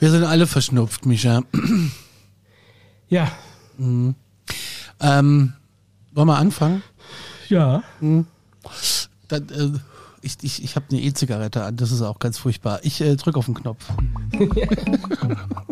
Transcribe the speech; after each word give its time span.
Wir 0.00 0.10
sind 0.10 0.24
alle 0.24 0.46
verschnupft, 0.46 1.06
Micha. 1.06 1.42
Ja, 3.08 3.30
Ähm, 3.78 4.14
wollen 6.12 6.26
wir 6.28 6.36
anfangen? 6.36 6.82
ja. 7.48 7.82
Dann, 9.28 9.48
äh, 9.50 9.70
ich 10.22 10.36
ich, 10.42 10.62
ich 10.64 10.74
habe 10.76 10.86
eine 10.90 11.00
E-Zigarette 11.00 11.62
an, 11.64 11.76
das 11.76 11.92
ist 11.92 12.02
auch 12.02 12.18
ganz 12.18 12.38
furchtbar. 12.38 12.80
Ich 12.82 13.00
äh, 13.00 13.14
drücke 13.16 13.38
auf 13.38 13.44
den 13.46 13.54
Knopf. 13.54 13.84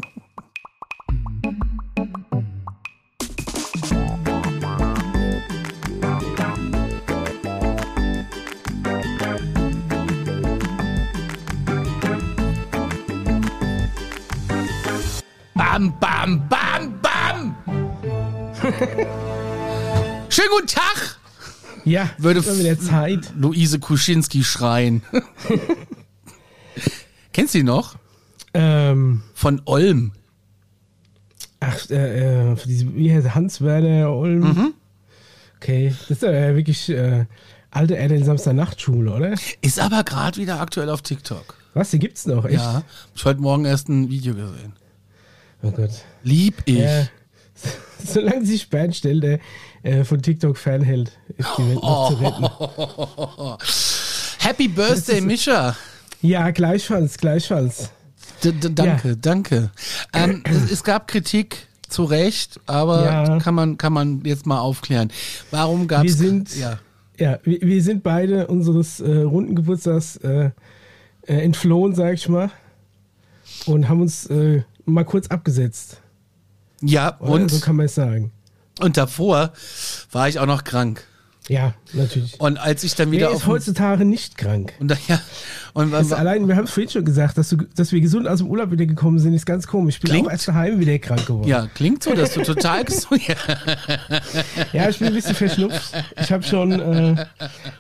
Schönen 20.28 20.48
guten 20.50 20.66
Tag! 20.66 21.18
Ja, 21.84 22.10
Würde 22.18 22.44
wieder 22.44 22.78
Zeit. 22.78 23.32
Luise 23.38 23.78
Kuschinski 23.78 24.42
schreien. 24.44 25.02
Kennst 27.32 27.54
du 27.54 27.58
die 27.58 27.64
noch? 27.64 27.94
Ähm, 28.52 29.22
Von 29.34 29.62
Olm. 29.66 30.12
ach, 31.60 31.88
äh, 31.90 32.52
äh, 32.52 32.56
wie 32.66 33.12
heißt 33.14 33.26
er? 33.26 33.34
Hans-Werner 33.34 34.10
Olm. 34.10 34.40
Mhm. 34.40 34.74
Okay, 35.56 35.94
das 36.08 36.10
ist 36.18 36.22
äh, 36.24 36.54
wirklich 36.54 36.88
äh, 36.90 37.26
alte 37.70 37.94
Erde 37.94 38.16
in 38.16 38.24
Samstag-Nachtschule, 38.24 39.12
oder? 39.12 39.34
Ist 39.62 39.78
aber 39.78 40.02
gerade 40.04 40.38
wieder 40.38 40.60
aktuell 40.60 40.90
auf 40.90 41.02
TikTok. 41.02 41.54
Was, 41.74 41.90
die 41.90 41.98
gibt's 41.98 42.26
noch, 42.26 42.44
echt? 42.44 42.54
Ja. 42.56 42.74
Hab 42.74 42.84
Ich 43.14 43.24
heute 43.24 43.40
Morgen 43.40 43.64
erst 43.64 43.88
ein 43.88 44.10
Video 44.10 44.34
gesehen. 44.34 44.72
Oh 45.62 45.70
Gott. 45.70 45.90
Lieb 46.22 46.62
ich. 46.64 46.78
Ja. 46.78 47.06
Solange 48.04 48.44
sich 48.46 48.68
Bernd 48.70 48.94
Stelde 48.94 49.40
äh, 49.82 50.04
von 50.04 50.20
TikTok 50.22 50.56
fernhält, 50.58 51.12
ist 51.36 51.48
die 51.58 51.62
Welt 51.68 51.82
noch 51.82 52.08
zu 52.10 52.14
retten. 52.22 53.58
Happy 54.38 54.68
Birthday, 54.68 55.20
Mischa. 55.20 55.76
Ja, 56.22 56.50
gleichfalls, 56.50 57.18
gleichfalls. 57.18 57.90
D 58.44 58.52
danke, 58.74 59.16
danke. 59.16 59.70
Ähm, 60.12 60.42
es, 60.44 60.70
es 60.70 60.84
gab 60.84 61.08
Kritik, 61.08 61.66
zu 61.88 62.04
Recht, 62.04 62.60
aber 62.66 63.04
Ja. 63.04 63.38
kann, 63.38 63.54
man, 63.54 63.78
kann 63.78 63.92
man 63.92 64.20
jetzt 64.24 64.44
mal 64.46 64.58
aufklären. 64.58 65.10
Warum 65.50 65.86
gab 65.88 66.02
Wir 66.02 66.10
es... 66.10 66.18
sind- 66.18 66.54
Ja. 66.56 66.78
Ja, 67.18 67.38
wir, 67.44 67.62
wir 67.62 67.82
sind 67.82 68.02
beide 68.02 68.46
unseres 68.48 69.00
äh, 69.00 69.20
runden 69.22 69.54
Geburtstags 69.54 70.16
äh, 70.18 70.50
äh, 71.26 71.32
entflohen, 71.40 71.94
sag 71.94 72.12
ich 72.14 72.28
mal. 72.28 72.50
Und 73.64 73.88
haben 73.88 74.02
uns 74.02 74.26
äh, 74.26 74.62
mal 74.84 75.04
kurz 75.04 75.28
abgesetzt. 75.28 76.02
Ja, 76.82 77.16
Oder? 77.20 77.30
und, 77.32 77.50
So 77.50 77.60
kann 77.60 77.76
man 77.76 77.86
es 77.86 77.94
sagen. 77.94 78.30
und 78.80 78.96
davor 78.96 79.52
war 80.12 80.28
ich 80.28 80.38
auch 80.38 80.46
noch 80.46 80.64
krank. 80.64 81.04
Ja, 81.48 81.74
natürlich. 81.92 82.40
Und 82.40 82.58
als 82.58 82.82
ich 82.82 82.96
dann 82.96 83.12
wieder 83.12 83.28
Wer 83.28 83.36
auf... 83.36 83.42
ist 83.42 83.46
heutzutage 83.46 84.04
nicht 84.04 84.36
krank? 84.36 84.72
und, 84.80 84.90
da- 84.90 84.96
ja, 85.06 85.20
und, 85.74 85.92
Das 85.92 86.12
allein, 86.12 86.48
wir 86.48 86.56
haben 86.56 86.64
es 86.64 86.72
vorhin 86.72 86.90
schon 86.90 87.04
gesagt, 87.04 87.38
dass, 87.38 87.50
du, 87.50 87.56
dass 87.76 87.92
wir 87.92 88.00
gesund 88.00 88.26
aus 88.26 88.38
dem 88.40 88.48
Urlaub 88.48 88.72
wieder 88.72 88.84
gekommen 88.84 89.20
sind, 89.20 89.32
ist 89.32 89.46
ganz 89.46 89.68
komisch. 89.68 89.94
Ich 89.94 90.00
bin 90.00 90.10
Klingt- 90.10 90.26
auch 90.26 90.32
erst 90.32 90.48
daheim 90.48 90.80
wieder 90.80 90.98
krank 90.98 91.24
geworden. 91.24 91.46
ja, 91.48 91.68
klingt 91.72 92.02
so, 92.02 92.14
dass 92.14 92.34
du 92.34 92.42
total 92.42 92.84
gesund... 92.84 93.22
Ja. 93.28 93.36
Ja, 94.72 94.88
ich 94.88 94.98
bin 94.98 95.06
ein 95.08 95.14
bisschen 95.14 95.36
verschnupft. 95.36 95.92
Ich 96.20 96.32
habe 96.32 96.42
schon 96.42 96.72
äh, 96.72 97.26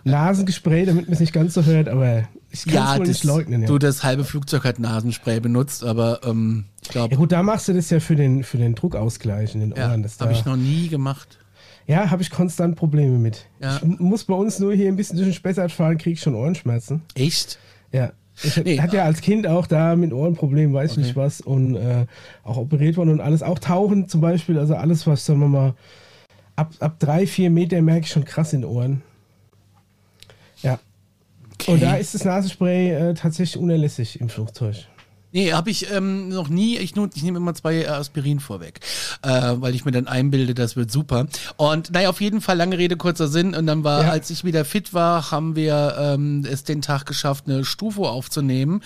Nasengespray, 0.04 0.86
damit 0.86 1.06
man 1.06 1.14
es 1.14 1.20
nicht 1.20 1.32
ganz 1.32 1.54
so 1.54 1.64
hört, 1.64 1.88
aber 1.88 2.28
ich 2.58 2.64
kann 2.64 2.74
Ja, 2.74 2.92
wohl 2.98 3.06
das, 3.06 3.08
nicht 3.08 3.24
leugnen. 3.24 3.62
Ja. 3.62 3.66
du, 3.68 3.78
das 3.78 4.02
halbe 4.04 4.24
Flugzeug 4.24 4.64
hat 4.64 4.78
Nasenspray 4.78 5.40
benutzt, 5.40 5.84
aber 5.84 6.20
ähm, 6.24 6.64
ich 6.82 6.88
glaube, 6.88 7.12
ja 7.14 7.18
gut, 7.18 7.32
da 7.32 7.42
machst 7.42 7.68
du 7.68 7.72
das 7.74 7.90
ja 7.90 8.00
für 8.00 8.16
den, 8.16 8.44
für 8.44 8.58
den 8.58 8.74
Druckausgleich 8.74 9.54
in 9.54 9.60
den 9.60 9.74
ja, 9.76 9.90
Ohren. 9.90 10.02
dass 10.02 10.18
habe 10.20 10.32
ich 10.32 10.44
noch 10.44 10.56
nie 10.56 10.88
gemacht. 10.88 11.38
ja, 11.86 12.10
habe 12.10 12.22
ich 12.22 12.30
konstant 12.30 12.76
Probleme 12.76 13.18
mit. 13.18 13.46
Ja. 13.60 13.76
Ich 13.76 13.98
muss 14.00 14.24
bei 14.24 14.34
uns 14.34 14.58
nur 14.58 14.74
hier 14.74 14.88
ein 14.88 14.96
bisschen 14.96 15.16
durch 15.16 15.28
den 15.28 15.34
Spessart 15.34 15.72
fahren, 15.72 15.98
kriege 15.98 16.14
ich 16.14 16.20
schon 16.20 16.34
Ohrenschmerzen. 16.34 17.02
Echt? 17.14 17.58
Ja. 17.92 18.12
Ich 18.42 18.56
Nee, 18.58 18.78
hatte 18.80 18.96
ja 18.96 19.04
als 19.04 19.22
Kind 19.22 19.46
auch 19.46 19.66
da 19.66 19.96
mit 19.96 20.12
Ohrenproblemen, 20.12 20.74
weiß 20.74 20.92
ich 20.92 20.96
nicht 20.98 21.16
was, 21.16 21.40
und 21.40 21.74
äh, 21.76 22.04
auch 22.44 22.58
operiert 22.58 22.98
worden 22.98 23.08
und 23.10 23.20
alles. 23.22 23.42
Auch 23.42 23.58
Tauchen 23.58 24.08
zum 24.08 24.20
Beispiel, 24.20 24.58
also 24.58 24.74
alles, 24.74 25.06
was, 25.06 25.24
sagen 25.24 25.40
wir 25.40 25.48
mal, 25.48 25.74
ab, 26.54 26.74
ab 26.80 26.96
drei, 26.98 27.26
vier 27.26 27.48
Meter 27.48 27.80
merke 27.80 28.02
ich 28.02 28.10
schon 28.10 28.26
krass 28.26 28.52
in 28.52 28.60
den 28.60 28.70
Ohren. 28.70 29.02
Ja. 30.62 30.78
Okay. 31.66 31.72
Und 31.72 31.82
da 31.82 31.96
ist 31.96 32.14
das 32.14 32.24
Nasenspray 32.24 32.90
äh, 33.10 33.14
tatsächlich 33.14 33.60
unerlässlich 33.60 34.20
im 34.20 34.28
Flugzeug. 34.28 34.76
Nee, 35.32 35.52
habe 35.52 35.68
ich 35.68 35.90
ähm, 35.92 36.28
noch 36.30 36.48
nie. 36.48 36.78
Ich, 36.78 36.94
ich 36.96 37.22
nehme 37.22 37.36
immer 37.38 37.52
zwei 37.52 37.82
äh, 37.82 37.86
Aspirin 37.88 38.40
vorweg, 38.40 38.80
äh, 39.22 39.28
weil 39.56 39.74
ich 39.74 39.84
mir 39.84 39.90
dann 39.90 40.06
einbilde, 40.06 40.54
das 40.54 40.76
wird 40.76 40.90
super. 40.90 41.26
Und 41.56 41.90
naja, 41.90 42.08
auf 42.08 42.22
jeden 42.22 42.40
Fall, 42.40 42.56
lange 42.56 42.78
Rede, 42.78 42.96
kurzer 42.96 43.28
Sinn. 43.28 43.54
Und 43.54 43.66
dann 43.66 43.84
war, 43.84 44.04
Ja. 44.04 44.10
als 44.12 44.30
ich 44.30 44.44
wieder 44.44 44.64
fit 44.64 44.94
war, 44.94 45.30
haben 45.32 45.54
wir 45.54 45.94
ähm, 45.98 46.46
es 46.50 46.64
den 46.64 46.80
Tag 46.80 47.04
geschafft, 47.04 47.44
eine 47.48 47.64
Stufe 47.66 48.02
aufzunehmen. 48.02 48.82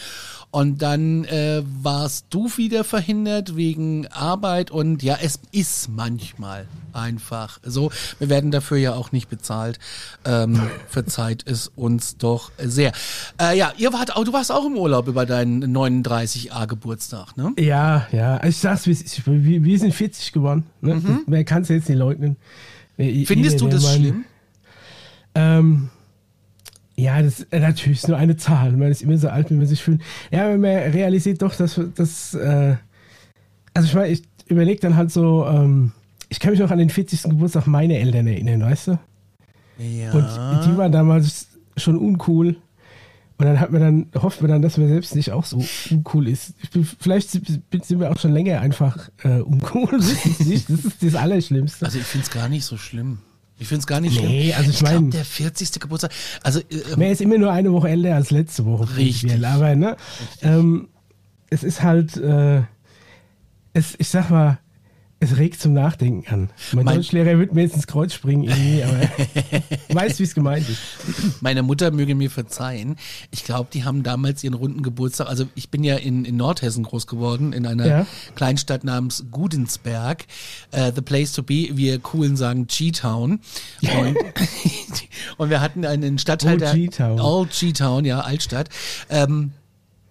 Und 0.52 0.82
dann 0.82 1.24
äh, 1.26 1.62
warst 1.80 2.26
du 2.30 2.50
wieder 2.56 2.82
verhindert 2.82 3.54
wegen 3.54 4.08
Arbeit. 4.08 4.72
Und 4.72 5.00
ja, 5.02 5.16
es 5.22 5.38
ist 5.52 5.88
manchmal 5.88 6.66
einfach 6.92 7.60
so. 7.62 7.92
Wir 8.18 8.28
werden 8.28 8.50
dafür 8.50 8.78
ja 8.78 8.94
auch 8.94 9.12
nicht 9.12 9.28
bezahlt. 9.30 9.78
Ähm, 10.24 10.60
verzeiht 10.88 11.44
es 11.46 11.68
uns 11.76 12.16
doch 12.16 12.50
sehr. 12.58 12.90
Äh, 13.40 13.56
ja, 13.56 13.72
ihr 13.78 13.92
wart 13.92 14.16
auch, 14.16 14.24
du 14.24 14.32
warst 14.32 14.50
auch 14.50 14.66
im 14.66 14.76
Urlaub 14.76 15.06
über 15.06 15.24
deinen 15.24 15.64
39a 15.76 16.66
Geburtstag, 16.66 17.36
ne? 17.36 17.52
Ja, 17.56 18.08
ja, 18.10 18.42
ich 18.44 18.56
sag's, 18.56 18.86
wir, 18.86 18.96
wir 19.64 19.78
sind 19.78 19.94
40 19.94 20.32
geworden. 20.32 20.64
Ne? 20.80 21.00
Wer 21.28 21.44
kann 21.44 21.62
es 21.62 21.68
jetzt 21.68 21.88
nicht 21.88 21.98
leugnen? 21.98 22.36
Wer- 22.96 23.12
Mhm. 23.12 23.26
Findest 23.26 23.60
jeder, 23.60 23.66
du 23.66 23.76
das 23.76 23.82
meinen- 23.84 24.00
schlimm? 24.00 24.24
Ähm, 25.36 25.88
ja, 27.00 27.22
das 27.22 27.40
ist 27.40 27.52
natürlich 27.52 28.06
nur 28.06 28.16
eine 28.16 28.36
Zahl. 28.36 28.72
Man 28.72 28.90
ist 28.90 29.02
immer 29.02 29.16
so 29.16 29.28
alt, 29.28 29.50
wie 29.50 29.54
man 29.54 29.66
sich 29.66 29.82
fühlt. 29.82 30.02
Ja, 30.30 30.46
aber 30.46 30.58
man 30.58 30.76
realisiert 30.92 31.42
doch, 31.42 31.54
dass 31.54 31.80
das. 31.94 32.34
Äh, 32.34 32.76
also 33.72 33.88
ich 33.88 33.94
meine, 33.94 34.08
ich 34.08 34.22
überlege 34.48 34.80
dann 34.80 34.96
halt 34.96 35.10
so, 35.10 35.46
ähm, 35.46 35.92
ich 36.28 36.40
kann 36.40 36.50
mich 36.50 36.60
noch 36.60 36.70
an 36.70 36.78
den 36.78 36.90
40. 36.90 37.22
Geburtstag 37.24 37.66
meiner 37.66 37.94
Eltern 37.94 38.26
erinnern, 38.26 38.62
weißt 38.62 38.88
du? 38.88 38.98
Ja. 39.78 40.12
Und 40.12 40.66
die 40.66 40.76
waren 40.76 40.92
damals 40.92 41.48
schon 41.76 41.96
uncool. 41.96 42.56
Und 43.38 43.46
dann 43.46 43.58
hat 43.58 43.72
man 43.72 43.80
dann, 43.80 44.22
hofft 44.22 44.42
man 44.42 44.50
dann, 44.50 44.60
dass 44.60 44.76
man 44.76 44.88
selbst 44.88 45.14
nicht 45.14 45.32
auch 45.32 45.46
so 45.46 45.64
uncool 45.90 46.28
ist. 46.28 46.52
Bin, 46.72 46.84
vielleicht 46.84 47.30
sind 47.30 47.98
wir 47.98 48.10
auch 48.10 48.18
schon 48.18 48.32
länger 48.32 48.60
einfach 48.60 49.08
äh, 49.22 49.40
uncool. 49.40 49.88
Das 49.92 50.38
ist 50.40 51.02
das 51.02 51.14
Allerschlimmste. 51.14 51.86
also 51.86 51.98
ich 51.98 52.04
finde 52.04 52.26
es 52.26 52.30
gar 52.30 52.50
nicht 52.50 52.66
so 52.66 52.76
schlimm. 52.76 53.20
Ich 53.60 53.68
finde 53.68 53.80
es 53.80 53.86
gar 53.86 54.00
nicht 54.00 54.20
Nee, 54.20 54.46
schlimm. 54.52 54.58
also 54.58 54.70
ich 54.70 54.78
glaube, 54.78 54.94
mein- 54.94 55.10
der 55.10 55.24
40. 55.24 55.78
Geburtstag, 55.80 56.10
also 56.42 56.58
äh, 56.60 56.64
Man 56.96 57.08
ist 57.08 57.20
immer 57.20 57.38
nur 57.38 57.52
eine 57.52 57.70
Woche 57.72 57.90
älter 57.90 58.14
als 58.16 58.30
letzte 58.32 58.64
Woche. 58.64 58.96
Richtig. 58.96 59.46
Aber 59.46 59.76
ne, 59.76 59.96
ähm, 60.42 60.88
es 61.50 61.62
ist 61.62 61.82
halt, 61.82 62.16
äh, 62.16 62.62
es, 63.74 63.94
ich 63.98 64.08
sag 64.08 64.30
mal, 64.30 64.58
es 65.22 65.36
regt 65.36 65.60
zum 65.60 65.74
Nachdenken 65.74 66.26
an. 66.32 66.50
Mein, 66.72 66.84
Mein- 66.86 66.96
Deutschlehrer 66.96 67.38
wird 67.38 67.54
mir 67.54 67.62
jetzt 67.62 67.76
ins 67.76 67.86
Kreuz 67.86 68.14
springen 68.14 68.44
irgendwie, 68.44 68.82
aber 68.82 69.00
weiß, 69.94 70.18
wie 70.18 70.22
es 70.22 70.34
gemeint 70.34 70.66
ist. 70.68 70.80
meine 71.42 71.62
Mutter 71.62 71.90
möge 71.90 72.14
mir 72.14 72.30
verzeihen. 72.30 72.96
Ich 73.30 73.44
glaube, 73.44 73.68
die 73.72 73.84
haben 73.84 74.02
damals 74.02 74.42
ihren 74.42 74.54
runden 74.54 74.82
Geburtstag. 74.82 75.28
Also 75.28 75.46
ich 75.54 75.68
bin 75.70 75.84
ja 75.84 75.96
in, 75.96 76.24
in 76.24 76.36
Nordhessen 76.36 76.84
groß 76.84 77.06
geworden, 77.06 77.52
in 77.52 77.66
einer 77.66 77.86
Ja. 77.86 78.06
Kleinstadt 78.34 78.82
namens 78.82 79.26
Gudensberg. 79.30 80.24
Äh, 80.70 80.92
the 80.94 81.02
place 81.02 81.32
to 81.32 81.42
be. 81.42 81.68
Wir 81.72 81.98
coolen 81.98 82.36
sagen 82.36 82.66
G-Town. 82.66 83.40
Und, 83.82 84.16
und 85.36 85.50
wir 85.50 85.60
hatten 85.60 85.84
einen 85.84 86.18
Stadtteil 86.18 86.52
Old 86.54 86.60
der 86.62 86.74
G-Town. 86.74 87.20
Old 87.20 87.50
G-Town, 87.52 88.04
ja, 88.06 88.20
Altstadt. 88.20 88.70
Ähm, 89.10 89.52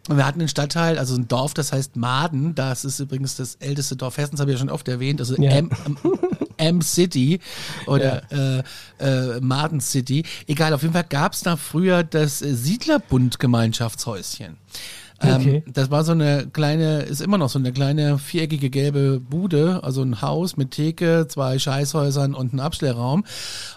und 0.07 0.17
wir 0.17 0.25
hatten 0.25 0.39
einen 0.39 0.47
Stadtteil, 0.47 0.97
also 0.97 1.15
ein 1.15 1.27
Dorf, 1.27 1.53
das 1.53 1.71
heißt 1.71 1.95
Maden. 1.95 2.55
Das 2.55 2.85
ist 2.85 2.99
übrigens 2.99 3.35
das 3.35 3.55
älteste 3.55 3.96
Dorf 3.96 4.17
Hessens, 4.17 4.40
habe 4.40 4.51
ich 4.51 4.55
ja 4.55 4.59
schon 4.59 4.69
oft 4.69 4.87
erwähnt. 4.87 5.19
Also 5.19 5.35
Ja. 5.35 5.51
M, 5.51 5.69
M, 5.85 5.97
M-City 6.57 7.40
oder 7.85 8.23
äh, 8.31 8.63
äh, 8.99 9.40
Maden 9.40 9.81
City. 9.81 10.23
Egal, 10.47 10.73
auf 10.73 10.81
jeden 10.81 10.93
Fall 10.93 11.05
gab 11.07 11.34
es 11.34 11.41
da 11.41 11.57
früher 11.57 12.03
das 12.03 12.40
Siedlerbund-Gemeinschaftshäuschen. 12.40 14.57
Okay. 15.21 15.63
Ähm, 15.66 15.73
das 15.73 15.91
war 15.91 16.03
so 16.03 16.13
eine 16.13 16.47
kleine, 16.51 17.01
ist 17.01 17.21
immer 17.21 17.37
noch 17.37 17.49
so 17.49 17.59
eine 17.59 17.73
kleine 17.73 18.17
viereckige 18.17 18.69
gelbe 18.69 19.19
Bude, 19.19 19.83
also 19.83 20.01
ein 20.01 20.21
Haus 20.21 20.55
mit 20.55 20.71
Theke, 20.71 21.27
zwei 21.27 21.59
Scheißhäusern 21.59 22.33
und 22.33 22.53
einem 22.53 22.61
Abstellraum. 22.61 23.25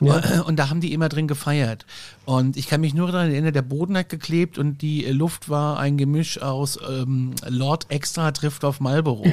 Ja. 0.00 0.42
Und 0.42 0.58
da 0.58 0.70
haben 0.70 0.80
die 0.80 0.92
immer 0.92 1.08
drin 1.08 1.26
gefeiert. 1.26 1.84
Und 2.24 2.56
ich 2.56 2.68
kann 2.68 2.80
mich 2.80 2.94
nur 2.94 3.10
daran 3.10 3.30
erinnern, 3.30 3.52
der 3.52 3.62
Boden 3.62 3.96
hat 3.96 4.08
geklebt 4.08 4.56
und 4.56 4.82
die 4.82 5.04
Luft 5.06 5.48
war 5.48 5.78
ein 5.78 5.96
Gemisch 5.96 6.40
aus 6.40 6.78
ähm, 6.88 7.32
Lord 7.48 7.86
Extra 7.90 8.30
trifft 8.30 8.64
auf 8.64 8.78
Marlboro. 8.80 9.24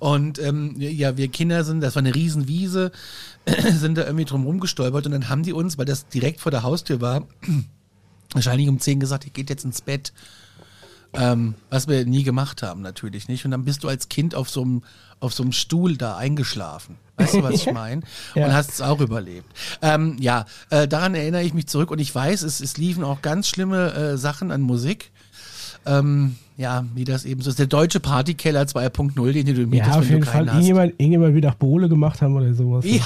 Und 0.00 0.38
ähm, 0.38 0.74
ja, 0.78 1.18
wir 1.18 1.28
Kinder 1.28 1.62
sind, 1.62 1.82
das 1.82 1.94
war 1.94 2.00
eine 2.00 2.14
Riesenwiese, 2.14 2.90
sind 3.70 3.98
da 3.98 4.04
irgendwie 4.04 4.24
drum 4.24 4.44
rumgestolpert 4.44 5.04
und 5.06 5.12
dann 5.12 5.28
haben 5.28 5.42
die 5.42 5.52
uns, 5.52 5.76
weil 5.76 5.84
das 5.84 6.08
direkt 6.08 6.40
vor 6.40 6.50
der 6.50 6.62
Haustür 6.62 7.02
war, 7.02 7.26
wahrscheinlich 8.34 8.68
um 8.68 8.78
10 8.78 9.00
gesagt, 9.00 9.24
ihr 9.24 9.32
geht 9.32 9.50
jetzt 9.50 9.64
ins 9.64 9.80
Bett. 9.80 10.12
Ähm, 11.12 11.54
was 11.70 11.88
wir 11.88 12.06
nie 12.06 12.22
gemacht 12.22 12.62
haben, 12.62 12.82
natürlich 12.82 13.26
nicht. 13.26 13.44
Und 13.44 13.50
dann 13.50 13.64
bist 13.64 13.82
du 13.82 13.88
als 13.88 14.08
Kind 14.08 14.34
auf 14.36 14.48
so 14.48 14.62
einem 14.62 14.82
auf 15.18 15.34
so 15.34 15.42
einem 15.42 15.52
Stuhl 15.52 15.96
da 15.98 16.16
eingeschlafen. 16.16 16.96
Weißt 17.16 17.34
du, 17.34 17.42
was 17.42 17.54
ich 17.54 17.72
meine? 17.72 18.02
Ja. 18.34 18.46
Und 18.46 18.52
hast 18.54 18.70
es 18.70 18.80
auch 18.80 19.00
überlebt. 19.00 19.46
Ähm, 19.82 20.16
ja, 20.18 20.46
äh, 20.70 20.88
daran 20.88 21.14
erinnere 21.14 21.42
ich 21.42 21.52
mich 21.52 21.66
zurück 21.66 21.90
und 21.90 21.98
ich 21.98 22.14
weiß, 22.14 22.40
es, 22.42 22.60
es 22.60 22.78
liefen 22.78 23.04
auch 23.04 23.20
ganz 23.20 23.48
schlimme 23.48 23.92
äh, 23.92 24.16
Sachen 24.16 24.50
an 24.50 24.62
Musik. 24.62 25.10
Ähm, 25.84 26.36
ja, 26.56 26.84
wie 26.94 27.04
das 27.04 27.24
eben 27.26 27.42
so 27.42 27.50
ist. 27.50 27.58
Der 27.58 27.66
deutsche 27.66 28.00
Partykeller 28.00 28.62
2.0, 28.62 29.32
den 29.32 29.46
du 29.46 29.52
mietest, 29.66 29.90
Ja, 29.90 29.98
auf 29.98 30.02
wenn 30.04 30.08
jeden 30.08 30.20
du 30.20 30.26
keinen 30.30 30.32
Fall. 30.32 30.46
hast. 30.46 30.54
Irgendjemand, 30.54 30.92
irgendjemand 30.92 31.34
wird 31.34 31.46
auch 31.46 31.54
Bohle 31.54 31.88
gemacht 31.90 32.22
haben 32.22 32.36
oder 32.36 32.54
sowas. 32.54 32.84
Ja. 32.86 33.04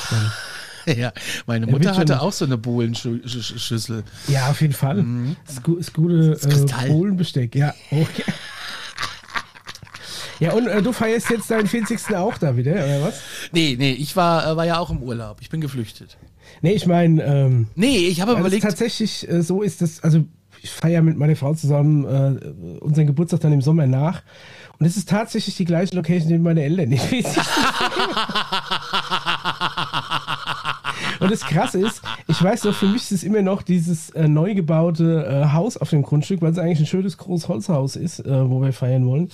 Das 0.87 0.97
Ja, 0.97 1.13
meine 1.47 1.67
Er 1.67 1.73
Mutter 1.73 1.91
schon- 1.91 1.99
hatte 2.01 2.21
auch 2.21 2.33
so 2.33 2.45
eine 2.45 2.59
Bohlenschüssel. 2.59 4.03
Ja, 4.29 4.51
auf 4.51 4.61
jeden 4.61 4.73
Fall. 4.75 5.05
Das, 5.47 5.63
gu 5.63 5.77
das 5.77 5.93
gute 5.93 6.39
Mhm. 6.45 6.67
Äh, 6.85 6.89
Bohlenbesteck, 6.89 7.55
ja. 7.55 7.75
Okay. 7.91 8.25
Ja, 10.41 10.53
und 10.53 10.67
äh, 10.67 10.83
du 10.83 10.93
feierst 10.93 11.31
jetzt 11.31 11.49
deinen 11.51 11.69
40. 11.69 12.17
auch 12.17 12.37
da 12.39 12.57
wieder, 12.57 12.73
oder 12.73 13.03
was? 13.03 13.21
Nee, 13.53 13.77
nee, 13.79 13.93
ich 13.93 14.17
war, 14.17 14.47
äh, 14.51 14.57
war 14.57 14.67
ja 14.67 14.79
auch 14.79 14.91
im 14.91 15.01
Urlaub. 15.03 15.39
Ich 15.41 15.49
bin 15.49 15.61
geflüchtet. 15.61 16.17
Nee, 16.61 16.73
ich 16.73 16.87
meine, 16.87 17.23
ähm, 17.23 17.69
Nee, 17.77 17.99
ich 18.09 18.21
habe 18.21 18.33
überlegt. 18.33 18.65
tatsächlich 18.65 19.29
äh, 19.31 19.43
so 19.43 19.63
ist, 19.63 19.81
dass, 19.81 20.03
also 20.03 20.25
ich 20.61 20.71
feiere 20.71 21.03
mit 21.03 21.17
meiner 21.17 21.37
Frau 21.37 21.55
zusammen 21.55 22.05
äh, 22.05 22.79
unseren 22.81 23.07
Geburtstag 23.07 23.41
dann 23.41 23.53
im 23.53 23.63
Sommer 23.63 23.87
nach. 23.87 24.23
Und 24.79 24.87
es 24.87 24.97
ist 24.97 25.09
tatsächlich 25.09 25.57
die 25.57 25.65
gleiche 25.67 25.95
Location, 25.95 26.29
die 26.29 26.39
meine 26.39 26.65
Eltern 26.65 26.89
nicht. 26.89 27.05
Und 31.21 31.31
das 31.31 31.41
Krasse 31.41 31.81
ist, 31.81 32.03
ich 32.29 32.43
weiß 32.43 32.65
noch, 32.65 32.75
für 32.75 32.87
mich 32.87 33.03
ist 33.03 33.13
es 33.13 33.25
immer 33.25 33.43
noch 33.43 33.63
dieses 33.63 34.11
äh, 34.11 34.29
neu 34.29 34.55
gebaute 34.55 35.27
äh, 35.27 35.53
Haus 35.53 35.77
auf 35.77 35.91
dem 35.91 36.03
Grundstück, 36.03 36.43
weil 36.43 36.53
es 36.53 36.59
eigentlich 36.59 36.81
ein 36.81 36.87
schönes, 36.87 37.19
großes 37.19 37.49
Holzhaus 37.49 37.97
ist, 37.97 38.21
äh, 38.21 38.49
wo 38.49 38.61
wir 38.61 38.73
feiern 38.73 39.07
wollen. 39.07 39.31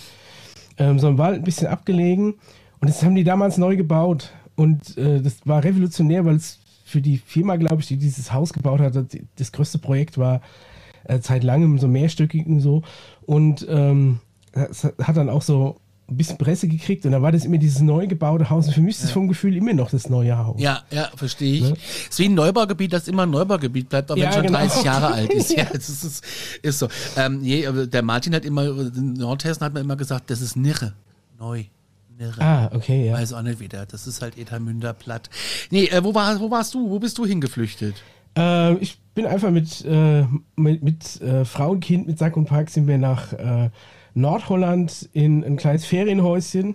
Ähm, 0.78 0.98
so 0.98 1.08
im 1.08 1.18
Wald 1.18 1.36
ein 1.36 1.44
bisschen 1.44 1.68
abgelegen. 1.68 2.34
Und 2.80 2.88
das 2.88 3.02
haben 3.02 3.14
die 3.14 3.24
damals 3.24 3.58
neu 3.58 3.76
gebaut. 3.76 4.32
Und 4.56 4.96
äh, 4.98 5.20
das 5.20 5.38
war 5.44 5.62
revolutionär, 5.64 6.24
weil 6.24 6.36
es 6.36 6.58
für 6.84 7.00
die 7.00 7.18
Firma, 7.18 7.56
glaube 7.56 7.82
ich, 7.82 7.88
die 7.88 7.96
dieses 7.96 8.32
Haus 8.32 8.52
gebaut 8.52 8.80
hat, 8.80 8.94
das, 9.36 9.52
größte 9.52 9.78
Projekt 9.78 10.18
war 10.18 10.40
äh, 11.04 11.18
seit 11.20 11.44
langem 11.44 11.78
so 11.78 11.88
mehrstöckig 11.88 12.46
und 12.46 12.60
so. 12.60 12.82
Und 13.22 13.66
ähm, 13.68 14.20
hat 14.54 15.16
dann 15.16 15.30
auch 15.30 15.42
so 15.42 15.76
ein 16.10 16.16
bisschen 16.16 16.38
Presse 16.38 16.66
gekriegt 16.68 17.06
und 17.06 17.12
dann 17.12 17.22
war 17.22 17.30
das 17.32 17.44
immer 17.44 17.58
dieses 17.58 17.80
neu 17.80 18.06
gebaute 18.06 18.50
Haus. 18.50 18.66
Und 18.66 18.74
für 18.74 18.80
mich 18.80 18.96
ist 18.96 19.04
es 19.04 19.10
vom 19.12 19.28
Gefühl 19.28 19.56
immer 19.56 19.72
noch 19.72 19.90
das 19.90 20.08
neue 20.10 20.36
Haus. 20.36 20.60
Ja, 20.60 20.82
ja, 20.90 21.08
verstehe 21.14 21.54
ich. 21.54 21.62
Ne? 21.62 21.72
Es 21.72 22.08
ist 22.10 22.18
wie 22.18 22.24
ein 22.28 22.34
Neubaugebiet, 22.34 22.92
das 22.92 23.08
immer 23.08 23.22
ein 23.22 23.30
Neubaugebiet 23.30 23.88
bleibt, 23.88 24.10
auch 24.10 24.16
wenn 24.16 24.22
Ja, 24.24 24.28
es 24.30 24.34
schon 24.34 24.46
genau. 24.46 24.58
30 24.58 24.82
Jahre 24.84 25.06
alt 25.14 25.32
ist. 25.32 25.50
Ja, 25.52 25.64
Ja. 25.64 25.70
das 25.72 25.88
ist, 25.88 26.04
ist, 26.04 26.24
ist 26.62 26.78
so. 26.80 26.88
Ähm, 27.16 27.42
je, 27.42 27.66
aber 27.66 27.86
der 27.86 28.02
Martin 28.02 28.34
hat 28.34 28.44
immer, 28.44 28.64
in 28.66 29.12
Nordhessen 29.14 29.64
hat 29.64 29.72
man 29.72 29.82
immer 29.84 29.96
gesagt, 29.96 30.30
das 30.30 30.40
ist 30.40 30.56
Nirre. 30.56 30.94
Neu. 31.38 31.64
Nirre. 32.18 32.40
Ah, 32.42 32.70
okay, 32.74 33.06
ja. 33.06 33.14
Weiß 33.14 33.32
auch 33.32 33.42
nicht 33.42 33.60
wieder. 33.60 33.86
Das 33.86 34.06
ist 34.06 34.20
halt 34.20 34.36
Ethermünder 34.36 34.92
platt. 34.92 35.30
Nee, 35.70 35.84
äh, 35.86 36.02
wo, 36.04 36.14
war, 36.14 36.38
wo 36.40 36.50
warst 36.50 36.74
du? 36.74 36.90
Wo 36.90 36.98
bist 36.98 37.16
du 37.18 37.24
hingeflüchtet? 37.24 37.94
Äh, 38.36 38.74
ich 38.74 38.98
bin 39.14 39.26
einfach 39.26 39.50
mit, 39.50 39.84
äh, 39.84 40.24
mit, 40.56 40.82
mit 40.82 41.20
äh, 41.22 41.44
Frau 41.44 41.70
und 41.70 41.80
Kind, 41.80 42.06
mit 42.06 42.18
Sack 42.18 42.36
und 42.36 42.44
Pack 42.46 42.68
sind 42.70 42.86
wir 42.86 42.98
nach 42.98 43.32
äh, 43.32 43.70
Nordholland 44.14 45.08
in 45.12 45.44
ein 45.44 45.56
kleines 45.56 45.84
Ferienhäuschen. 45.84 46.74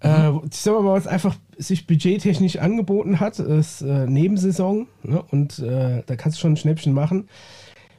Äh, 0.00 0.30
ich 0.50 0.56
sag 0.56 0.74
mal, 0.74 0.84
was 0.92 1.06
einfach 1.06 1.34
sich 1.56 1.86
budgettechnisch 1.86 2.56
angeboten 2.58 3.18
hat, 3.20 3.38
ist 3.38 3.80
äh, 3.82 4.06
Nebensaison 4.06 4.86
ne? 5.02 5.22
und 5.30 5.58
äh, 5.58 6.02
da 6.06 6.16
kannst 6.16 6.36
du 6.38 6.40
schon 6.42 6.52
ein 6.52 6.56
Schnäppchen 6.56 6.92
machen. 6.92 7.28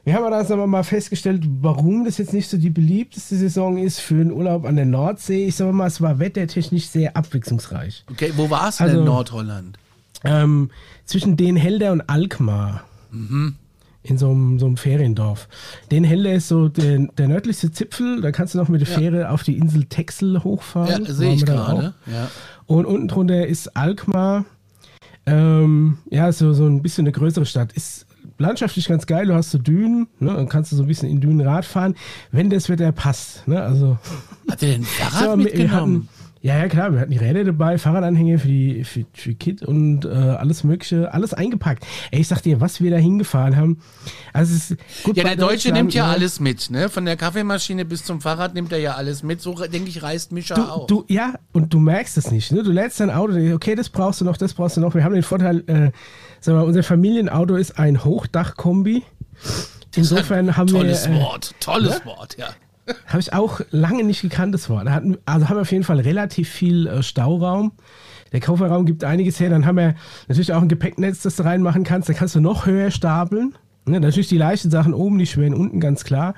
Wir 0.04 0.14
haben 0.14 0.24
aber 0.24 0.42
sagen 0.44 0.60
wir 0.60 0.66
mal 0.66 0.84
festgestellt, 0.84 1.44
warum 1.60 2.04
das 2.04 2.16
jetzt 2.16 2.32
nicht 2.32 2.48
so 2.48 2.56
die 2.56 2.70
beliebteste 2.70 3.36
Saison 3.36 3.76
ist 3.76 3.98
für 4.00 4.14
einen 4.14 4.30
Urlaub 4.32 4.64
an 4.64 4.76
der 4.76 4.86
Nordsee. 4.86 5.46
Ich 5.46 5.56
sag 5.56 5.70
mal, 5.72 5.86
es 5.86 6.00
war 6.00 6.18
wettertechnisch 6.18 6.86
sehr 6.86 7.14
abwechslungsreich. 7.16 8.04
Okay, 8.10 8.32
wo 8.36 8.48
warst 8.48 8.80
du 8.80 8.84
Also- 8.84 8.94
denn 8.96 9.04
in 9.04 9.10
Nordholland? 9.12 9.78
Ähm, 10.24 10.70
zwischen 11.04 11.36
Den 11.36 11.56
Helder 11.56 11.92
und 11.92 12.08
Alkmaar. 12.08 12.84
In 14.08 14.16
so 14.16 14.30
einem, 14.30 14.58
so 14.58 14.64
einem 14.64 14.78
Feriendorf. 14.78 15.48
Den 15.90 16.02
Helder 16.02 16.32
ist 16.32 16.48
so 16.48 16.68
der, 16.68 16.98
der 17.18 17.28
nördlichste 17.28 17.70
Zipfel. 17.70 18.22
Da 18.22 18.32
kannst 18.32 18.54
du 18.54 18.58
noch 18.58 18.68
mit 18.68 18.80
der 18.80 18.88
Fähre 18.88 19.28
auf 19.30 19.42
die 19.42 19.58
Insel 19.58 19.84
Texel 19.84 20.42
hochfahren. 20.42 21.04
Ja, 21.04 21.12
sehe 21.12 21.34
ich 21.34 21.44
gerade. 21.44 21.92
Ja. 22.06 22.30
Und 22.64 22.86
unten 22.86 23.08
drunter 23.08 23.46
ist 23.46 23.76
Alkmaar. 23.76 24.46
Ähm, 25.26 25.98
ja, 26.10 26.32
so, 26.32 26.54
so 26.54 26.64
ein 26.64 26.80
bisschen 26.80 27.02
eine 27.02 27.12
größere 27.12 27.44
Stadt. 27.44 27.74
Ist 27.74 28.06
landschaftlich 28.38 28.88
ganz 28.88 29.06
geil. 29.06 29.26
Du 29.26 29.34
hast 29.34 29.50
so 29.50 29.58
Dünen. 29.58 30.08
Ne? 30.20 30.32
Dann 30.32 30.48
kannst 30.48 30.72
du 30.72 30.76
so 30.76 30.84
ein 30.84 30.88
bisschen 30.88 31.10
in 31.10 31.20
Dünen 31.20 31.46
Rad 31.46 31.66
fahren, 31.66 31.94
wenn 32.32 32.48
das 32.48 32.70
Wetter 32.70 32.92
passt. 32.92 33.46
Ne? 33.46 33.62
Also 33.62 33.98
Hat 34.50 34.62
der 34.62 34.72
denn 34.72 34.82
Fahrrad 34.84 35.30
so, 35.32 35.36
mitgenommen? 35.36 36.08
Ja, 36.40 36.56
ja, 36.56 36.68
klar, 36.68 36.92
wir 36.92 37.00
hatten 37.00 37.10
die 37.10 37.18
Räder 37.18 37.44
dabei, 37.44 37.78
Fahrradanhänger 37.78 38.38
für 38.38 38.48
die 38.48 38.84
für, 38.84 39.04
für 39.12 39.34
Kit 39.34 39.62
und 39.62 40.04
äh, 40.04 40.08
alles 40.08 40.62
Mögliche, 40.62 41.12
alles 41.12 41.34
eingepackt. 41.34 41.84
Ey, 42.10 42.20
ich 42.20 42.28
sag 42.28 42.42
dir, 42.42 42.60
was 42.60 42.80
wir 42.80 42.90
da 42.90 42.96
hingefahren 42.96 43.56
haben. 43.56 43.80
Also 44.32 44.54
es 44.54 44.70
ist 44.70 45.04
gut 45.04 45.16
ja, 45.16 45.24
der 45.24 45.36
Deutsche 45.36 45.72
nimmt 45.72 45.94
ja 45.94 46.06
ne? 46.06 46.12
alles 46.12 46.38
mit, 46.38 46.70
ne? 46.70 46.88
Von 46.88 47.04
der 47.04 47.16
Kaffeemaschine 47.16 47.84
bis 47.84 48.04
zum 48.04 48.20
Fahrrad 48.20 48.54
nimmt 48.54 48.72
er 48.72 48.78
ja 48.78 48.94
alles 48.94 49.22
mit. 49.22 49.40
So 49.40 49.54
denke 49.54 49.88
ich, 49.88 50.02
reist 50.02 50.30
Mischa 50.32 50.54
Du, 50.54 50.62
auch. 50.62 50.86
du, 50.86 51.04
ja, 51.08 51.34
und 51.52 51.74
du 51.74 51.80
merkst 51.80 52.16
es 52.18 52.30
nicht. 52.30 52.52
Ne? 52.52 52.62
Du 52.62 52.70
lädst 52.70 53.00
dein 53.00 53.10
Auto, 53.10 53.32
okay, 53.54 53.74
das 53.74 53.88
brauchst 53.88 54.20
du 54.20 54.24
noch, 54.24 54.36
das 54.36 54.54
brauchst 54.54 54.76
du 54.76 54.80
noch. 54.80 54.94
Wir 54.94 55.02
haben 55.04 55.14
den 55.14 55.22
Vorteil, 55.22 55.64
äh, 55.66 55.90
sag 56.40 56.54
mal, 56.54 56.62
unser 56.62 56.82
Familienauto 56.82 57.56
ist 57.56 57.78
ein 57.78 58.04
Hochdachkombi. 58.04 59.02
Insofern 59.96 60.56
haben 60.56 60.70
wir. 60.70 60.80
Tolles 60.80 61.06
äh, 61.06 61.14
Wort, 61.14 61.54
tolles 61.60 62.04
Wort, 62.06 62.36
ja. 62.38 62.48
Habe 63.06 63.20
ich 63.20 63.32
auch 63.32 63.60
lange 63.70 64.04
nicht 64.04 64.22
gekannt, 64.22 64.54
das 64.54 64.68
Wort. 64.70 64.88
Hatten, 64.88 65.18
also 65.26 65.48
haben 65.48 65.56
wir 65.56 65.62
auf 65.62 65.72
jeden 65.72 65.84
Fall 65.84 66.00
relativ 66.00 66.48
viel 66.48 66.86
äh, 66.86 67.02
Stauraum. 67.02 67.72
Der 68.32 68.40
Kofferraum 68.40 68.86
gibt 68.86 69.04
einiges 69.04 69.40
her. 69.40 69.50
Dann 69.50 69.66
haben 69.66 69.76
wir 69.76 69.94
natürlich 70.28 70.52
auch 70.52 70.62
ein 70.62 70.68
Gepäcknetz, 70.68 71.22
das 71.22 71.36
du 71.36 71.44
reinmachen 71.44 71.84
kannst. 71.84 72.08
Da 72.08 72.12
kannst 72.12 72.34
du 72.34 72.40
noch 72.40 72.66
höher 72.66 72.90
stapeln. 72.90 73.54
Ne, 73.86 74.00
natürlich 74.00 74.28
die 74.28 74.36
leichten 74.36 74.70
Sachen 74.70 74.92
oben, 74.92 75.18
die 75.18 75.26
schweren 75.26 75.54
unten, 75.54 75.80
ganz 75.80 76.04
klar. 76.04 76.34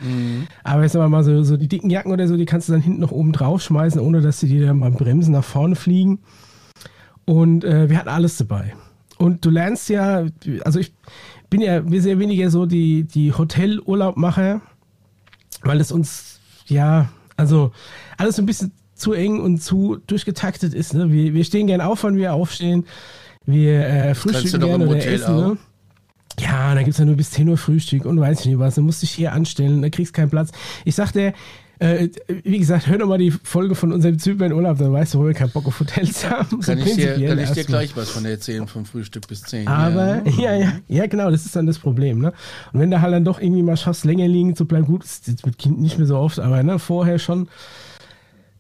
Aber 0.63 0.83
jetzt 0.83 0.93
sagen 0.93 1.05
wir 1.05 1.09
mal 1.09 1.25
so, 1.25 1.43
so 1.43 1.57
die 1.57 1.67
dicken 1.67 1.91
Jacken 1.91 2.13
oder 2.13 2.29
so, 2.29 2.37
die 2.37 2.45
kannst 2.45 2.69
du 2.69 2.73
dann 2.73 2.81
hinten 2.81 3.01
noch 3.01 3.11
oben 3.11 3.33
drauf 3.33 3.61
schmeißen, 3.63 4.01
ohne 4.01 4.21
dass 4.21 4.39
sie 4.39 4.47
dir 4.47 4.67
dann 4.67 4.79
beim 4.79 4.95
Bremsen 4.95 5.33
nach 5.33 5.43
vorne 5.43 5.75
fliegen. 5.75 6.21
Und 7.25 7.65
äh, 7.65 7.91
wir 7.91 7.99
hatten 7.99 8.09
alles 8.09 8.37
dabei. 8.37 8.75
Und 9.19 9.45
du 9.45 9.51
lernst 9.51 9.89
ja, 9.89 10.25
also 10.65 10.79
ich 10.79 10.95
bin 11.51 11.61
ja 11.61 11.89
wir 11.91 12.01
sehr 12.01 12.19
weniger 12.19 12.51
so 12.51 12.67
die, 12.67 13.05
die 13.05 13.33
Hotelurlaubmacher, 13.33 14.63
weil 15.63 15.81
es 15.81 15.93
uns, 15.93 16.40
ja, 16.71 17.09
also 17.37 17.73
alles 18.17 18.37
so 18.37 18.43
ein 18.43 18.47
bisschen 18.47 18.73
zu 18.95 19.13
eng 19.13 19.41
und 19.41 19.59
zu 19.63 19.99
durchgetaktet 20.07 20.75
ist. 20.75 20.95
Ne? 20.95 21.11
Wir, 21.11 21.35
wir 21.35 21.45
stehen 21.45 21.67
gern 21.67 21.81
auf, 21.81 22.05
wann 22.05 22.17
wir 22.17 22.35
aufstehen. 22.35 22.87
Wir 23.47 23.87
äh, 23.87 24.15
frühstücken 24.15 24.61
gerne 24.61 24.87
oder 24.87 25.05
essen. 25.05 25.37
Ne? 25.37 25.59
Ja, 26.39 26.75
da 26.75 26.83
gibt's 26.83 26.99
ja 26.99 27.05
nur 27.05 27.17
bis 27.17 27.31
10 27.33 27.49
Uhr 27.49 27.57
Frühstück 27.57 28.05
und 28.05 28.21
weiß 28.21 28.41
ich 28.41 28.47
nicht 28.47 28.59
was. 28.59 28.75
Du 28.75 28.83
musst 28.83 29.03
dich 29.03 29.11
hier 29.11 29.33
anstellen, 29.33 29.83
da 29.83 29.91
kriegst 29.91 30.15
keinen 30.15 30.31
Platz. 30.31 30.51
Ich 30.85 30.95
sagte, 30.95 31.33
äh, 31.81 32.11
wie 32.45 32.59
gesagt, 32.59 32.87
hör 32.89 32.99
doch 32.99 33.09
mal 33.09 33.17
die 33.17 33.31
Folge 33.31 33.75
von 33.75 33.93
unserem 33.93 34.19
Zypern-Urlaub, 34.19 34.79
dann 34.79 34.93
weißt 34.93 35.15
du, 35.15 35.21
wo 35.21 35.27
wir 35.27 35.33
keinen 35.33 35.51
Bock 35.51 35.67
auf 35.67 35.81
Hotels 35.81 36.29
haben. 36.29 36.61
So 36.61 36.73
Kann 36.73 36.79
ich 36.79 36.95
dir, 36.95 37.27
kann 37.27 37.39
ich 37.39 37.51
dir 37.51 37.65
gleich 37.65 37.97
was 37.97 38.11
von 38.11 38.25
erzählen, 38.27 38.67
vom 38.67 38.85
Frühstück 38.85 39.27
bis 39.27 39.43
10. 39.43 39.67
Aber, 39.67 40.23
ja. 40.29 40.55
ja, 40.55 40.73
ja, 40.89 41.07
genau, 41.07 41.31
das 41.31 41.47
ist 41.47 41.57
dann 41.57 41.67
das 41.67 41.79
Problem, 41.79 42.19
ne? 42.21 42.35
Und 42.73 42.81
wenn 42.81 42.91
du 42.91 43.01
halt 43.01 43.15
dann 43.15 43.25
doch 43.25 43.41
irgendwie 43.41 43.63
mal 43.63 43.79
schaffst, 43.79 44.05
länger 44.05 44.29
liegen 44.29 44.55
zu 44.55 44.67
bleiben, 44.67 44.85
gut, 44.85 45.05
ist 45.05 45.27
jetzt 45.27 45.47
mit 45.47 45.57
Kind 45.59 45.81
nicht 45.81 45.97
mehr 45.97 46.07
so 46.07 46.19
oft, 46.19 46.39
aber 46.39 46.63
ne, 46.63 46.79
vorher 46.79 47.19
schon, 47.19 47.49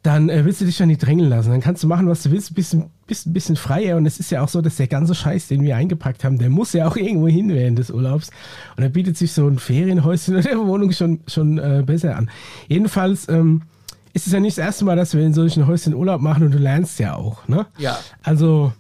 dann 0.02 0.30
äh, 0.30 0.44
willst 0.44 0.60
du 0.60 0.64
dich 0.64 0.78
ja 0.78 0.86
nicht 0.86 1.04
drängeln 1.04 1.28
lassen. 1.28 1.50
Dann 1.50 1.60
kannst 1.60 1.82
du 1.82 1.86
machen, 1.86 2.08
was 2.08 2.22
du 2.22 2.30
willst, 2.30 2.54
bist, 2.54 2.76
bist 3.06 3.26
ein 3.26 3.32
bisschen 3.32 3.56
freier. 3.56 3.96
Und 3.96 4.06
es 4.06 4.18
ist 4.18 4.30
ja 4.30 4.42
auch 4.42 4.48
so, 4.48 4.62
dass 4.62 4.76
der 4.76 4.86
ganze 4.86 5.14
Scheiß, 5.14 5.48
den 5.48 5.62
wir 5.62 5.76
eingepackt 5.76 6.24
haben, 6.24 6.38
der 6.38 6.48
muss 6.48 6.72
ja 6.72 6.88
auch 6.88 6.96
irgendwo 6.98 7.28
hin 7.28 7.50
während 7.50 7.78
des 7.78 7.90
Urlaubs. 7.90 8.30
Und 8.76 8.82
da 8.82 8.88
bietet 8.88 9.16
sich 9.16 9.32
so 9.32 9.46
ein 9.46 9.58
Ferienhäuschen 9.58 10.36
oder 10.38 10.50
eine 10.50 10.66
Wohnung 10.66 10.92
schon, 10.92 11.20
schon 11.26 11.58
äh, 11.58 11.82
besser 11.84 12.16
an. 12.16 12.30
Jedenfalls 12.68 13.28
ähm, 13.28 13.62
ist 14.14 14.26
es 14.26 14.32
ja 14.32 14.40
nicht 14.40 14.56
das 14.56 14.64
erste 14.64 14.84
Mal, 14.86 14.96
dass 14.96 15.14
wir 15.14 15.22
in 15.22 15.34
solchen 15.34 15.66
Häuschen 15.66 15.94
Urlaub 15.94 16.20
machen 16.22 16.44
und 16.44 16.52
du 16.52 16.58
lernst 16.58 16.98
ja 16.98 17.14
auch, 17.14 17.46
ne? 17.46 17.66
Ja. 17.78 17.98
Also, 18.22 18.72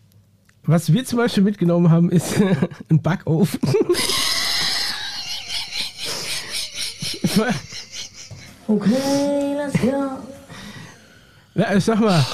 was 0.64 0.92
wir 0.92 1.04
zum 1.04 1.18
Beispiel 1.18 1.42
mitgenommen 1.42 1.90
haben, 1.90 2.10
ist 2.10 2.34
ein 2.90 3.02
Backofen. 3.02 3.60
Okay, 8.66 9.54
let's 9.56 9.80
go. 9.80 10.39
Na, 11.60 11.76
ich 11.76 11.84
sag 11.84 12.00
mal, 12.00 12.24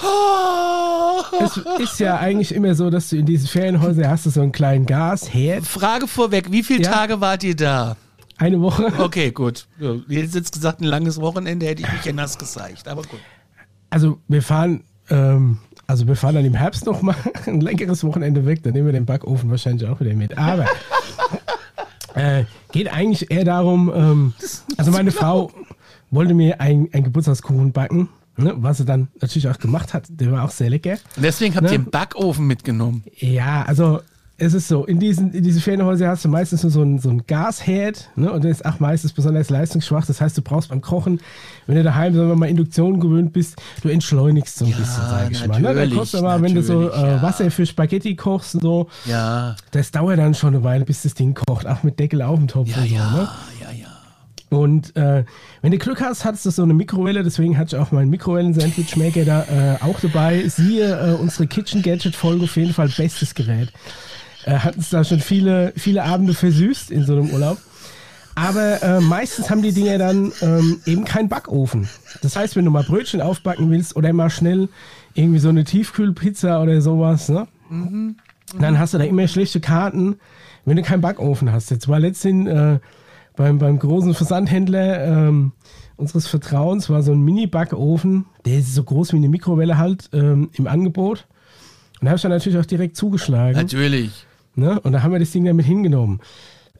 es 1.42 1.56
ist 1.80 1.99
ja 1.99 2.16
eigentlich 2.18 2.54
immer 2.54 2.76
so, 2.76 2.90
dass 2.90 3.09
du 3.09 3.16
in 3.16 3.26
diesen 3.26 3.49
Ferienhäusern 3.49 4.09
hast 4.09 4.25
du 4.26 4.30
so 4.30 4.40
einen 4.40 4.52
kleinen 4.52 4.87
Gasherd, 4.87 5.66
Frage 5.66 6.06
vorweg, 6.06 6.52
wie 6.52 6.62
viele 6.62 6.85
Ja. 6.85 6.92
Tage 6.92 7.21
wart 7.21 7.42
ihr 7.42 7.56
da? 7.56 7.97
eine 8.38 8.61
Woche. 8.61 8.92
Okay, 8.99 9.33
gut. 9.33 9.66
Ja, 9.80 9.95
hättet 10.09 10.35
jetzt 10.35 10.52
gesagt, 10.52 10.80
ein 10.80 10.85
langes 10.85 11.21
Wochenende 11.21 11.66
hätte 11.66 11.83
ich 11.83 11.92
mich 11.92 12.04
ja 12.04 12.12
nass 12.12 12.38
gezeigt, 12.38 12.87
aber 12.87 13.02
gut. 13.02 13.18
Also 13.90 14.18
wir 14.28 14.42
fahren, 14.42 14.85
ähm, 15.11 15.59
also 15.88 16.06
wir 16.06 16.14
fahren 16.14 16.37
dann 16.37 16.45
im 16.45 16.54
Herbst 16.54 16.87
noch 16.87 17.02
mal 17.02 17.16
ein 17.47 17.61
leckeres 17.61 18.04
Wochenende 18.04 18.47
weg, 18.47 18.62
dann 18.62 18.75
nehmen 18.75 18.87
wir 18.87 18.92
den 18.92 19.06
Backofen 19.06 19.50
wahrscheinlich 19.50 19.88
auch 19.88 19.99
wieder 19.99 20.14
mit. 20.14 20.38
Aber 20.38 20.66
äh, 22.14 22.45
geht 22.71 22.92
eigentlich 22.92 23.28
eher 23.33 23.45
darum, 23.45 23.90
ähm, 23.92 24.35
also 24.76 24.92
meine 24.92 25.11
Frau, 25.11 25.50
wollte 26.12 26.35
mir 26.35 26.61
ein, 26.61 26.88
ein 26.92 27.02
Geburtstagskuchen 27.02 27.73
backen, 27.73 28.09
ne, 28.36 28.54
was 28.56 28.78
sie 28.78 28.84
dann 28.84 29.08
natürlich 29.20 29.48
auch 29.48 29.58
gemacht 29.58 29.94
hat. 29.94 30.04
Der 30.08 30.32
war 30.32 30.44
auch 30.44 30.50
sehr 30.50 30.70
lecker. 30.70 30.96
Und 31.16 31.22
deswegen 31.22 31.54
habt 31.54 31.64
Ne? 31.64 31.70
ihr 31.72 31.78
einen 31.78 31.90
Backofen 31.90 32.46
mitgenommen. 32.46 33.04
Ja, 33.18 33.62
also 33.66 34.00
es 34.38 34.52
ist 34.52 34.68
so, 34.68 34.84
in 34.84 35.00
diesen, 35.00 35.32
in 35.32 35.42
diesen 35.42 35.62
Ferienhäusern 35.62 36.08
hast 36.10 36.22
du 36.26 36.28
meistens 36.28 36.62
nur 36.62 36.70
so 36.70 36.82
ein, 36.82 36.98
so 36.98 37.08
ein 37.08 37.26
Gasherd, 37.26 38.10
ne? 38.16 38.30
Und 38.30 38.44
der 38.44 38.50
ist 38.50 38.66
auch 38.66 38.78
meistens 38.80 39.14
besonders 39.14 39.48
leistungsschwach. 39.48 40.04
Das 40.04 40.20
heißt, 40.20 40.36
du 40.36 40.42
brauchst 40.42 40.68
beim 40.68 40.82
Kochen, 40.82 41.20
wenn 41.66 41.76
du 41.76 41.82
daheim, 41.82 42.14
sagen 42.14 42.28
wir 42.28 42.36
mal, 42.36 42.44
Induktion 42.50 43.00
gewöhnt 43.00 43.32
bist, 43.32 43.56
du 43.80 43.88
entschleunigst 43.88 44.58
so 44.58 44.66
ein 44.66 44.72
Ja, 44.72 44.76
bisschen, 44.76 45.02
sag 45.08 45.30
ich 45.30 45.40
mal. 45.46 45.56
Ne? 45.58 45.68
Dann 45.68 45.74
natürlich, 45.76 45.94
kostet 45.96 46.20
aber, 46.22 46.42
wenn 46.42 46.54
du 46.54 46.62
so 46.62 46.90
äh, 46.90 46.94
ja. 47.12 47.22
Wasser 47.22 47.50
für 47.50 47.64
Spaghetti 47.64 48.14
kochst 48.14 48.56
und 48.56 48.60
so, 48.60 48.88
Ja, 49.06 49.56
das 49.70 49.90
dauert 49.90 50.18
dann 50.18 50.34
schon 50.34 50.54
eine 50.54 50.62
Weile, 50.62 50.84
bis 50.84 51.00
das 51.04 51.14
Ding 51.14 51.32
kocht, 51.32 51.66
auch 51.66 51.82
mit 51.82 51.98
Deckel 51.98 52.20
auf 52.20 52.38
dem 52.38 52.46
Topf 52.48 52.68
ja, 52.68 52.76
und 52.82 52.88
so, 52.90 52.94
ne? 52.94 53.28
Und 54.48 54.94
äh, 54.96 55.24
wenn 55.62 55.72
du 55.72 55.78
Glück 55.78 56.00
hast, 56.00 56.24
hattest 56.24 56.46
du 56.46 56.50
so 56.50 56.62
eine 56.62 56.74
Mikrowelle, 56.74 57.24
deswegen 57.24 57.58
hatte 57.58 57.76
ich 57.76 57.82
auch 57.82 57.90
meinen 57.90 58.10
Mikrowellen-Sandwich-Maker 58.10 59.24
da 59.24 59.42
äh, 59.42 59.82
auch 59.82 59.98
dabei. 60.00 60.46
Siehe 60.48 61.14
äh, 61.14 61.14
unsere 61.14 61.46
Kitchen-Gadget-Folge, 61.46 62.44
auf 62.44 62.56
jeden 62.56 62.72
Fall 62.72 62.88
bestes 62.88 63.34
Gerät. 63.34 63.72
Äh, 64.44 64.58
hatten 64.58 64.80
es 64.80 64.90
da 64.90 65.02
schon 65.02 65.20
viele, 65.20 65.72
viele 65.76 66.04
Abende 66.04 66.32
versüßt 66.32 66.90
in 66.90 67.04
so 67.04 67.14
einem 67.14 67.30
Urlaub. 67.30 67.58
Aber 68.36 68.82
äh, 68.82 69.00
meistens 69.00 69.50
haben 69.50 69.62
die 69.62 69.72
Dinger 69.72 69.98
dann 69.98 70.30
ähm, 70.42 70.80
eben 70.84 71.04
keinen 71.04 71.28
Backofen. 71.28 71.88
Das 72.20 72.36
heißt, 72.36 72.54
wenn 72.54 72.66
du 72.66 72.70
mal 72.70 72.84
Brötchen 72.84 73.22
aufbacken 73.22 73.70
willst 73.70 73.96
oder 73.96 74.12
mal 74.12 74.28
schnell 74.28 74.68
irgendwie 75.14 75.38
so 75.38 75.48
eine 75.48 75.64
Tiefkühlpizza 75.64 76.62
oder 76.62 76.80
sowas, 76.82 77.30
ne? 77.30 77.48
dann 78.58 78.78
hast 78.78 78.94
du 78.94 78.98
da 78.98 79.04
immer 79.04 79.26
schlechte 79.26 79.60
Karten, 79.60 80.16
wenn 80.66 80.76
du 80.76 80.82
keinen 80.82 81.00
Backofen 81.00 81.50
hast. 81.50 81.70
Jetzt 81.70 81.88
war 81.88 81.98
letztens 81.98 82.48
äh, 82.48 82.78
beim, 83.36 83.58
beim 83.58 83.78
großen 83.78 84.14
Versandhändler 84.14 85.04
ähm, 85.04 85.52
unseres 85.96 86.26
Vertrauens 86.26 86.90
war 86.90 87.02
so 87.02 87.12
ein 87.12 87.20
Mini-Backofen, 87.20 88.26
der 88.44 88.58
ist 88.58 88.74
so 88.74 88.82
groß 88.82 89.12
wie 89.12 89.16
eine 89.16 89.28
Mikrowelle 89.28 89.78
halt 89.78 90.10
ähm, 90.12 90.50
im 90.54 90.66
Angebot. 90.66 91.26
Und 92.00 92.06
da 92.06 92.08
habe 92.08 92.16
ich 92.16 92.22
dann 92.22 92.32
natürlich 92.32 92.58
auch 92.58 92.66
direkt 92.66 92.96
zugeschlagen. 92.96 93.56
Natürlich. 93.56 94.26
Ne? 94.54 94.80
Und 94.80 94.92
da 94.92 95.02
haben 95.02 95.12
wir 95.12 95.18
das 95.18 95.30
Ding 95.30 95.44
damit 95.44 95.66
hingenommen. 95.66 96.20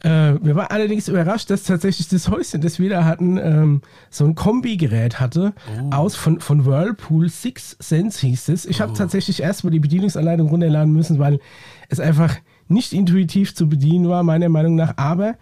Äh, 0.01 0.35
wir 0.43 0.55
waren 0.57 0.67
allerdings 0.69 1.09
überrascht, 1.09 1.49
dass 1.51 1.63
tatsächlich 1.63 2.09
das 2.09 2.29
Häuschen, 2.29 2.61
das 2.61 2.79
wir 2.79 2.91
da 2.91 3.05
hatten, 3.05 3.39
ähm, 3.39 3.81
so 4.11 4.25
ein 4.25 4.35
Kombigerät 4.35 5.21
hatte, 5.21 5.55
aus 5.91 6.15
von, 6.15 6.41
von 6.41 6.67
Whirlpool 6.67 7.29
Six 7.29 7.77
Sense 7.81 8.27
hieß 8.27 8.51
es. 8.51 8.67
Ich 8.67 8.81
habe 8.81 8.93
tatsächlich 8.93 9.43
erstmal 9.43 9.71
die 9.71 9.81
Bedienungsanleitung 9.81 10.49
runterladen 10.49 10.93
müssen, 10.93 11.19
weil 11.19 11.41
es 11.89 12.01
einfach 12.01 12.37
nicht 12.69 12.93
intuitiv 12.93 13.55
zu 13.55 13.69
bedienen 13.69 14.09
war, 14.09 14.23
meiner 14.23 14.49
Meinung 14.49 14.75
nach. 14.75 14.95
Aber, 14.97 15.37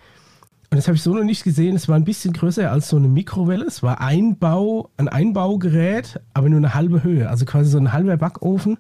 und 0.75 0.79
das 0.79 0.89
habe 0.89 0.97
ich 0.97 1.03
so 1.03 1.15
noch 1.15 1.23
nicht 1.23 1.45
gesehen, 1.45 1.77
es 1.77 1.89
war 1.89 1.95
ein 1.95 2.03
bisschen 2.05 2.33
größer 2.33 2.69
als 2.69 2.89
so 2.89 2.97
eine 2.97 3.07
Mikrowelle. 3.07 3.65
Es 3.65 3.81
war 3.85 4.01
Einbau, 4.01 4.91
ein 4.97 5.07
Einbaugerät, 5.09 6.21
aber 6.33 6.49
nur 6.49 6.57
eine 6.59 6.75
halbe 6.75 7.05
Höhe. 7.05 7.31
Also 7.31 7.45
quasi 7.45 7.71
so 7.71 7.79
ein 7.79 7.93
halber 7.93 8.17
Backofen. 8.17 8.79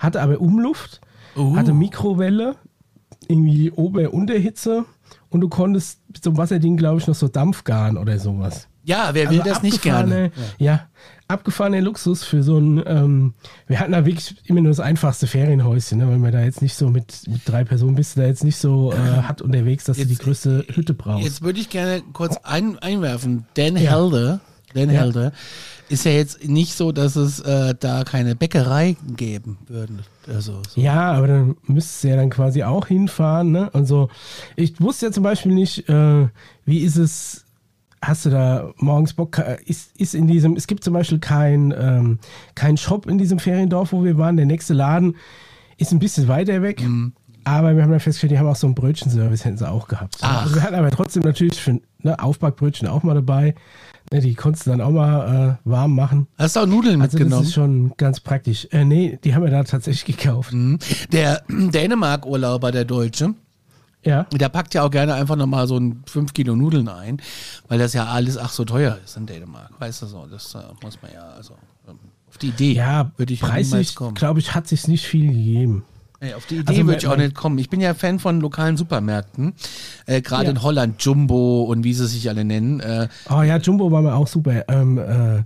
Hatte 0.00 0.20
aber 0.20 0.40
Umluft, 0.40 1.00
Oh. 1.36 1.54
hatte 1.54 1.72
Mikrowelle, 1.72 2.56
irgendwie 3.28 3.70
Ober-Unterhitze 3.70 4.86
und 5.30 5.40
du 5.40 5.48
konntest 5.48 6.00
mit 6.08 6.24
so 6.24 6.30
einem 6.30 6.36
Wasserding, 6.36 6.76
glaube 6.76 6.98
ich, 6.98 7.06
noch 7.06 7.14
so 7.14 7.28
Dampf 7.28 7.62
garen 7.62 7.96
oder 7.96 8.18
sowas. 8.18 8.66
Ja, 8.82 9.10
wer 9.12 9.30
will 9.30 9.40
Also 9.40 9.52
das 9.52 9.62
nicht 9.62 9.82
gerne? 9.82 10.30
abgefahrene- 10.32 10.32
Ja, 10.58 10.80
abgefahrener 11.28 11.80
Luxus 11.80 12.22
für 12.24 12.42
so 12.42 12.58
ein, 12.58 12.82
ähm, 12.86 13.34
wir 13.66 13.80
hatten 13.80 13.92
da 13.92 14.04
wirklich 14.04 14.36
immer 14.44 14.60
nur 14.60 14.70
das 14.70 14.80
einfachste 14.80 15.26
Ferienhäuschen, 15.26 15.98
ne, 15.98 16.08
weil 16.08 16.18
man 16.18 16.32
da 16.32 16.42
jetzt 16.42 16.62
nicht 16.62 16.74
so 16.74 16.90
mit, 16.90 17.22
mit 17.28 17.40
drei 17.46 17.64
Personen 17.64 17.94
bist, 17.94 18.16
du 18.16 18.20
da 18.20 18.26
jetzt 18.26 18.44
nicht 18.44 18.56
so 18.56 18.92
äh, 18.92 18.96
hat 19.22 19.40
unterwegs, 19.42 19.84
dass 19.84 19.96
du 19.96 20.04
die 20.04 20.10
Jetzt- 20.12 20.22
größte 20.22 20.64
Hütte 20.74 20.94
brauchst. 20.94 21.24
Jetzt 21.24 21.42
würde 21.42 21.60
ich 21.60 21.70
gerne 21.70 22.02
kurz 22.12 22.36
ein, 22.42 22.78
einwerfen. 22.78 23.46
Dan 23.54 23.76
Ja. 23.76 23.92
Helder, 23.92 24.40
Dan 24.74 24.90
Ja. 24.90 25.00
Helder, 25.00 25.32
ist 25.88 26.04
ja 26.04 26.12
jetzt 26.12 26.48
nicht 26.48 26.74
so, 26.74 26.92
dass 26.92 27.14
es 27.16 27.40
äh, 27.40 27.74
da 27.78 28.04
keine 28.04 28.34
Bäckerei 28.34 28.96
geben 29.16 29.58
würde. 29.68 29.92
Also, 30.26 30.62
so. 30.68 30.80
Ja, 30.80 31.12
aber 31.12 31.28
dann 31.28 31.56
müsstest 31.66 32.04
du 32.04 32.08
ja 32.08 32.16
dann 32.16 32.30
quasi 32.30 32.62
auch 32.62 32.86
hinfahren, 32.86 33.52
ne? 33.52 33.68
Und 33.70 33.84
so. 33.86 34.08
Ich 34.56 34.80
wusste 34.80 35.06
ja 35.06 35.12
zum 35.12 35.22
Beispiel 35.22 35.52
nicht, 35.52 35.86
äh, 35.90 36.26
wie 36.64 36.78
ist 36.80 36.96
es, 36.96 37.43
hast 38.06 38.26
du 38.26 38.30
da 38.30 38.70
morgens 38.76 39.14
Bock, 39.14 39.38
äh, 39.38 39.58
ist, 39.66 39.96
ist 39.96 40.14
in 40.14 40.26
diesem, 40.26 40.56
es 40.56 40.66
gibt 40.66 40.84
zum 40.84 40.94
Beispiel 40.94 41.18
kein, 41.18 41.74
ähm, 41.76 42.18
kein 42.54 42.76
Shop 42.76 43.06
in 43.06 43.18
diesem 43.18 43.38
Feriendorf, 43.38 43.92
wo 43.92 44.04
wir 44.04 44.18
waren. 44.18 44.36
Der 44.36 44.46
nächste 44.46 44.74
Laden 44.74 45.16
ist 45.76 45.92
ein 45.92 45.98
bisschen 45.98 46.28
weiter 46.28 46.62
weg. 46.62 46.82
Aber 47.44 47.76
wir 47.76 47.82
haben 47.82 47.90
dann 47.90 48.00
festgestellt, 48.00 48.32
die 48.32 48.38
haben 48.38 48.46
auch 48.48 48.56
so 48.56 48.66
einen 48.66 48.74
Brötchenservice, 48.74 49.44
hätten 49.44 49.58
sie 49.58 49.68
auch 49.68 49.86
gehabt. 49.86 50.16
Ach. 50.22 50.44
Also 50.44 50.54
wir 50.56 50.62
hatten 50.62 50.74
aber 50.74 50.90
trotzdem 50.90 51.22
natürlich 51.24 51.60
für 51.60 51.78
ne, 52.02 52.18
Aufbackbrötchen 52.18 52.88
auch 52.88 53.02
mal 53.02 53.14
dabei. 53.14 53.54
Ne, 54.12 54.20
die 54.20 54.34
konntest 54.34 54.66
du 54.66 54.70
dann 54.70 54.80
auch 54.80 54.90
mal 54.90 55.58
äh, 55.64 55.68
warm 55.68 55.94
machen. 55.94 56.26
Hast 56.38 56.56
du 56.56 56.60
auch 56.60 56.66
Nudeln 56.66 57.02
Also 57.02 57.18
das 57.18 57.20
mitgenommen? 57.20 57.42
ist 57.46 57.52
schon 57.52 57.92
ganz 57.96 58.20
praktisch. 58.20 58.66
Äh, 58.70 58.84
nee, 58.84 59.18
die 59.24 59.34
haben 59.34 59.42
wir 59.44 59.50
da 59.50 59.62
tatsächlich 59.64 60.16
gekauft. 60.16 60.52
Mhm. 60.52 60.78
Der 61.12 61.42
Dänemark-Urlauber, 61.48 62.72
der 62.72 62.84
Deutsche, 62.86 63.34
Ja. 64.04 64.24
der 64.32 64.48
packt 64.48 64.74
ja 64.74 64.82
auch 64.82 64.90
gerne 64.90 65.14
einfach 65.14 65.36
nochmal 65.36 65.66
so 65.66 65.76
ein 65.78 66.02
5 66.06 66.32
Kilo 66.34 66.54
Nudeln 66.56 66.88
ein, 66.88 67.20
weil 67.68 67.78
das 67.78 67.92
ja 67.94 68.06
alles 68.06 68.36
ach 68.38 68.50
so 68.50 68.64
teuer 68.64 68.98
ist 69.04 69.16
in 69.16 69.26
Dänemark. 69.26 69.70
Weißt 69.78 70.02
du 70.02 70.06
so, 70.06 70.26
das 70.30 70.54
äh, 70.54 70.58
muss 70.82 70.98
man 71.02 71.12
ja, 71.12 71.22
also 71.36 71.54
ähm, 71.88 71.98
auf 72.28 72.38
die 72.38 72.48
Idee 72.48 72.72
Ja, 72.72 73.10
würde 73.16 73.32
ich 73.32 73.40
preislich, 73.40 73.94
kommen. 73.94 74.14
glaube 74.14 74.40
ich, 74.40 74.54
hat 74.54 74.66
sich 74.68 74.88
nicht 74.88 75.06
viel 75.06 75.28
gegeben. 75.28 75.84
Ey, 76.20 76.32
auf 76.34 76.46
die 76.46 76.56
Idee 76.56 76.68
Also 76.68 76.86
würde 76.86 76.98
ich 76.98 77.06
auch 77.06 77.16
nicht 77.16 77.34
kommen. 77.34 77.58
Ich 77.58 77.68
bin 77.68 77.80
ja 77.80 77.92
Fan 77.92 78.18
von 78.18 78.40
lokalen 78.40 78.76
Supermärkten. 78.78 79.52
Äh, 80.06 80.22
Gerade 80.22 80.44
Ja. 80.44 80.50
in 80.52 80.62
Holland, 80.62 81.02
Jumbo 81.02 81.64
und 81.64 81.84
wie 81.84 81.92
sie 81.92 82.06
sich 82.06 82.28
alle 82.30 82.44
nennen. 82.44 82.80
Äh, 82.80 83.08
Oh 83.28 83.42
ja, 83.42 83.58
Jumbo 83.58 83.90
war 83.92 84.00
mir 84.00 84.14
auch 84.14 84.26
super. 84.28 84.64
Ähm, 84.68 84.96
äh, 84.98 85.42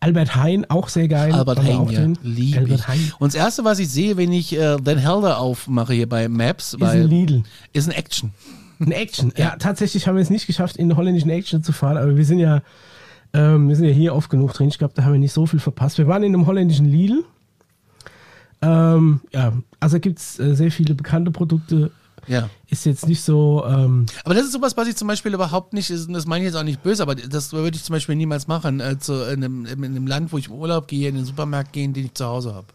Albert 0.00 0.36
Hein, 0.36 0.66
auch 0.68 0.88
sehr 0.88 1.08
geil. 1.08 1.32
Albert 1.32 1.58
auch 1.58 1.90
ja. 1.90 2.06
Lieb 2.22 2.56
Albert 2.56 2.80
ich. 2.80 2.88
Hein. 2.88 3.12
Und 3.18 3.34
das 3.34 3.40
Erste, 3.40 3.64
was 3.64 3.78
ich 3.78 3.88
sehe, 3.88 4.16
wenn 4.16 4.32
ich 4.32 4.56
äh, 4.56 4.76
Den 4.76 4.98
Helder 4.98 5.38
aufmache 5.38 5.94
hier 5.94 6.08
bei 6.08 6.28
Maps, 6.28 6.74
Ist 6.74 6.82
ein 6.82 7.08
Lidl. 7.08 7.42
ist 7.72 7.88
ein 7.88 7.92
Action. 7.92 8.32
Ein 8.78 8.92
Action. 8.92 9.32
Ja. 9.36 9.56
tatsächlich 9.56 10.06
haben 10.06 10.16
wir 10.16 10.22
es 10.22 10.30
nicht 10.30 10.46
geschafft, 10.46 10.76
in 10.76 10.88
den 10.88 10.96
holländischen 10.98 11.30
Action 11.30 11.62
zu 11.62 11.72
fahren, 11.72 11.96
aber 11.96 12.16
wir 12.16 12.24
sind 12.26 12.38
ja, 12.40 12.62
ähm, 13.32 13.68
wir 13.68 13.76
sind 13.76 13.86
ja 13.86 13.92
hier 13.92 14.14
oft 14.14 14.28
genug 14.28 14.52
drin. 14.52 14.68
Ich 14.68 14.78
glaube, 14.78 14.92
da 14.94 15.04
haben 15.04 15.12
wir 15.14 15.18
nicht 15.20 15.32
so 15.32 15.46
viel 15.46 15.60
verpasst. 15.60 15.96
Wir 15.98 16.06
waren 16.06 16.22
in 16.22 16.34
einem 16.34 16.46
holländischen 16.46 16.86
Lidl. 16.86 17.24
Ähm, 18.62 19.20
ja, 19.32 19.52
also 19.80 19.98
gibt 20.00 20.18
es 20.18 20.38
äh, 20.38 20.54
sehr 20.54 20.70
viele 20.70 20.94
bekannte 20.94 21.30
Produkte. 21.30 21.90
Ja. 22.28 22.50
Ist 22.68 22.84
jetzt 22.86 23.06
nicht 23.06 23.22
so. 23.22 23.64
Ähm, 23.68 24.06
Aber 24.24 24.34
das 24.34 24.44
ist 24.44 24.52
sowas, 24.52 24.76
was 24.76 24.88
ich 24.88 24.96
zum 24.96 25.06
Beispiel 25.08 25.32
überhaupt 25.34 25.72
nicht, 25.72 25.90
das 25.90 26.26
meine 26.26 26.44
ich 26.44 26.50
jetzt 26.52 26.58
auch 26.58 26.64
nicht 26.64 26.82
böse, 26.82 27.02
aber 27.02 27.14
das 27.14 27.52
würde 27.52 27.76
ich 27.76 27.84
zum 27.84 27.92
Beispiel 27.94 28.16
niemals 28.16 28.48
machen, 28.48 28.82
zu, 29.00 29.12
in, 29.30 29.44
einem, 29.44 29.66
in 29.66 29.84
einem 29.84 30.06
Land, 30.06 30.32
wo 30.32 30.38
ich 30.38 30.48
im 30.48 30.54
Urlaub 30.54 30.88
gehe, 30.88 31.08
in 31.08 31.14
den 31.14 31.24
Supermarkt 31.24 31.72
gehen, 31.72 31.92
den 31.92 32.06
ich 32.06 32.14
zu 32.14 32.24
Hause 32.26 32.54
habe. 32.54 32.66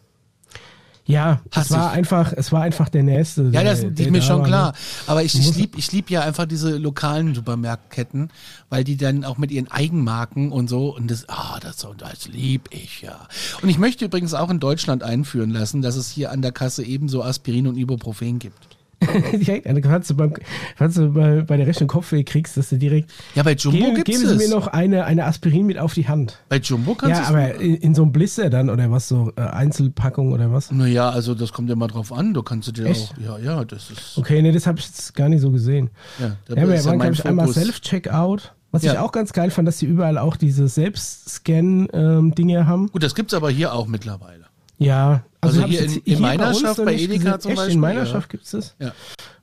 ja, 1.05 1.41
Hass 1.51 1.65
es 1.65 1.71
war 1.71 1.91
ich. 1.91 1.97
einfach, 1.97 2.31
es 2.33 2.51
war 2.53 2.61
einfach 2.61 2.87
der 2.87 3.03
nächste. 3.03 3.49
Ja, 3.51 3.63
das 3.63 3.79
ist 3.83 3.99
mir 3.99 4.11
da 4.19 4.21
schon 4.21 4.39
war, 4.41 4.47
klar. 4.47 4.71
ne? 4.71 4.77
Aber 5.07 5.23
ich, 5.23 5.37
ich 5.37 5.53
lieb, 5.57 5.77
ich 5.77 5.91
lieb 5.91 6.09
ja 6.09 6.21
einfach 6.21 6.45
diese 6.45 6.77
lokalen 6.77 7.35
Supermarktketten, 7.35 8.29
weil 8.69 8.85
die 8.85 8.95
dann 8.95 9.25
auch 9.25 9.37
mit 9.37 9.51
ihren 9.51 9.69
Eigenmarken 9.69 10.51
und 10.53 10.69
so 10.69 10.95
und 10.95 11.11
das, 11.11 11.27
ah, 11.27 11.59
das, 11.59 11.79
so- 11.79 11.93
das 11.93 12.27
lieb 12.29 12.69
ich 12.71 13.01
ja. 13.01 13.27
Und 13.61 13.67
ich 13.67 13.77
möchte 13.77 14.05
übrigens 14.05 14.33
auch 14.33 14.49
in 14.49 14.59
Deutschland 14.61 15.03
einführen 15.03 15.49
lassen, 15.49 15.81
dass 15.81 15.95
es 15.97 16.09
hier 16.09 16.31
an 16.31 16.41
der 16.41 16.53
Kasse 16.53 16.83
ebenso 16.85 17.21
Aspirin 17.23 17.67
und 17.67 17.75
Ibuprofen 17.77 18.39
gibt. 18.39 18.70
direkt, 19.33 19.67
also 19.67 19.81
falls 19.83 20.07
du, 20.07 20.15
beim, 20.15 20.33
falls 20.75 20.93
du 20.95 21.09
bei, 21.11 21.41
bei 21.41 21.57
der 21.57 21.67
rechten 21.67 21.87
Kopfweh 21.87 22.23
kriegst, 22.23 22.55
dass 22.57 22.69
du 22.69 22.77
direkt. 22.77 23.11
Ja, 23.35 23.43
bei 23.43 23.53
Jumbo 23.53 23.77
Geben, 23.77 23.95
gibt's 23.95 24.11
geben 24.11 24.27
Sie 24.29 24.35
es. 24.35 24.49
mir 24.49 24.55
noch 24.55 24.67
eine, 24.67 25.05
eine 25.05 25.25
Aspirin 25.25 25.65
mit 25.65 25.77
auf 25.77 25.93
die 25.93 26.07
Hand. 26.07 26.39
Bei 26.49 26.57
Jumbo 26.57 26.95
kannst 26.95 27.19
Ja, 27.19 27.23
du 27.23 27.27
aber 27.35 27.55
in, 27.55 27.75
in 27.75 27.95
so 27.95 28.03
einem 28.03 28.11
Blister 28.11 28.49
dann 28.49 28.69
oder 28.69 28.91
was, 28.91 29.07
so 29.07 29.31
äh, 29.35 29.41
Einzelpackung 29.41 30.31
oder 30.33 30.51
was? 30.51 30.71
Naja, 30.71 31.09
also 31.09 31.33
das 31.35 31.51
kommt 31.53 31.69
ja 31.69 31.75
mal 31.75 31.87
drauf 31.87 32.11
an. 32.13 32.33
Du 32.33 32.43
kannst 32.43 32.67
du 32.67 32.71
dir 32.71 32.85
Echt? 32.85 33.13
auch, 33.13 33.17
ja, 33.17 33.37
ja, 33.39 33.65
das 33.65 33.89
ist, 33.89 34.17
Okay, 34.17 34.41
nee, 34.41 34.51
das 34.51 34.67
habe 34.67 34.79
ich 34.79 34.85
jetzt 34.85 35.13
gar 35.15 35.29
nicht 35.29 35.41
so 35.41 35.51
gesehen. 35.51 35.89
ja, 36.19 36.35
da 36.47 36.55
Ja, 36.61 36.73
ist 36.73 36.85
ja 36.85 36.95
mein 36.95 37.13
ich, 37.13 37.25
einmal. 37.25 37.47
Self-Checkout. 37.47 38.53
Was 38.73 38.83
Ja. 38.83 38.93
ich 38.93 38.99
auch 38.99 39.11
ganz 39.11 39.33
geil 39.33 39.51
fand, 39.51 39.67
dass 39.67 39.79
sie 39.79 39.85
überall 39.85 40.17
auch 40.17 40.37
diese 40.37 40.69
Selbstscan-Dinge 40.69 42.67
haben. 42.67 42.87
Gut, 42.87 43.03
das 43.03 43.15
gibt's 43.15 43.33
aber 43.33 43.49
hier 43.49 43.73
auch 43.73 43.87
mittlerweile. 43.87 44.45
Ja, 44.77 45.23
Also 45.41 45.61
hab 45.61 45.69
hier 45.69 45.81
in- 45.83 46.01
hier 46.05 46.15
bei 46.17 46.21
meiner 46.37 46.53
Schaft, 46.53 46.77
bei 46.85 46.91
nicht 46.93 47.03
Edeka 47.05 47.23
gesehen. 47.23 47.39
zum 47.41 47.51
Echt, 47.51 47.57
Beispiel, 47.57 47.73
in 47.75 47.79
meiner 47.81 47.99
ja. 48.01 48.05
Schaft 48.05 48.29
gibt 48.29 48.43
es 48.45 48.51
das. 48.51 48.75
Ja, 48.79 48.91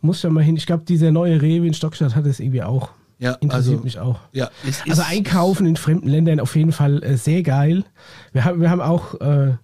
Muss 0.00 0.22
ja 0.22 0.30
mal 0.30 0.42
hin. 0.44 0.56
Ich 0.56 0.66
glaube, 0.66 0.84
dieser 0.84 1.10
neue 1.10 1.42
Rewe 1.42 1.66
in 1.66 1.74
Stockstadt 1.74 2.14
hat 2.14 2.24
das 2.26 2.38
irgendwie 2.40 2.62
auch. 2.62 2.90
ja 3.18 3.32
Interessiert 3.34 3.74
also, 3.74 3.84
mich 3.84 3.98
auch. 3.98 4.20
ja, 4.32 4.48
es 4.66 4.82
Also 4.88 5.02
einkaufen 5.02 5.66
in 5.66 5.74
fremden 5.76 6.08
Ländern 6.08 6.38
auf 6.40 6.54
jeden 6.54 6.70
Fall 6.72 7.02
äh, 7.02 7.16
sehr 7.16 7.42
geil. 7.42 7.84
Wir 8.32 8.44
haben, 8.44 8.60
wir 8.60 8.70
haben 8.70 8.80
auch 8.80 9.20
äh, 9.20 9.54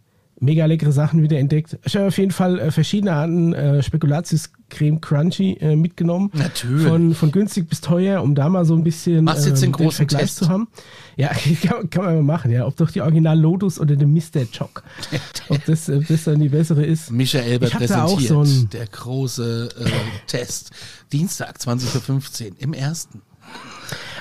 mega 0.45 0.67
leckere 0.67 0.93
Sachen 0.93 1.23
wieder 1.23 1.39
entdeckt. 1.39 1.79
Ich 1.85 1.97
habe 1.97 2.07
auf 2.09 2.19
jeden 2.19 2.31
Fall 2.31 2.59
äh, 2.59 2.71
verschiedene 2.71 3.13
Arten 3.13 3.53
äh, 3.55 3.83
Spekulatius 3.83 4.51
Creme 4.71 5.01
Crunchy 5.01 5.55
äh, 5.61 5.77
mitgenommen. 5.77 6.31
Natürlich. 6.33 6.87
Von, 6.87 7.15
von 7.15 7.31
günstig 7.33 7.69
bis 7.69 7.81
teuer, 7.81 8.23
um 8.23 8.35
da 8.35 8.49
mal 8.49 8.65
so 8.65 8.75
ein 8.75 8.85
bisschen 8.85 9.25
Machst 9.25 9.47
jetzt 9.47 9.63
den 9.63 9.73
großen 9.73 9.97
Vergleich 10.09 10.23
Test? 10.23 10.37
zu 10.37 10.49
haben. 10.49 10.69
Ja, 11.17 11.29
kann, 11.63 11.91
kann 11.91 12.05
man 12.05 12.15
mal 12.17 12.23
machen, 12.23 12.51
ja. 12.51 12.67
Ob 12.67 12.77
doch 12.77 12.91
die 12.91 13.01
Original 13.01 13.39
Lotus 13.39 13.79
oder 13.81 13.97
der 13.97 14.09
Mr. 14.09 14.45
Choc. 14.57 14.83
Ob 15.49 15.65
das, 15.67 15.91
ob 15.91 16.07
das 16.09 16.25
dann 16.25 16.41
die 16.41 16.49
bessere 16.49 16.85
ist. 16.85 17.11
Michael 17.11 17.57
auch 17.65 17.71
präsentiert 17.71 18.29
so 18.29 18.41
ein- 18.43 18.69
der 18.73 18.87
große 18.87 19.69
äh, 19.79 19.91
Test. 20.27 20.71
Dienstag 21.13 21.57
20.15 21.59 22.45
Uhr 22.45 22.51
im 22.59 22.73
ersten. 22.73 23.21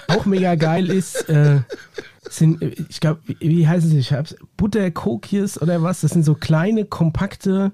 Auch 0.08 0.26
mega 0.26 0.56
geil 0.56 0.90
ist, 0.90 1.30
äh, 1.30 1.62
sind, 2.30 2.62
ich 2.90 3.00
glaube, 3.00 3.22
wie, 3.26 3.38
wie 3.40 3.68
heißen 3.68 3.90
sie? 3.90 4.00
Ich 4.00 4.14
hab's, 4.14 4.36
Butterkokies 4.58 5.62
oder 5.62 5.84
was? 5.84 6.02
Das 6.02 6.12
sind 6.12 6.24
so 6.24 6.36
kleine, 6.36 6.86
kompakte 6.86 7.72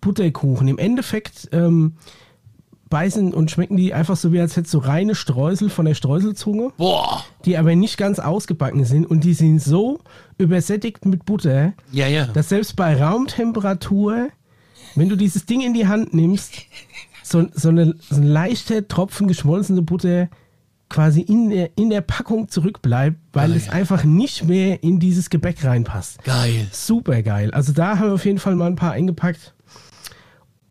Butterkuchen. 0.00 0.68
Im 0.68 0.78
Endeffekt 0.78 1.48
ähm, 1.52 1.94
beißen 2.90 3.34
und 3.34 3.50
schmecken 3.50 3.76
die 3.76 3.94
einfach 3.94 4.16
so 4.16 4.32
wie 4.32 4.40
als 4.40 4.56
hättest 4.56 4.74
du 4.74 4.78
reine 4.78 5.14
Streusel 5.14 5.70
von 5.70 5.84
der 5.86 5.94
Streuselzunge, 5.94 6.72
Boah. 6.76 7.24
die 7.44 7.56
aber 7.56 7.74
nicht 7.74 7.96
ganz 7.96 8.18
ausgebacken 8.18 8.84
sind 8.84 9.06
und 9.06 9.24
die 9.24 9.34
sind 9.34 9.60
so 9.60 10.00
übersättigt 10.38 11.04
mit 11.04 11.24
Butter, 11.24 11.72
Ja, 11.90 12.06
ja. 12.06 12.26
dass 12.26 12.50
selbst 12.50 12.76
bei 12.76 13.02
Raumtemperatur, 13.02 14.28
wenn 14.94 15.08
du 15.08 15.16
dieses 15.16 15.46
Ding 15.46 15.60
in 15.62 15.74
die 15.74 15.88
Hand 15.88 16.14
nimmst, 16.14 16.54
so, 17.22 17.46
so, 17.54 17.70
eine, 17.70 17.94
so 17.98 18.16
ein 18.16 18.22
leichter 18.26 18.86
Tropfen 18.86 19.26
geschmolzene 19.26 19.82
Butter 19.82 20.28
quasi 20.88 21.20
in 21.22 21.50
der, 21.50 21.70
in 21.76 21.90
der 21.90 22.02
Packung 22.02 22.48
zurückbleibt, 22.48 23.16
weil 23.32 23.48
Geil. 23.48 23.56
es 23.56 23.68
einfach 23.68 24.04
nicht 24.04 24.44
mehr 24.44 24.82
in 24.82 25.00
dieses 25.00 25.30
Gebäck 25.30 25.64
reinpasst. 25.64 26.22
Geil. 26.24 26.68
Super 26.72 27.22
geil. 27.22 27.50
Also 27.52 27.72
da 27.72 27.98
haben 27.98 28.08
wir 28.08 28.14
auf 28.14 28.24
jeden 28.24 28.38
Fall 28.38 28.54
mal 28.54 28.66
ein 28.66 28.76
paar 28.76 28.92
eingepackt. 28.92 29.54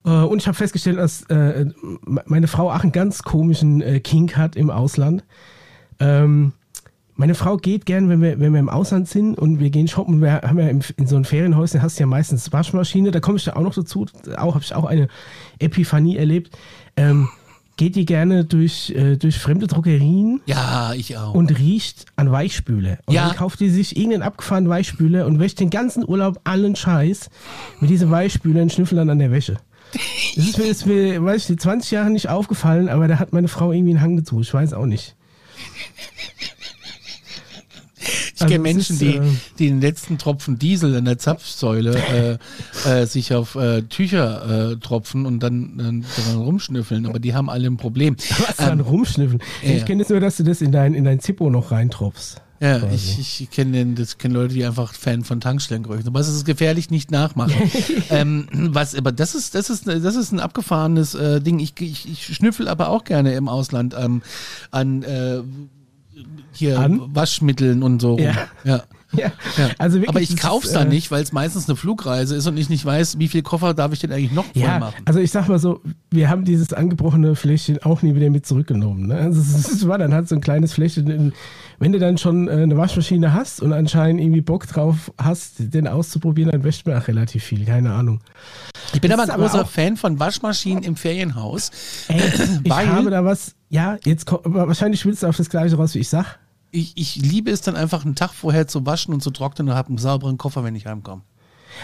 Äh, 0.05 0.09
Und 0.09 0.39
ich 0.39 0.47
habe 0.47 0.55
festgestellt, 0.55 0.97
dass 0.97 1.23
äh, 1.23 1.65
meine 2.03 2.47
Frau 2.47 2.71
auch 2.71 2.83
einen 2.83 2.91
ganz 2.91 3.23
komischen 3.23 3.81
äh, 3.81 3.99
Kink 3.99 4.37
hat 4.37 4.55
im 4.55 4.69
Ausland. 4.69 5.23
Ähm, 5.99 6.53
meine 7.15 7.35
Frau 7.35 7.57
geht 7.57 7.85
gern, 7.85 8.09
wenn 8.09 8.21
wir, 8.21 8.39
wenn 8.39 8.53
wir 8.53 8.59
im 8.59 8.69
Ausland 8.69 9.07
sind 9.07 9.37
und 9.37 9.59
wir 9.59 9.69
gehen 9.69 9.87
shoppen. 9.87 10.19
Wir 10.21 10.41
haben 10.41 10.57
ja 10.57 10.67
in 10.67 11.07
so 11.07 11.15
einem 11.15 11.25
Ferienhäuschen 11.25 11.81
hast 11.81 11.99
du 11.99 12.03
ja 12.03 12.07
meistens 12.07 12.51
Waschmaschine. 12.51 13.11
Da 13.11 13.19
komme 13.19 13.37
ich 13.37 13.43
da 13.43 13.53
auch 13.53 13.61
noch 13.61 13.75
dazu. 13.75 14.07
Auch 14.35 14.55
habe 14.55 14.63
ich 14.63 14.73
auch 14.73 14.85
eine 14.85 15.07
Epiphanie 15.59 16.17
erlebt. 16.17 16.57
Ähm, 16.97 17.29
geht 17.77 17.95
die 17.95 18.05
gerne 18.05 18.45
durch, 18.45 18.91
äh, 18.91 19.17
durch 19.17 19.39
fremde 19.39 19.67
Drogerien 19.67 20.41
Ja, 20.45 20.93
ich 20.93 21.17
auch. 21.17 21.33
und 21.33 21.57
riecht 21.57 22.05
an 22.15 22.31
Weichspüle. 22.31 22.99
Und 23.05 23.15
Ja. 23.15 23.27
dann 23.27 23.35
kauft 23.35 23.59
die 23.59 23.69
sich 23.69 23.95
irgendeinen 23.97 24.23
abgefahrenen 24.23 24.69
Weichspüler 24.69 25.25
und 25.25 25.39
wäscht 25.39 25.59
den 25.59 25.69
ganzen 25.69 26.07
Urlaub 26.07 26.39
allen 26.43 26.75
Scheiß 26.75 27.29
mit 27.79 27.89
diesem 27.89 28.11
Weichspüler 28.11 28.61
und 28.61 28.71
schnüffelt 28.71 28.99
dann 28.99 29.09
an 29.09 29.19
der 29.19 29.31
Wäsche. 29.31 29.57
Das 30.35 30.45
ist 30.47 30.57
mir, 30.57 30.63
ist 30.65 30.85
mir, 30.85 31.23
weiß 31.23 31.41
ich, 31.41 31.47
die 31.47 31.55
20 31.57 31.91
Jahre 31.91 32.09
nicht 32.09 32.29
aufgefallen, 32.29 32.89
aber 32.89 33.07
da 33.07 33.19
hat 33.19 33.33
meine 33.33 33.47
Frau 33.47 33.71
irgendwie 33.71 33.91
einen 33.91 34.01
Hang 34.01 34.17
dazu. 34.17 34.41
Ich 34.41 34.53
weiß 34.53 34.73
auch 34.73 34.85
nicht. 34.87 35.15
Ich 38.03 38.41
Also 38.41 38.51
kenne 38.51 38.69
es 38.69 38.75
Menschen, 38.75 38.93
ist, 38.93 39.01
die, 39.01 39.15
äh, 39.15 39.21
die 39.59 39.67
den 39.67 39.81
letzten 39.81 40.17
Tropfen 40.17 40.59
Diesel 40.59 40.95
in 40.95 41.05
der 41.05 41.17
Zapfsäule 41.17 42.39
äh, 42.85 42.89
äh, 42.89 43.05
sich 43.05 43.33
auf 43.33 43.55
äh, 43.55 43.83
Tücher 43.83 44.71
äh, 44.71 44.75
tropfen 44.77 45.25
und 45.25 45.41
dann, 45.41 46.05
daran 46.17 46.41
rumschnüffeln, 46.41 47.05
aber 47.05 47.19
die 47.19 47.33
haben 47.33 47.49
alle 47.49 47.67
ein 47.67 47.77
Problem. 47.77 48.15
Was 48.47 48.57
dann 48.57 48.79
rumschnüffeln. 48.79 49.41
Ähm, 49.61 49.71
ja. 49.71 49.77
Ich 49.77 49.85
kenne 49.85 50.01
jetzt 50.01 50.09
nur, 50.09 50.19
dass 50.19 50.37
du 50.37 50.43
das 50.43 50.61
in 50.61 50.71
dein, 50.71 50.93
in 50.93 51.03
dein 51.03 51.19
Zippo 51.19 51.49
noch 51.49 51.71
reintropfst. 51.71 52.41
Ja, 52.63 52.79
Quasi. 52.79 53.19
ich, 53.19 53.41
ich 53.41 53.49
kenne 53.49 53.85
das 53.87 54.15
Leute, 54.23 54.53
die 54.53 54.63
einfach 54.63 54.93
Fan 54.93 55.25
von 55.25 55.41
Tankstellengerüchen 55.41 56.03
sind. 56.03 56.13
Aber 56.13 56.21
es 56.21 56.29
ist 56.29 56.45
gefährlich, 56.45 56.89
nicht 56.89 57.11
nachmachen. 57.11 57.69
ähm, 58.09 58.47
was, 58.53 58.95
aber 58.95 59.11
das 59.11 59.35
ist, 59.35 59.53
das 59.53 59.69
ist, 59.69 59.85
das 59.85 60.15
ist 60.15 60.31
ein 60.31 60.39
abgefahrenes 60.39 61.13
äh, 61.13 61.41
Ding. 61.41 61.59
Ich, 61.59 61.73
ich, 61.81 62.09
ich 62.09 62.35
schnüffel 62.35 62.69
aber 62.69 62.87
auch 62.87 63.03
gerne 63.03 63.33
im 63.33 63.49
Ausland 63.49 63.95
an, 63.95 64.21
an 64.71 65.03
hier 66.51 66.79
An? 66.79 67.01
Waschmitteln 67.15 67.83
und 67.83 68.01
so. 68.01 68.17
Ja. 68.19 68.33
ja. 68.63 68.83
Ja, 69.15 69.31
Ja. 69.59 69.69
also 69.77 69.97
wirklich. 69.97 70.09
aber 70.09 70.21
ich 70.21 70.35
kauf's 70.37 70.65
ist, 70.69 70.75
dann 70.75 70.87
äh, 70.87 70.95
nicht, 70.95 71.11
weil 71.11 71.21
es 71.21 71.31
meistens 71.31 71.69
eine 71.69 71.75
Flugreise 71.75 72.35
ist 72.35 72.47
und 72.47 72.57
ich 72.57 72.67
nicht 72.71 72.83
weiß, 72.83 73.19
wie 73.19 73.27
viel 73.27 73.43
Koffer 73.43 73.75
darf 73.75 73.93
ich 73.93 73.99
denn 73.99 74.11
eigentlich 74.11 74.31
noch 74.31 74.45
voll 74.45 74.63
Ja, 74.63 74.79
machen. 74.79 75.03
also 75.05 75.19
ich 75.19 75.29
sag 75.29 75.47
mal 75.49 75.59
so, 75.59 75.81
wir 76.09 76.31
haben 76.31 76.45
dieses 76.45 76.73
angebrochene 76.73 77.35
Fläschchen 77.35 77.77
auch 77.83 78.01
nie 78.01 78.15
wieder 78.15 78.31
mit 78.31 78.47
zurückgenommen. 78.47 79.05
Ne? 79.09 79.15
Also 79.17 79.39
es, 79.39 79.71
es 79.71 79.87
war 79.87 79.99
dann 79.99 80.15
halt 80.15 80.27
so 80.29 80.33
ein 80.33 80.41
kleines 80.41 80.73
Fläschchen. 80.73 81.07
in- 81.11 81.33
Wenn 81.77 81.91
du 81.91 81.99
dann 81.99 82.17
schon 82.17 82.47
äh, 82.47 82.53
eine 82.53 82.75
Waschmaschine 82.75 83.35
hast 83.35 83.61
und 83.61 83.71
anscheinend 83.71 84.19
irgendwie 84.19 84.41
Bock 84.41 84.65
drauf 84.65 85.11
hast, 85.19 85.57
den 85.59 85.87
auszuprobieren, 85.87 86.49
dann 86.51 86.63
wäscht 86.63 86.87
man 86.87 86.99
auch 86.99 87.07
relativ 87.07 87.43
viel. 87.43 87.65
Keine 87.65 87.93
Ahnung. 87.93 88.19
Ich 88.95 89.01
bin 89.01 89.11
Das 89.11 89.19
aber 89.19 89.27
ein 89.31 89.35
aber 89.39 89.43
großer 89.47 89.61
auch- 89.65 89.69
Fan 89.69 89.95
von 89.95 90.19
Waschmaschinen 90.19 90.81
im 90.83 90.95
Ferienhaus. 90.95 91.69
Ey, 92.07 92.19
ich 92.63 92.71
habe 92.73 93.11
da 93.11 93.23
was. 93.23 93.53
Ja, 93.73 93.97
jetzt 94.05 94.27
ko- 94.27 94.41
aber 94.43 94.67
wahrscheinlich 94.67 95.03
willst 95.03 95.23
du 95.23 95.27
auf 95.27 95.35
das 95.35 95.49
gleiche 95.49 95.75
raus, 95.77 95.95
wie 95.95 95.99
ich 95.99 96.07
sag. 96.09 96.37
Ich, 96.69 96.93
ich 96.95 97.15
liebe 97.15 97.49
es 97.49 97.61
dann 97.61 97.75
einfach 97.75 98.05
einen 98.05 98.13
Tag 98.13 98.31
vorher 98.31 98.67
zu 98.67 98.85
waschen 98.85 99.15
und 99.15 99.23
zu 99.23 99.31
trocknen 99.31 99.67
und 99.69 99.73
habe 99.75 99.87
einen 99.89 99.97
sauberen 99.97 100.37
Koffer, 100.37 100.63
wenn 100.63 100.75
ich 100.75 100.85
heimkomme. 100.85 101.23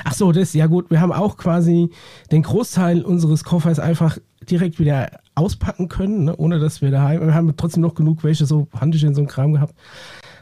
Ach 0.03 0.13
so, 0.13 0.31
das, 0.31 0.53
ja 0.53 0.67
gut, 0.67 0.91
wir 0.91 1.01
haben 1.01 1.11
auch 1.11 1.35
quasi 1.35 1.89
den 2.31 2.43
Großteil 2.43 3.01
unseres 3.01 3.43
Koffers 3.43 3.79
einfach 3.79 4.19
direkt 4.47 4.77
wieder 4.77 5.19
auspacken 5.33 5.89
können, 5.89 6.25
ne, 6.25 6.35
ohne 6.35 6.59
dass 6.59 6.79
wir 6.83 6.91
daheim, 6.91 7.21
wir 7.25 7.33
haben 7.33 7.57
trotzdem 7.57 7.81
noch 7.81 7.95
genug 7.95 8.23
welche 8.23 8.45
so 8.45 8.67
Handtücher 8.79 9.07
in 9.07 9.15
so 9.15 9.21
einem 9.21 9.27
Kram 9.27 9.53
gehabt. 9.53 9.73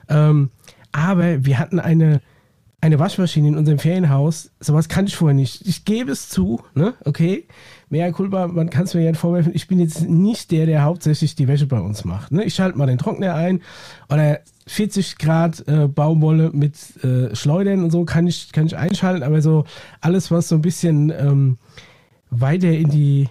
Ähm, 0.10 0.50
aber 0.92 1.46
wir 1.46 1.60
hatten 1.60 1.80
eine, 1.80 2.20
eine 2.82 3.00
Waschmaschine 3.00 3.48
in 3.48 3.58
unserem 3.58 3.80
Ferienhaus, 3.80 4.52
sowas 4.60 4.90
kannte 4.90 5.10
ich 5.12 5.16
vorher 5.16 5.34
nicht. 5.36 5.66
Ich 5.66 5.86
gebe 5.86 6.12
es 6.12 6.28
zu, 6.28 6.62
ne, 6.74 6.94
okay, 7.06 7.48
mehr 7.90 8.12
Kulpa, 8.12 8.48
man 8.48 8.70
kann 8.70 8.84
es 8.84 8.94
mir 8.94 9.02
gerne 9.02 9.18
vorwerfen, 9.18 9.54
ich 9.56 9.68
bin 9.68 9.80
jetzt 9.80 10.08
nicht 10.08 10.52
der, 10.52 10.66
der 10.66 10.84
hauptsächlich 10.84 11.36
die 11.36 11.48
Wäsche 11.48 11.68
bei 11.68 11.80
uns 11.80 12.06
macht. 12.06 12.32
Ne? 12.32 12.44
Ich 12.44 12.56
schalte 12.56 12.78
mal 12.78 12.86
den 12.86 12.98
Trockner 12.98 13.36
ein 13.36 13.62
oder 14.10 14.40
40 14.68 15.18
Grad 15.18 15.66
äh, 15.68 15.88
Baumwolle 15.88 16.52
mit 16.54 16.76
äh, 17.04 17.34
Schleudern 17.36 17.84
und 17.84 17.92
so 17.92 18.04
kann 18.04 18.28
ich, 18.28 18.52
kann 18.52 18.66
ich 18.66 18.78
einschalten, 18.78 19.24
aber 19.24 19.42
so 19.42 19.66
alles, 20.02 20.32
was 20.32 20.50
so 20.50 20.56
ein 20.56 20.62
bisschen 20.62 21.12
ähm, 21.18 21.58
weiter 22.30 22.70
in 22.70 22.90
die, 22.90 23.30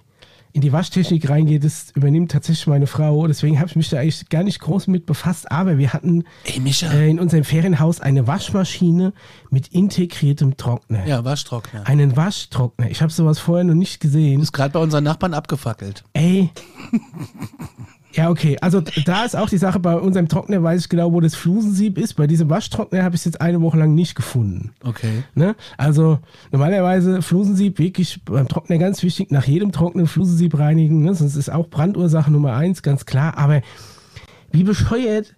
in 0.57 0.63
die 0.63 0.73
Waschtechnik 0.73 1.29
reingeht, 1.29 1.65
das 1.65 1.91
übernimmt 1.95 2.31
tatsächlich 2.31 2.67
meine 2.67 2.87
Frau. 2.87 3.27
Deswegen 3.27 3.59
habe 3.59 3.69
ich 3.69 3.77
mich 3.77 3.91
da 3.91 3.99
eigentlich 3.99 4.27
gar 4.31 4.43
nicht 4.43 4.59
groß 4.59 4.87
mit 4.87 5.05
befasst, 5.05 5.53
aber 5.53 5.77
wir 5.77 5.93
hatten 5.93 6.25
Ey, 6.45 6.59
äh, 6.83 7.11
in 7.11 7.21
unserem 7.21 7.45
Ferienhaus 7.45 8.01
eine 8.01 8.27
Waschmaschine 8.27 9.13
mit 9.51 9.69
integriertem 9.69 10.57
Trockner. 10.57 11.07
ja, 11.07 11.23
Waschtrockner. 11.27 11.87
Einen 11.87 12.17
Waschtrockner. 12.17 12.91
Ich 12.91 13.03
habe 13.03 13.13
sowas 13.13 13.39
vorher 13.39 13.65
noch 13.65 13.75
nicht 13.75 14.01
gesehen. 14.01 14.41
Ist 14.41 14.53
gerade 14.53 14.73
bei 14.73 14.81
unseren 14.81 15.05
Nachbarn 15.05 15.35
abgefackelt. 15.35 16.05
Ey. 16.15 16.49
Ja, 18.17 18.31
okay. 18.31 18.57
Also 18.63 18.81
da 18.81 19.25
ist 19.25 19.37
auch 19.37 19.51
die 19.51 19.59
Sache, 19.59 19.79
bei 19.79 19.95
unserem 19.95 20.27
Trockner 20.29 20.63
weiß 20.63 20.83
ich 20.83 20.89
genau, 20.89 21.13
wo 21.13 21.21
das 21.21 21.35
Flusensieb 21.35 21.99
ist. 21.99 22.15
Bei 22.15 22.27
diesem 22.27 22.49
Waschtrockner 22.49 23.03
habe 23.03 23.15
ich 23.15 23.21
es 23.21 23.25
jetzt 23.27 23.43
eine 23.43 23.61
Woche 23.61 23.77
lang 23.77 23.95
nicht 23.95 24.15
gefunden. 24.15 24.73
Okay. 24.83 25.23
Ne? 25.35 25.55
Also 25.77 26.19
normalerweise 26.51 27.21
Flusensieb 27.21 27.79
wirklich 27.79 28.25
beim 28.25 28.49
Trockner 28.49 28.79
ganz 28.79 29.03
wichtig, 29.03 29.31
nach 29.31 29.45
jedem 29.45 29.71
Trocknen 29.71 30.07
Flusensieb 30.07 30.59
reinigen, 30.59 31.03
ne? 31.03 31.15
sonst 31.15 31.37
ist 31.37 31.53
auch 31.53 31.69
Brandursache 31.69 32.33
Nummer 32.33 32.55
eins, 32.55 32.83
ganz 32.83 33.05
klar. 33.05 33.37
Aber 33.37 33.61
wie 34.51 34.65
bescheuert 34.65 35.35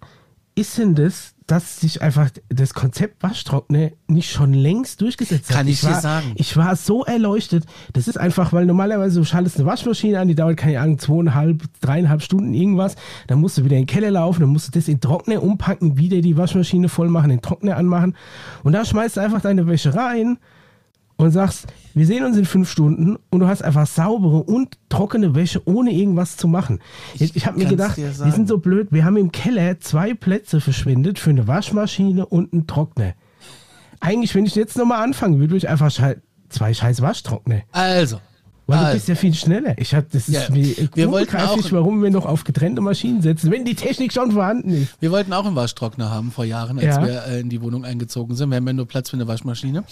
ist 0.59 0.77
denn 0.77 0.93
das, 0.93 1.35
dass 1.47 1.79
sich 1.79 2.01
einfach 2.01 2.29
das 2.49 2.73
Konzept 2.73 3.23
Waschtrockner 3.23 3.91
nicht 4.07 4.29
schon 4.29 4.53
längst 4.53 4.99
durchgesetzt 5.01 5.49
hat? 5.49 5.57
Kann 5.57 5.67
ich 5.67 5.79
dir 5.79 5.87
war, 5.87 6.01
sagen. 6.01 6.33
Ich 6.35 6.57
war 6.57 6.75
so 6.75 7.05
erleuchtet. 7.05 7.65
Das 7.93 8.07
ist 8.07 8.17
einfach, 8.17 8.51
weil 8.51 8.65
normalerweise 8.65 9.19
du 9.19 9.25
schaltest 9.25 9.57
eine 9.57 9.65
Waschmaschine 9.65 10.19
an, 10.19 10.27
die 10.27 10.35
dauert, 10.35 10.57
keine 10.57 10.81
Ahnung, 10.81 10.99
zweieinhalb, 10.99 11.63
dreieinhalb 11.79 12.21
Stunden 12.21 12.53
irgendwas. 12.53 12.95
Dann 13.27 13.39
musst 13.39 13.57
du 13.57 13.63
wieder 13.63 13.77
in 13.77 13.83
den 13.83 13.87
Keller 13.87 14.11
laufen, 14.11 14.41
dann 14.41 14.49
musst 14.49 14.67
du 14.67 14.77
das 14.77 14.87
in 14.89 14.99
Trockner 14.99 15.41
umpacken, 15.41 15.97
wieder 15.97 16.21
die 16.21 16.37
Waschmaschine 16.37 16.89
voll 16.89 17.07
machen, 17.07 17.29
den 17.29 17.41
Trockner 17.41 17.77
anmachen. 17.77 18.15
Und 18.63 18.73
da 18.73 18.83
schmeißt 18.83 19.17
du 19.17 19.21
einfach 19.21 19.41
deine 19.41 19.65
Wäsche 19.65 19.95
rein 19.95 20.37
und 21.19 21.31
sagst, 21.31 21.67
wir 21.93 22.05
sehen 22.05 22.23
uns 22.23 22.37
in 22.37 22.45
fünf 22.45 22.71
Stunden 22.71 23.17
und 23.29 23.41
du 23.41 23.47
hast 23.47 23.61
einfach 23.61 23.85
saubere 23.85 24.37
und 24.37 24.77
trockene 24.87 25.35
Wäsche, 25.35 25.61
ohne 25.65 25.91
irgendwas 25.91 26.37
zu 26.37 26.47
machen. 26.47 26.79
Ich, 27.15 27.35
ich 27.35 27.45
habe 27.45 27.59
mir 27.59 27.65
gedacht, 27.65 27.97
wir 27.97 28.31
sind 28.31 28.47
so 28.47 28.57
blöd, 28.57 28.87
wir 28.91 29.03
haben 29.03 29.17
im 29.17 29.33
Keller 29.33 29.81
zwei 29.81 30.13
Plätze 30.13 30.61
verschwendet 30.61 31.19
für 31.19 31.31
eine 31.31 31.45
Waschmaschine 31.45 32.25
und 32.25 32.53
einen 32.53 32.67
Trockner. 32.67 33.15
Eigentlich, 33.99 34.33
wenn 34.33 34.45
ich 34.45 34.55
jetzt 34.55 34.77
nochmal 34.77 35.03
anfangen 35.03 35.39
würde, 35.39 35.51
würde 35.51 35.57
ich 35.57 35.69
einfach 35.69 35.91
zwei 36.47 36.73
scheiß 36.73 37.01
Waschtrockner. 37.01 37.63
Also. 37.73 38.21
Weil 38.69 38.77
du 38.79 38.83
also. 38.85 38.95
bist 38.97 39.07
ja 39.07 39.15
viel 39.15 39.33
schneller. 39.33 39.77
Ich 39.77 39.93
hab, 39.95 40.09
das 40.11 40.27
ist 40.29 40.33
Ja, 40.35 40.49
mir 40.49 40.75
wir 40.93 41.11
wollten 41.11 41.35
auch- 41.37 41.57
warum 41.71 42.01
wir 42.03 42.09
noch 42.11 42.25
auf 42.25 42.43
getrennte 42.43 42.81
Maschinen 42.81 43.21
setzen, 43.21 43.51
wenn 43.51 43.65
die 43.65 43.75
Technik 43.75 44.13
schon 44.13 44.31
vorhanden 44.31 44.69
ist. 44.69 44.93
Wir 45.01 45.11
wollten 45.11 45.33
auch 45.33 45.45
einen 45.45 45.55
Waschtrockner 45.55 46.09
haben 46.09 46.31
vor 46.31 46.45
Jahren, 46.45 46.77
als 46.77 46.85
Ja. 46.97 47.05
wir 47.05 47.23
äh, 47.25 47.39
in 47.41 47.49
die 47.49 47.61
Wohnung 47.61 47.85
eingezogen 47.85 48.35
sind. 48.35 48.49
Wir 48.49 48.57
haben 48.57 48.67
ja 48.67 48.73
nur 48.73 48.87
Platz 48.87 49.09
für 49.09 49.17
eine 49.17 49.27
Waschmaschine. 49.27 49.83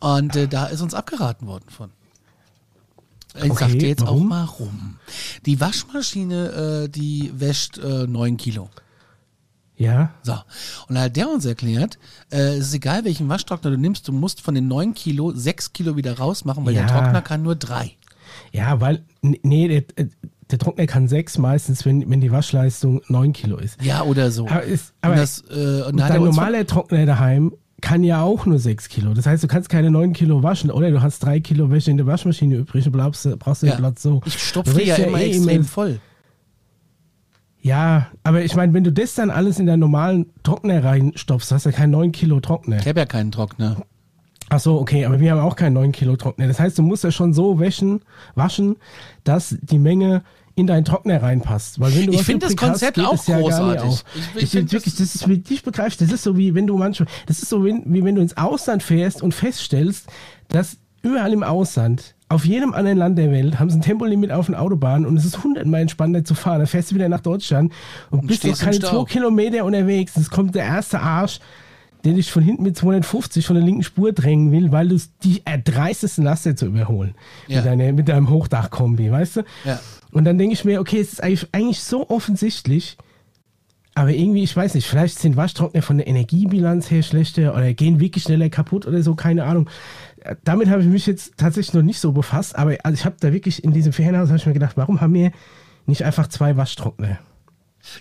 Und 0.00 0.36
äh, 0.36 0.48
da 0.48 0.66
ist 0.66 0.80
uns 0.80 0.94
abgeraten 0.94 1.46
worden 1.46 1.64
von. 1.68 1.90
Ich 3.36 3.50
Okay, 3.50 3.54
sag 3.70 3.78
dir 3.78 3.88
jetzt 3.88 4.02
warum? 4.02 4.32
auch 4.32 4.60
warum. 4.60 4.96
Die 5.46 5.60
Waschmaschine, 5.60 6.84
äh, 6.84 6.88
die 6.88 7.30
wäscht 7.34 7.78
äh, 7.78 8.06
9 8.08 8.36
Kilo. 8.36 8.68
Ja, 9.76 10.10
So. 10.22 10.34
Und 10.88 10.96
da 10.96 11.02
hat 11.02 11.16
der 11.16 11.30
uns 11.30 11.46
erklärt, 11.46 11.98
äh, 12.30 12.56
es 12.58 12.66
ist 12.68 12.74
egal, 12.74 13.04
welchen 13.04 13.28
Waschtrockner 13.30 13.70
du 13.70 13.78
nimmst, 13.78 14.06
du 14.08 14.12
musst 14.12 14.42
von 14.42 14.54
den 14.54 14.68
9 14.68 14.92
Kilo 14.94 15.32
6 15.32 15.72
Kilo 15.72 15.96
wieder 15.96 16.18
rausmachen, 16.18 16.66
weil 16.66 16.74
Ja. 16.74 16.82
der 16.84 16.90
Trockner 16.92 17.22
kann 17.22 17.42
nur 17.42 17.54
3. 17.56 17.92
ja, 18.52 18.80
weil, 18.80 19.04
nee, 19.22 19.68
der, 19.68 20.06
der 20.50 20.58
Trockner 20.58 20.86
kann 20.86 21.08
sechs 21.08 21.38
meistens, 21.38 21.84
wenn, 21.84 22.08
wenn 22.10 22.20
die 22.20 22.32
Waschleistung 22.32 23.00
neun 23.08 23.32
Kilo 23.32 23.56
ist. 23.56 23.82
Ja, 23.82 24.02
oder 24.02 24.30
so. 24.30 24.46
Aber, 24.48 24.62
ist, 24.62 24.92
aber 25.00 25.16
das, 25.16 25.44
äh, 25.50 25.82
und 25.82 25.98
dein 25.98 26.22
normaler 26.22 26.66
Trockner 26.66 27.06
daheim 27.06 27.52
kann 27.80 28.04
ja 28.04 28.22
auch 28.22 28.46
nur 28.46 28.58
6 28.58 28.88
Kilo. 28.88 29.14
Das 29.14 29.26
heißt, 29.26 29.42
du 29.42 29.48
kannst 29.48 29.68
keine 29.68 29.90
9 29.90 30.12
Kilo 30.12 30.42
waschen, 30.42 30.70
oder? 30.70 30.90
Du 30.90 31.00
hast 31.00 31.20
3 31.20 31.40
Kilo 31.40 31.70
Wäsche 31.70 31.90
in 31.90 31.96
der 31.96 32.06
Waschmaschine 32.06 32.56
übrig 32.56 32.86
und 32.86 32.92
brauchst, 32.92 33.38
brauchst 33.38 33.62
du 33.62 33.66
ja, 33.66 33.74
den 33.74 33.78
Platz 33.78 34.02
so. 34.02 34.20
Ich 34.26 34.38
stopfe 34.38 34.76
wäschst 34.76 34.98
ja 34.98 35.06
immer 35.06 35.20
eh 35.20 35.30
extrem 35.30 35.64
voll. 35.64 35.98
Ja, 37.62 38.08
aber 38.22 38.42
ich 38.42 38.54
meine, 38.54 38.72
wenn 38.72 38.84
du 38.84 38.92
das 38.92 39.14
dann 39.14 39.30
alles 39.30 39.58
in 39.58 39.66
deinen 39.66 39.80
normalen 39.80 40.26
Trockner 40.42 40.82
reinstopfst, 40.82 41.52
hast 41.52 41.66
du 41.66 41.70
ja 41.70 41.76
keinen 41.76 41.90
9 41.90 42.12
Kilo 42.12 42.40
Trockner. 42.40 42.78
Ich 42.78 42.86
habe 42.86 43.00
ja 43.00 43.06
keinen 43.06 43.32
Trockner. 43.32 43.82
Ach 44.50 44.60
so, 44.60 44.78
okay, 44.80 45.04
aber 45.06 45.20
wir 45.20 45.30
haben 45.30 45.40
auch 45.40 45.56
keinen 45.56 45.74
9 45.74 45.92
Kilo 45.92 46.16
Trockner. 46.16 46.46
Das 46.48 46.60
heißt, 46.60 46.76
du 46.78 46.82
musst 46.82 47.04
ja 47.04 47.10
schon 47.10 47.32
so 47.32 47.58
waschen, 47.60 48.02
waschen 48.34 48.76
dass 49.24 49.56
die 49.62 49.78
Menge 49.78 50.22
in 50.56 50.66
deinen 50.66 50.84
Trockner 50.84 51.22
reinpasst. 51.22 51.80
Weil 51.80 51.94
wenn 51.94 52.06
du 52.06 52.12
Ich 52.12 52.18
was 52.18 52.26
find 52.26 52.42
das 52.42 52.50
hast, 52.50 52.56
Konzept 52.58 52.96
geht 52.96 53.06
auch 53.06 53.26
ja 53.26 53.38
großartig. 53.40 54.04
Ich- 54.14 54.42
Ich, 54.42 54.54
ich 54.54 54.72
wirklich, 54.72 54.94
das 54.96 55.14
ist 55.14 55.28
wie 55.28 55.42
ich 55.48 55.62
begreifst, 55.62 56.00
das 56.00 56.12
ist 56.12 56.22
so 56.24 56.36
wie 56.36 56.54
wenn 56.54 56.66
du 56.66 56.76
manchmal, 56.76 57.08
das 57.26 57.38
ist 57.40 57.48
so 57.48 57.64
wie, 57.64 57.80
wie 57.86 58.04
wenn 58.04 58.16
du 58.16 58.20
ins 58.22 58.36
Ausland 58.36 58.82
fährst 58.82 59.22
und 59.22 59.32
feststellst, 59.32 60.06
dass 60.48 60.76
überall 61.02 61.32
im 61.32 61.42
Ausland, 61.44 62.14
auf 62.28 62.44
jedem 62.44 62.74
anderen 62.74 62.98
Land 62.98 63.18
der 63.18 63.30
Welt, 63.30 63.58
haben 63.58 63.70
sie 63.70 63.78
ein 63.78 63.82
Tempolimit 63.82 64.32
auf 64.32 64.46
den 64.46 64.54
Autobahnen 64.54 65.06
und 65.06 65.16
es 65.16 65.24
ist 65.24 65.42
hundertmal 65.42 65.80
entspannter 65.82 66.24
zu 66.24 66.34
fahren. 66.34 66.58
Dann 66.58 66.66
fährst 66.66 66.90
du 66.90 66.94
wieder 66.96 67.08
nach 67.08 67.20
Deutschland 67.20 67.72
und 68.10 68.26
bist 68.26 68.44
noch 68.44 68.58
keine 68.58 68.72
zwei 68.80 69.04
Kilometer 69.04 69.64
unterwegs. 69.64 70.16
Es 70.16 70.28
kommt 70.30 70.54
der 70.54 70.64
erste 70.64 71.00
Arsch, 71.00 71.40
der 72.04 72.14
dich 72.14 72.30
von 72.30 72.42
hinten 72.42 72.62
mit 72.62 72.76
250 72.76 73.46
von 73.46 73.56
der 73.56 73.64
linken 73.64 73.82
Spur 73.82 74.12
drängen 74.12 74.52
will, 74.52 74.72
weil 74.72 74.88
du 74.88 74.96
es 74.96 75.16
die 75.18 75.42
erdreistesten 75.44 76.24
Laster 76.24 76.56
zu 76.56 76.66
überholen. 76.66 77.14
Ja. 77.46 77.56
Mit, 77.56 77.66
deiner, 77.66 77.92
mit 77.92 78.08
deinem 78.08 78.30
Hochdachkombi, 78.30 79.10
weißt 79.10 79.36
du? 79.36 79.42
Ja. 79.64 79.80
Und 80.12 80.24
dann 80.24 80.38
denke 80.38 80.54
ich 80.54 80.64
mir, 80.64 80.80
okay, 80.80 81.00
es 81.00 81.14
ist 81.14 81.54
eigentlich, 81.54 81.80
so 81.80 82.08
offensichtlich, 82.08 82.96
aber 83.94 84.10
irgendwie, 84.10 84.42
ich 84.42 84.56
weiß 84.56 84.74
nicht, 84.74 84.86
vielleicht 84.86 85.18
sind 85.18 85.36
Waschtrockner 85.36 85.82
von 85.82 85.98
der 85.98 86.06
Energiebilanz 86.06 86.90
her 86.90 87.02
schlechter 87.02 87.54
oder 87.54 87.72
gehen 87.74 88.00
wirklich 88.00 88.24
schneller 88.24 88.48
kaputt 88.48 88.86
oder 88.86 89.02
so, 89.02 89.14
keine 89.14 89.44
Ahnung. 89.44 89.68
Damit 90.44 90.68
habe 90.68 90.82
ich 90.82 90.88
mich 90.88 91.06
jetzt 91.06 91.36
tatsächlich 91.36 91.74
noch 91.74 91.82
nicht 91.82 92.00
so 92.00 92.12
befasst, 92.12 92.56
aber 92.56 92.76
also 92.82 92.94
ich 92.94 93.04
habe 93.04 93.16
da 93.20 93.32
wirklich 93.32 93.62
in 93.64 93.72
diesem 93.72 93.92
Ferienhaus 93.92 94.28
habe 94.28 94.38
ich 94.38 94.46
mir 94.46 94.52
gedacht, 94.52 94.76
warum 94.76 95.00
haben 95.00 95.14
wir 95.14 95.32
nicht 95.86 96.04
einfach 96.04 96.28
zwei 96.28 96.56
Waschtrockner? 96.56 97.18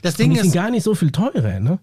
Das 0.01 0.13
Und 0.13 0.19
Ding 0.19 0.31
die 0.31 0.37
sind 0.37 0.47
ist, 0.47 0.53
gar 0.53 0.69
nicht 0.69 0.83
so 0.83 0.95
viel 0.95 1.11
teurer, 1.11 1.59
ne? 1.59 1.79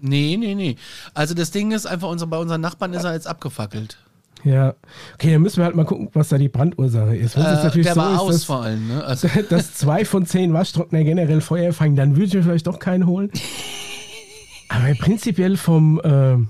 Nee, 0.00 0.36
nee, 0.38 0.54
nee. 0.54 0.76
Also 1.14 1.34
das 1.34 1.50
Ding 1.50 1.72
ist 1.72 1.86
einfach, 1.86 2.08
unser, 2.08 2.26
bei 2.26 2.38
unseren 2.38 2.60
Nachbarn 2.60 2.92
ist 2.94 3.04
er 3.04 3.12
jetzt 3.14 3.26
abgefackelt. 3.26 3.98
Ja. 4.44 4.74
Okay, 5.14 5.32
dann 5.32 5.42
müssen 5.42 5.58
wir 5.58 5.64
halt 5.66 5.76
mal 5.76 5.84
gucken, 5.84 6.08
was 6.14 6.28
da 6.30 6.38
die 6.38 6.48
Brandursache 6.48 7.14
ist. 7.14 7.36
Wenn 7.36 7.42
es 7.44 7.60
Äh, 7.60 7.64
natürlich 7.64 7.86
der 7.86 7.94
so 7.94 8.00
war 8.00 8.14
ist, 8.14 8.20
aus 8.20 8.32
dass- 8.32 8.44
vor 8.44 8.62
allem, 8.62 8.88
ne? 8.88 9.04
Also, 9.06 9.28
dass 9.50 9.74
zwei 9.74 10.04
von 10.06 10.24
zehn 10.24 10.52
Waschtrockner 10.54 11.04
generell 11.04 11.40
Feuer 11.42 11.72
fangen, 11.74 11.94
dann 11.96 12.16
würde 12.16 12.24
ich 12.26 12.34
mir 12.34 12.42
vielleicht 12.42 12.66
doch 12.66 12.78
keinen 12.78 13.06
holen. 13.06 13.30
Aber 14.68 14.94
prinzipiell 14.94 15.56
vom, 15.56 16.00
ähm, 16.04 16.48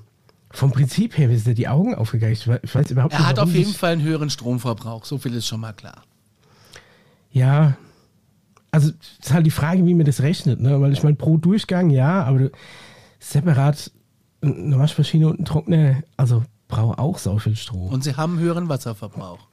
vom 0.51 0.71
Prinzip 0.73 1.17
her 1.19 1.31
ist 1.31 1.47
ja 1.47 1.55
die 1.55 1.69
Augen 1.69 1.95
aufgegangen. 1.95 2.35
Ich 2.35 2.47
we- 2.47 2.61
ich 2.63 2.75
weiß 2.75 2.91
überhaupt 2.91 3.15
er 3.15 3.21
nicht, 3.21 3.29
hat 3.29 3.37
warum 3.39 3.51
auf 3.51 3.57
jeden 3.57 3.73
Fall 3.75 3.93
einen 3.93 4.03
höheren 4.03 4.31
Stromverbrauch. 4.31 5.05
So 5.05 5.19
viel 5.19 5.35
ist 5.35 5.47
schon 5.47 5.61
mal 5.61 5.73
klar. 5.73 6.03
Ja, 7.33 7.77
also 8.71 8.91
es 9.21 9.27
ist 9.27 9.33
halt 9.33 9.47
die 9.47 9.51
Frage, 9.51 9.85
wie 9.87 9.95
man 9.95 10.07
das 10.07 10.21
rechnet, 10.23 10.61
ne? 10.61 10.81
Weil 10.81 10.93
ich 10.93 11.03
meine, 11.03 11.17
pro 11.17 11.39
Durchgang 11.39 11.91
ja, 11.91 12.23
aber 12.25 12.39
du, 12.39 12.51
separat 13.21 13.93
eine 14.43 14.79
Waschmaschine 14.79 15.29
und 15.29 15.41
ein 15.41 15.45
Trockner, 15.45 16.03
also 16.17 16.43
braucht 16.67 16.99
auch 16.99 17.19
so 17.19 17.39
viel 17.39 17.57
Strom. 17.57 17.93
Und 17.93 18.03
sie 18.03 18.17
haben 18.17 18.39
höheren 18.39 18.69
Wasserverbrauch. 18.69 19.50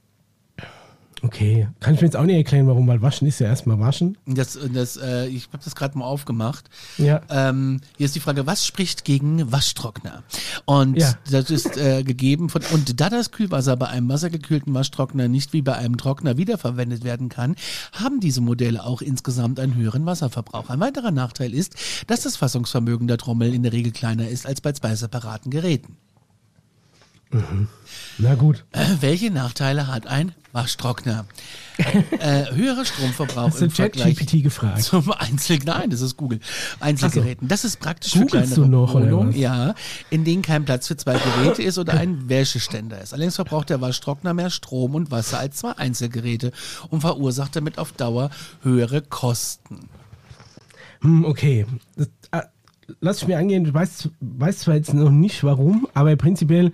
Okay, 1.24 1.68
kann 1.80 1.96
ich 1.96 2.02
mir 2.02 2.08
jetzt 2.08 2.16
auch 2.16 2.24
nicht 2.26 2.36
erklären, 2.36 2.68
warum, 2.68 2.88
weil 2.88 3.02
Waschen 3.02 3.28
ist 3.28 3.40
ja 3.40 3.48
erstmal 3.48 3.80
Waschen. 3.80 4.18
Das, 4.28 4.58
das, 4.72 4.98
äh, 4.98 5.26
ich 5.28 5.48
habe 5.52 5.64
das 5.64 5.76
gerade 5.76 5.98
mal 5.98 6.06
aufgemacht. 6.06 6.70
Ja. 6.98 7.22
Ähm, 7.30 7.82
hier 7.98 8.06
ist 8.06 8.16
die 8.16 8.20
Frage, 8.20 8.46
was 8.46 8.66
spricht 8.68 9.04
gegen 9.04 9.52
Waschtrockner? 9.52 10.24
Und 10.66 10.98
Ja. 10.98 11.14
das 11.32 11.50
ist 11.50 11.76
äh, 11.78 12.04
gegeben 12.04 12.50
von, 12.50 12.62
und 12.72 13.00
da 13.02 13.10
das 13.10 13.32
Kühlwasser 13.32 13.76
bei 13.78 13.88
einem 13.88 14.10
wassergekühlten 14.10 14.74
Waschtrockner 14.74 15.28
nicht 15.28 15.54
wie 15.54 15.62
bei 15.64 15.74
einem 15.74 15.98
Trockner 15.98 16.38
wiederverwendet 16.38 17.04
werden 17.04 17.30
kann, 17.30 17.56
haben 17.94 18.20
diese 18.20 18.42
Modelle 18.42 18.84
auch 18.84 19.02
insgesamt 19.02 19.60
einen 19.60 19.74
höheren 19.76 20.06
Wasserverbrauch. 20.06 20.70
Ein 20.70 20.80
weiterer 20.80 21.12
Nachteil 21.12 21.54
ist, 21.54 21.76
dass 22.06 22.22
das 22.22 22.36
Fassungsvermögen 22.38 23.08
der 23.08 23.18
Trommel 23.18 23.54
in 23.54 23.64
der 23.64 23.74
Regel 23.74 23.92
kleiner 23.92 24.28
ist 24.30 24.46
als 24.46 24.62
bei 24.62 24.72
zwei 24.72 24.94
separaten 24.96 25.50
Geräten. 25.50 25.98
Na 28.18 28.36
gut. 28.36 28.66
Äh, 28.72 28.86
welche 29.02 29.32
Nachteile 29.32 29.88
hat 29.88 30.08
ein 30.08 30.34
Waschtrockner? 30.54 31.26
äh, 31.78 32.46
höherer 32.56 32.86
Stromverbrauch 32.86 33.52
du 33.52 33.66
im 33.66 33.72
Vergleich 33.72 34.16
ChatGPT 34.16 34.44
gefragt? 34.44 34.82
zum 34.84 35.12
Einzel, 35.12 35.60
nein, 35.66 35.90
das 35.90 36.02
ist 36.02 36.18
Google. 36.18 36.40
Einzelgeräten. 36.80 37.48
Das 37.48 37.64
ist 37.64 37.80
praktisch 37.80 38.14
für 38.14 38.20
Googlest 38.20 38.54
kleinere 38.54 38.62
du 38.62 38.68
noch, 38.68 38.94
Wohnungen, 38.94 39.34
ja, 39.34 39.76
in 40.10 40.24
denen 40.24 40.42
kein 40.42 40.66
Platz 40.66 40.88
für 40.88 40.98
zwei 40.98 41.20
Geräte 41.20 41.62
ist 41.62 41.78
oder 41.78 41.94
ein 41.94 42.30
Wäscheständer 42.30 43.02
ist. 43.02 43.14
Allerdings 43.14 43.36
verbraucht 43.36 43.70
der 43.70 43.82
Waschtrockner 43.82 44.34
mehr 44.34 44.50
Strom 44.50 44.96
und 44.96 45.12
Wasser 45.12 45.40
als 45.40 45.58
zwei 45.58 45.74
Einzelgeräte 45.74 46.52
und 46.90 47.02
verursacht 47.02 47.56
damit 47.56 47.78
auf 47.78 47.92
Dauer 47.92 48.32
höhere 48.64 49.02
Kosten. 49.02 49.90
Hm, 51.02 51.26
okay. 51.26 51.66
Das, 51.96 52.08
äh, 52.32 52.42
lass 53.00 53.22
ich 53.22 53.28
mir 53.28 53.38
angehen. 53.38 53.64
Du 53.64 53.74
weißt, 53.74 54.10
weißt 54.20 54.60
zwar 54.62 54.76
jetzt 54.76 54.94
noch 54.94 55.12
nicht 55.12 55.44
warum, 55.44 55.88
aber 55.94 56.16
prinzipiell 56.16 56.72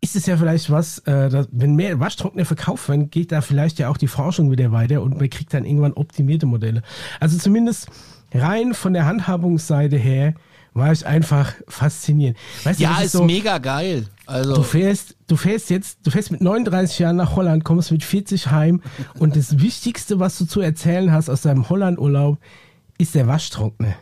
ist 0.00 0.16
es 0.16 0.26
ja 0.26 0.36
vielleicht 0.36 0.70
was, 0.70 0.98
äh, 1.00 1.28
dass, 1.28 1.48
wenn 1.52 1.74
mehr 1.74 2.00
Waschtrockner 2.00 2.44
verkauft 2.44 2.88
werden, 2.88 3.10
geht 3.10 3.32
da 3.32 3.40
vielleicht 3.40 3.78
ja 3.78 3.88
auch 3.88 3.96
die 3.96 4.08
Forschung 4.08 4.50
wieder 4.50 4.72
weiter 4.72 5.02
und 5.02 5.18
man 5.18 5.28
kriegt 5.28 5.52
dann 5.52 5.64
irgendwann 5.64 5.92
optimierte 5.92 6.46
Modelle. 6.46 6.82
Also 7.18 7.38
zumindest 7.38 7.88
rein 8.32 8.74
von 8.74 8.92
der 8.94 9.06
Handhabungsseite 9.06 9.96
her 9.96 10.34
war 10.72 10.92
ich 10.92 11.04
einfach 11.04 11.52
fasziniert. 11.68 12.36
Weißt 12.64 12.78
du, 12.78 12.84
Ja, 12.84 12.94
das 12.94 13.06
ist 13.06 13.12
so, 13.12 13.24
mega 13.24 13.58
geil. 13.58 14.06
Also, 14.26 14.54
Du 14.54 14.62
fährst, 14.62 15.16
du 15.26 15.36
fährst 15.36 15.68
jetzt, 15.68 15.98
du 16.04 16.10
fährst 16.10 16.30
mit 16.30 16.40
39 16.40 17.00
Jahren 17.00 17.16
nach 17.16 17.34
Holland, 17.34 17.64
kommst 17.64 17.90
mit 17.90 18.04
40 18.04 18.50
heim 18.50 18.82
und 19.18 19.36
das 19.36 19.58
Wichtigste, 19.60 20.20
was 20.20 20.38
du 20.38 20.46
zu 20.46 20.60
erzählen 20.60 21.12
hast 21.12 21.28
aus 21.28 21.42
deinem 21.42 21.68
Hollandurlaub, 21.68 22.38
ist 22.98 23.14
der 23.14 23.26
Waschtrockner. 23.26 23.94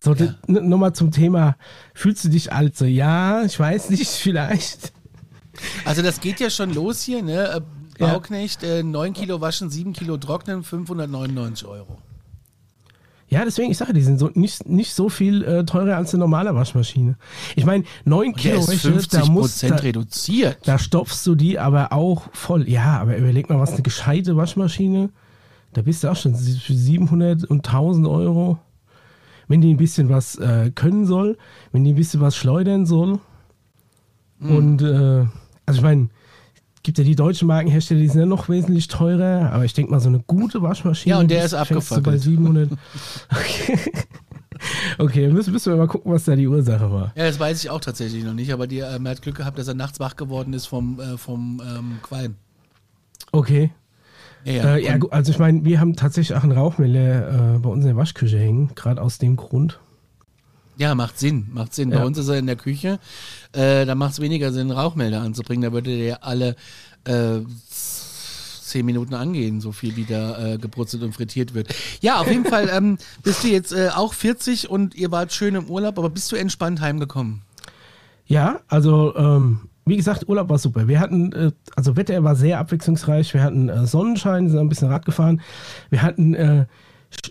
So, 0.00 0.14
ja. 0.14 0.34
nochmal 0.46 0.94
zum 0.94 1.10
Thema, 1.10 1.56
fühlst 1.94 2.24
du 2.24 2.28
dich 2.28 2.52
alt 2.52 2.76
so? 2.76 2.84
Ja, 2.84 3.42
ich 3.42 3.58
weiß 3.58 3.90
nicht, 3.90 4.06
vielleicht. 4.08 4.92
Also 5.84 6.02
das 6.02 6.20
geht 6.20 6.40
ja 6.40 6.50
schon 6.50 6.72
los 6.74 7.02
hier, 7.02 7.22
ne? 7.22 7.48
Äh, 7.48 7.60
Ja. 7.98 8.12
Bauknecht, 8.14 8.62
äh, 8.62 8.82
9 8.82 9.12
Kilo 9.12 9.40
waschen, 9.42 9.68
7 9.70 9.92
Kilo 9.92 10.16
trocknen, 10.16 10.62
599 10.64 11.66
Euro. 11.68 11.98
Ja, 13.28 13.44
deswegen, 13.44 13.70
ich 13.70 13.78
sage, 13.78 13.92
die 13.92 14.02
sind 14.02 14.18
so 14.18 14.30
nicht, 14.34 14.68
nicht 14.68 14.92
so 14.92 15.08
viel 15.08 15.42
äh, 15.44 15.64
teurer 15.64 15.96
als 15.96 16.12
eine 16.12 16.20
normale 16.20 16.54
Waschmaschine. 16.54 17.16
Ich 17.54 17.64
meine, 17.64 17.84
9 18.04 18.32
Der 18.32 18.42
Kilo 18.42 18.58
ist 18.60 18.68
Wäsche, 18.68 18.92
50 18.92 19.20
da 19.20 19.26
muss, 19.26 19.52
Prozent 19.52 19.72
da, 19.72 19.76
reduziert. 19.76 20.58
da 20.64 20.78
stopfst 20.78 21.26
du 21.26 21.34
die 21.34 21.58
aber 21.58 21.92
auch 21.92 22.24
voll. 22.32 22.68
Ja, 22.68 22.98
aber 23.00 23.16
überleg 23.16 23.48
mal, 23.48 23.58
was 23.58 23.72
eine 23.72 23.82
gescheite 23.82 24.36
Waschmaschine, 24.36 25.10
da 25.72 25.82
bist 25.82 26.02
du 26.02 26.10
auch 26.10 26.16
schon 26.16 26.34
für 26.34 26.74
700 26.74 27.44
und 27.44 27.66
1000 27.66 28.06
Euro. 28.06 28.58
Wenn 29.48 29.60
die 29.60 29.72
ein 29.72 29.78
bisschen 29.78 30.08
was 30.08 30.36
äh, 30.36 30.70
können 30.74 31.06
soll, 31.06 31.36
wenn 31.72 31.84
die 31.84 31.92
ein 31.92 31.96
bisschen 31.96 32.20
was 32.20 32.36
schleudern 32.36 32.84
soll. 32.86 33.18
Hm. 34.40 34.56
Und, 34.56 34.82
äh, 34.82 35.26
also 35.66 35.78
ich 35.78 35.84
meine, 35.84 36.08
gibt 36.82 36.98
ja 36.98 37.04
die 37.04 37.14
deutschen 37.14 37.48
Markenhersteller, 37.48 38.00
die 38.00 38.08
sind 38.08 38.20
ja 38.20 38.26
noch 38.26 38.48
wesentlich 38.48 38.88
teurer, 38.88 39.52
aber 39.52 39.64
ich 39.64 39.72
denke 39.72 39.90
mal, 39.90 40.00
so 40.00 40.08
eine 40.08 40.20
gute 40.20 40.62
Waschmaschine. 40.62 41.14
Ja, 41.14 41.20
und 41.20 41.30
der 41.30 41.44
ist 41.44 41.52
du 41.52 41.56
bei 41.56 41.62
abgefackelt. 41.62 42.20
700. 42.22 42.70
Okay, 43.30 43.78
okay 44.98 45.28
müssen, 45.28 45.52
müssen 45.52 45.72
wir 45.72 45.76
mal 45.76 45.88
gucken, 45.88 46.12
was 46.12 46.24
da 46.24 46.36
die 46.36 46.46
Ursache 46.46 46.90
war. 46.90 47.12
Ja, 47.16 47.24
das 47.24 47.40
weiß 47.40 47.64
ich 47.64 47.70
auch 47.70 47.80
tatsächlich 47.80 48.22
noch 48.24 48.34
nicht, 48.34 48.52
aber 48.52 48.66
die, 48.66 48.78
äh, 48.78 48.98
man 48.98 49.12
hat 49.12 49.22
Glück 49.22 49.36
gehabt, 49.36 49.58
dass 49.58 49.66
er 49.66 49.74
nachts 49.74 49.98
wach 49.98 50.16
geworden 50.16 50.52
ist 50.52 50.66
vom, 50.66 51.00
äh, 51.00 51.18
vom 51.18 51.60
ähm, 51.64 51.98
Qualm. 52.02 52.36
Okay. 53.32 53.70
Ja, 54.44 54.76
Äh, 54.76 54.84
ja, 54.84 54.98
also 55.10 55.30
ich 55.32 55.38
meine, 55.38 55.64
wir 55.64 55.80
haben 55.80 55.94
tatsächlich 55.96 56.36
auch 56.36 56.42
einen 56.42 56.52
Rauchmelder 56.52 57.54
äh, 57.54 57.58
bei 57.58 57.70
uns 57.70 57.82
in 57.82 57.88
der 57.88 57.96
Waschküche 57.96 58.38
hängen, 58.38 58.72
gerade 58.74 59.00
aus 59.00 59.18
dem 59.18 59.36
Grund. 59.36 59.80
Ja, 60.82 60.94
macht 60.94 61.18
Sinn, 61.18 61.46
macht 61.52 61.74
Sinn. 61.74 61.90
Bei 61.90 61.96
Ja. 61.98 62.04
uns 62.04 62.18
ist 62.18 62.28
er 62.28 62.38
in 62.38 62.46
der 62.46 62.56
Küche, 62.56 62.98
äh, 63.52 63.86
da 63.86 63.94
macht 63.94 64.12
es 64.14 64.20
weniger 64.20 64.52
Sinn, 64.52 64.70
Rauchmelder 64.70 65.20
anzubringen, 65.22 65.62
da 65.62 65.72
würde 65.72 65.96
der 65.96 66.24
alle 66.24 66.56
äh, 67.04 67.40
zehn 67.70 68.84
Minuten 68.86 69.14
angehen, 69.14 69.60
so 69.60 69.70
viel 69.72 69.96
wie 69.96 70.04
da 70.04 70.54
äh, 70.54 70.58
gebrutzelt 70.58 71.02
und 71.02 71.12
frittiert 71.14 71.54
wird. 71.54 71.68
Ja, 72.00 72.20
auf 72.20 72.28
jeden 72.28 72.44
Fall 72.46 72.68
ähm, 72.72 72.98
bist 73.22 73.44
du 73.44 73.48
jetzt 73.48 73.72
äh, 73.72 73.90
auch 73.94 74.12
40 74.14 74.70
und 74.70 74.94
ihr 74.94 75.10
wart 75.10 75.32
schön 75.32 75.54
im 75.54 75.66
Urlaub, 75.70 75.98
aber 75.98 76.10
bist 76.10 76.32
du 76.32 76.36
entspannt 76.36 76.80
heimgekommen? 76.80 77.42
Ja, 78.26 78.60
also 78.68 79.14
ähm, 79.16 79.68
wie 79.84 79.96
gesagt, 79.96 80.28
Urlaub 80.28 80.48
war 80.48 80.58
super. 80.58 80.88
Wir 80.88 81.00
hatten, 81.00 81.32
äh, 81.32 81.50
also 81.76 81.96
Wetter 81.96 82.22
war 82.24 82.34
sehr 82.34 82.58
abwechslungsreich. 82.60 83.34
Wir 83.34 83.42
hatten 83.42 83.68
äh, 83.68 83.86
Sonnenschein, 83.86 84.48
sind 84.48 84.58
ein 84.58 84.68
bisschen 84.68 84.88
Rad 84.88 85.04
gefahren. 85.04 85.40
Wir 85.90 86.02
hatten, 86.02 86.34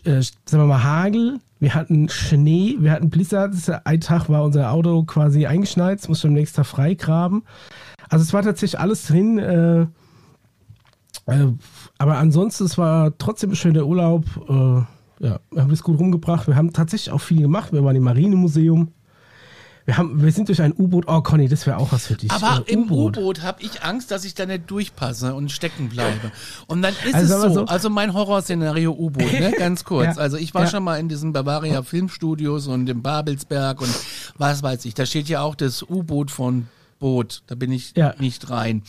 äh, 0.05 0.21
sagen 0.21 0.63
wir 0.63 0.65
mal, 0.65 0.83
Hagel. 0.83 1.39
Wir 1.59 1.75
hatten 1.75 2.09
Schnee. 2.09 2.75
Wir 2.79 2.91
hatten 2.91 3.09
Blizzard. 3.09 3.53
Ein 3.85 4.01
Tag 4.01 4.29
war 4.29 4.43
unser 4.43 4.71
Auto 4.71 5.03
quasi 5.03 5.45
eingeschneit. 5.45 5.99
Es 5.99 6.09
musste 6.09 6.27
am 6.27 6.33
nächsten 6.33 6.57
Tag 6.57 6.65
freigraben. 6.65 7.43
Also 8.09 8.23
es 8.23 8.33
war 8.33 8.41
tatsächlich 8.41 8.79
alles 8.79 9.05
drin. 9.07 9.37
Äh, 9.37 9.81
äh, 11.27 11.53
aber 11.97 12.17
ansonsten, 12.17 12.65
es 12.65 12.77
war 12.77 13.17
trotzdem 13.17 13.51
ein 13.51 13.55
schöner 13.55 13.85
Urlaub. 13.85 14.25
Äh, 14.49 15.25
ja, 15.25 15.39
wir 15.51 15.61
haben 15.61 15.69
das 15.69 15.83
gut 15.83 15.99
rumgebracht. 15.99 16.47
Wir 16.47 16.55
haben 16.55 16.73
tatsächlich 16.73 17.13
auch 17.13 17.21
viel 17.21 17.41
gemacht. 17.41 17.73
Wir 17.73 17.83
waren 17.83 17.95
im 17.95 18.03
Marinemuseum. 18.03 18.91
Wir 19.91 19.97
haben, 19.97 20.23
wir 20.23 20.31
sind 20.31 20.47
durch 20.47 20.61
ein 20.61 20.71
U-Boot. 20.77 21.03
Oh, 21.09 21.19
Conny, 21.19 21.49
das 21.49 21.67
wäre 21.67 21.75
auch 21.75 21.91
was 21.91 22.07
für 22.07 22.15
dich. 22.15 22.31
Aber 22.31 22.63
Äh, 22.65 22.71
im 22.71 22.89
U-Boot 22.89 23.41
habe 23.43 23.61
ich 23.61 23.83
Angst, 23.83 24.09
dass 24.09 24.23
ich 24.23 24.33
da 24.33 24.45
nicht 24.45 24.71
durchpasse 24.71 25.33
und 25.33 25.51
stecken 25.51 25.89
bleibe. 25.89 26.31
Und 26.67 26.81
dann 26.81 26.93
ist 27.05 27.13
Also 27.13 27.35
es 27.35 27.41
so, 27.41 27.49
so- 27.53 27.65
also 27.65 27.89
mein 27.89 28.13
Horrorszenario 28.13 28.93
U-Boot, 28.93 29.33
ne? 29.33 29.51
ganz 29.57 29.83
kurz. 29.83 30.15
Ja. 30.15 30.21
Also 30.21 30.37
ich 30.37 30.53
war 30.53 30.61
Ja. 30.63 30.67
schon 30.69 30.85
mal 30.85 30.97
in 30.97 31.09
diesen 31.09 31.33
Bavaria 31.33 31.83
Filmstudios 31.83 32.67
und 32.67 32.87
im 32.87 33.01
Babelsberg 33.01 33.81
und 33.81 33.93
was 34.37 34.63
weiß 34.63 34.85
ich. 34.85 34.93
Da 34.93 35.05
steht 35.05 35.27
ja 35.27 35.41
auch 35.41 35.55
das 35.55 35.83
U-Boot 35.83 36.31
von 36.31 36.67
Boot. 37.01 37.43
Da 37.47 37.55
bin 37.55 37.73
ich 37.73 37.91
Ja. 37.97 38.13
nicht 38.19 38.49
rein, 38.49 38.83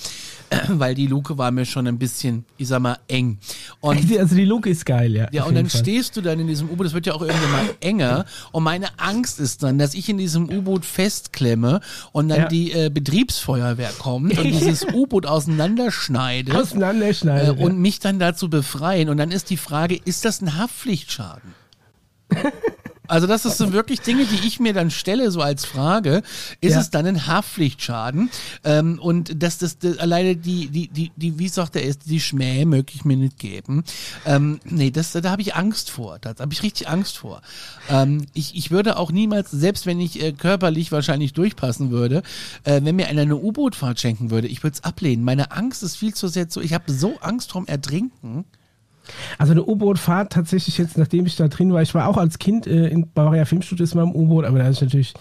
weil 0.69 0.95
die 0.95 1.09
Luke 1.09 1.37
war 1.39 1.51
mir 1.51 1.65
schon 1.65 1.89
ein 1.89 1.99
bisschen, 1.99 2.45
ich 2.59 2.69
sag 2.69 2.81
mal, 2.81 2.99
eng. 3.09 3.39
Und 3.81 3.99
Also 4.21 4.37
die 4.37 4.45
Luke 4.45 4.71
ist 4.71 4.87
geil, 4.87 5.17
ja. 5.17 5.27
ja, 5.33 5.43
und 5.43 5.57
dann 5.57 5.69
Fall. 5.69 5.81
stehst 5.81 6.17
du 6.17 6.21
dann 6.21 6.39
in 6.39 6.47
diesem 6.47 6.71
U-Boot, 6.71 6.87
das 6.87 6.93
wird 6.95 7.07
ja 7.07 7.15
auch 7.15 7.23
irgendwann 7.23 7.51
mal 7.51 7.65
enger. 7.81 8.25
Und 8.53 8.63
meine 8.63 8.87
Angst 9.01 9.41
ist 9.41 9.65
dann, 9.65 9.79
dass 9.79 9.95
ich 9.95 10.09
in 10.09 10.19
diesem 10.19 10.49
U-Boot 10.49 10.85
festklemme 10.85 11.81
und 12.13 12.29
dann 12.29 12.39
Ja. 12.43 12.49
die 12.49 12.71
äh, 12.73 12.91
Betriebsfeuerwehr 12.91 13.91
kommt 13.99 14.39
und 14.39 14.45
dieses 14.53 14.85
U-Boot 14.93 15.27
auseinanderschneidet 15.27 16.55
Auseinanderschneiden. 16.55 17.59
äh, 17.59 17.63
und 17.65 17.79
mich 17.79 17.99
dann 17.99 18.19
dazu 18.21 18.49
befreien. 18.49 19.09
Und 19.09 19.17
dann 19.17 19.33
ist 19.33 19.51
die 19.51 19.57
Frage, 19.57 19.99
ist 20.05 20.25
das 20.25 20.41
ein 20.43 20.57
Haftpflichtschaden? 20.59 21.55
Also 23.13 23.27
das 23.27 23.45
ist 23.45 23.59
so 23.59 23.75
wirklich 23.75 24.01
Dinge, 24.01 24.25
die 24.25 24.47
ich 24.47 24.59
mir 24.59 24.73
dann 24.73 24.91
stelle, 24.91 25.31
so 25.31 25.43
als 25.43 25.67
Frage. 25.67 26.23
Ist 26.63 26.73
Ja. 26.73 26.81
es 26.81 26.89
dann 26.89 27.05
ein 27.07 27.27
Haftpflichtschaden? 27.27 28.31
Ähm, 28.65 28.99
und 29.03 29.43
dass 29.43 29.59
das, 29.59 29.77
das 29.79 29.99
alleine 29.99 30.35
die, 30.35 30.69
die, 30.69 30.89
die, 30.89 31.13
die, 31.15 31.39
wie 31.39 31.49
sagt 31.49 31.77
er, 31.77 31.83
ist 31.83 32.09
die 32.09 32.21
Schmäh 32.21 32.65
möchte 32.65 32.95
ich 32.95 33.05
mir 33.05 33.19
nicht 33.19 33.39
geben. 33.39 33.85
Ähm, 34.25 34.61
nee, 34.65 34.91
das, 34.91 35.13
da 35.13 35.31
habe 35.31 35.43
ich 35.43 35.55
Angst 35.55 35.91
vor. 35.91 36.21
Da 36.21 36.35
habe 36.39 36.55
ich 36.55 36.63
richtig 36.63 36.89
Angst 36.89 37.19
vor. 37.19 37.43
Ähm, 37.91 38.25
ich, 38.33 38.57
ich 38.57 38.71
würde 38.71 38.97
auch 38.97 39.13
niemals, 39.13 39.51
selbst 39.51 39.85
wenn 39.85 40.01
ich 40.01 40.23
äh, 40.23 40.33
körperlich 40.33 40.91
wahrscheinlich 40.91 41.35
durchpassen 41.35 41.91
würde, 41.91 42.23
äh, 42.65 42.81
wenn 42.83 42.97
mir 42.97 43.09
einer 43.09 43.23
eine 43.23 43.37
U-Boot-Fahrt 43.37 44.01
schenken 44.01 44.31
würde, 44.31 44.49
ich 44.49 44.63
würde 44.63 44.75
es 44.75 44.85
ablehnen. 44.85 45.23
Meine 45.23 45.53
Angst 45.53 45.83
ist 45.83 45.97
viel 45.97 46.15
zu 46.15 46.29
sehr 46.29 46.49
zu, 46.49 46.63
ich 46.63 46.73
habe 46.73 46.91
so 46.91 47.19
Angst 47.21 47.53
vorm 47.53 47.67
Ertrinken. 47.67 48.47
Also 49.39 49.53
eine 49.53 49.65
U-Boot-Fahrt 49.65 50.33
tatsächlich 50.33 50.79
jetzt, 50.79 50.97
nachdem 50.99 51.27
ich 51.27 51.37
da 51.37 51.49
drin 51.49 51.73
war, 51.73 51.83
ich 51.83 51.95
war 51.95 52.09
auch 52.09 52.17
als 52.17 52.39
Kind 52.39 52.67
äh, 52.67 52.89
in 52.89 53.11
Bavaria 53.13 53.45
Filmstudios 53.45 53.95
mal 53.95 54.03
im 54.05 54.15
U-Boot, 54.15 54.45
aber 54.45 54.59
da 54.59 54.69
ist 54.69 54.81
natürlich 54.81 55.15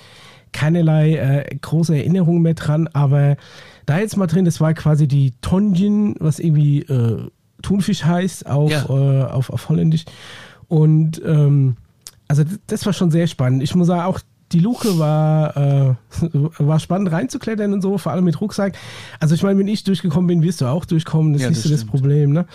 keinerlei 0.53 1.15
äh, 1.15 1.55
große 1.61 1.95
Erinnerungen 1.95 2.41
mehr 2.41 2.53
dran, 2.55 2.87
aber 2.93 3.37
da 3.85 3.99
jetzt 3.99 4.17
mal 4.17 4.27
drin, 4.27 4.45
das 4.45 4.59
war 4.59 4.73
quasi 4.73 5.07
die 5.07 5.33
Tonjin, 5.41 6.15
was 6.19 6.39
irgendwie 6.39 6.81
äh, 6.81 7.27
Thunfisch 7.61 8.03
heißt 8.03 8.47
auf, 8.47 8.71
Ja. 8.71 8.85
äh, 8.89 9.23
auf, 9.31 9.49
auf 9.49 9.69
Holländisch 9.69 10.05
und 10.67 11.21
ähm, 11.25 11.77
also 12.27 12.43
das 12.67 12.85
war 12.85 12.93
schon 12.93 13.11
sehr 13.11 13.27
spannend. 13.27 13.61
Ich 13.61 13.75
muss 13.75 13.87
sagen, 13.87 14.03
auch 14.03 14.19
die 14.51 14.59
Luke 14.59 14.97
war, 14.99 15.55
äh, 15.57 15.95
war 16.59 16.79
spannend 16.79 17.11
reinzuklettern 17.11 17.73
und 17.73 17.81
so, 17.81 17.97
vor 17.97 18.11
allem 18.11 18.25
mit 18.25 18.39
Rucksack. 18.41 18.77
Also 19.19 19.35
ich 19.35 19.43
meine, 19.43 19.59
wenn 19.59 19.67
ich 19.67 19.83
durchgekommen 19.83 20.27
bin, 20.27 20.41
wirst 20.43 20.61
du 20.61 20.65
auch 20.65 20.85
durchkommen, 20.85 21.33
das 21.33 21.41
Ja, 21.41 21.49
ist 21.49 21.57
nicht 21.57 21.65
das 21.73 21.79
so 21.81 21.85
das. 21.85 21.91
Problem. 21.91 22.31
Ne? 22.33 22.45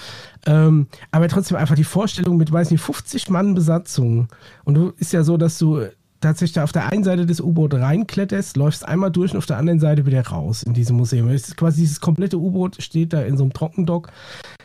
Ähm, 0.47 0.87
aber 1.11 1.29
trotzdem 1.29 1.57
einfach 1.57 1.75
die 1.75 1.85
Vorstellung 1.85 2.37
mit, 2.37 2.53
weiß 2.53 2.71
nicht, 2.71 2.81
50 2.81 3.31
Mann 3.31 3.55
Besatzung. 3.55 4.29
Und 4.65 4.75
du 4.75 4.93
ist 4.99 5.13
ja 5.13 5.23
so, 5.23 5.37
dass 5.37 5.59
du 5.59 5.83
tatsächlich 6.21 6.55
da 6.55 6.65
auf 6.65 6.73
der 6.73 6.91
einen 6.91 7.05
Seite 7.05 7.27
des 7.27 7.41
U-Boot 7.41 7.75
reinkletterst, 7.75 8.57
läufst 8.57 8.87
einmal 8.87 9.11
durch 9.11 9.33
und 9.33 9.39
auf 9.39 9.47
der 9.47 9.59
anderen 9.59 9.81
Seite 9.81 10.07
wieder 10.07 10.27
raus 10.27 10.63
in 10.63 10.73
diesem 10.73 10.97
Museum. 10.97 11.29
Es 11.29 11.49
ist 11.49 11.57
quasi 11.57 11.83
dieses 11.83 12.01
komplette 12.01 12.39
U-Boot 12.39 12.83
steht 12.83 13.13
da 13.13 13.21
in 13.23 13.37
so 13.37 13.45
einem 13.45 13.53
Trockendock, 13.53 14.11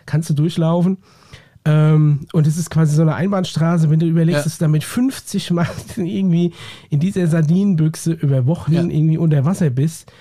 kannst 0.05 0.29
du 0.29 0.33
durchlaufen. 0.33 0.97
Ähm, 1.63 2.25
und 2.33 2.47
es 2.47 2.57
ist 2.57 2.69
quasi 2.71 2.95
so 2.95 3.03
eine 3.03 3.13
Einbahnstraße, 3.15 3.89
wenn 3.89 3.99
du 3.99 4.07
überlegst, 4.07 4.39
Ja. 4.39 4.43
dass 4.43 4.57
du 4.57 4.63
da 4.65 4.67
mit 4.67 4.83
50 4.83 5.51
Mann 5.51 5.67
irgendwie 5.95 6.53
in 6.89 6.99
dieser 6.99 7.27
Sardinenbüchse 7.27 8.13
über 8.13 8.45
Wochen 8.47 8.73
Ja. 8.73 8.81
irgendwie 8.81 9.17
unter 9.17 9.45
Wasser 9.45 9.69
bist, 9.69 10.11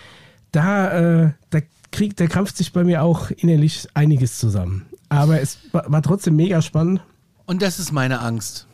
da, 0.53 1.25
äh, 1.27 1.31
da 1.51 1.61
kriegt, 1.93 2.21
da 2.21 2.27
krampft 2.27 2.57
sich 2.57 2.73
bei 2.73 2.85
mir 2.85 3.03
auch 3.03 3.31
innerlich 3.31 3.89
einiges 3.95 4.39
zusammen. 4.39 4.87
Aber 5.09 5.41
es 5.41 5.59
war, 5.73 5.91
war 5.91 6.03
trotzdem 6.03 6.37
mega 6.37 6.61
spannend. 6.63 7.01
Und 7.47 7.63
das 7.63 7.79
ist 7.79 7.91
meine 7.93 8.21
Angst. 8.21 8.67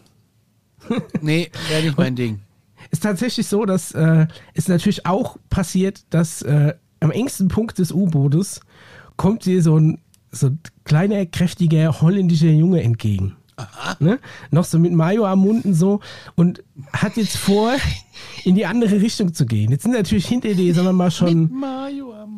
Nee, 1.21 1.51
wäre 1.69 1.83
nicht 1.83 1.97
mein 1.99 2.15
Ding. 2.15 2.41
Ist 2.91 3.03
tatsächlich 3.03 3.47
so, 3.49 3.65
dass 3.65 3.93
äh, 3.93 4.27
es 4.55 4.69
natürlich 4.69 5.07
auch 5.07 5.37
passiert, 5.51 6.05
dass 6.11 6.43
äh, 6.43 6.75
am 7.01 7.11
engsten 7.11 7.49
Punkt 7.49 7.79
des 7.79 7.91
U-Bootes 7.91 8.61
kommt 9.17 9.45
dir 9.47 9.63
so 9.63 9.79
ein, 9.79 9.99
so 10.37 10.49
ein 10.49 10.61
kleiner, 10.85 11.25
kräftiger 11.27 12.01
holländischer 12.01 12.49
Junge 12.51 12.83
entgegen. 12.83 13.37
Ne? 14.01 14.19
Noch 14.51 14.65
so 14.65 14.79
mit 14.79 14.93
Mayo 14.93 15.25
am 15.25 15.39
Mund 15.41 15.65
und 15.65 15.73
so 15.75 16.01
und 16.35 16.63
hat 16.93 17.17
jetzt 17.17 17.37
vor, 17.39 17.73
in 18.45 18.55
die 18.55 18.67
andere 18.67 19.01
Richtung 19.01 19.33
zu 19.33 19.47
gehen. 19.47 19.71
Jetzt 19.71 19.85
sind 19.85 19.93
natürlich 19.93 20.27
hinter 20.27 20.53
dir, 20.55 20.75
sagen 20.75 20.89
wir 20.89 20.93
mal, 20.93 21.11
schon 21.11 21.51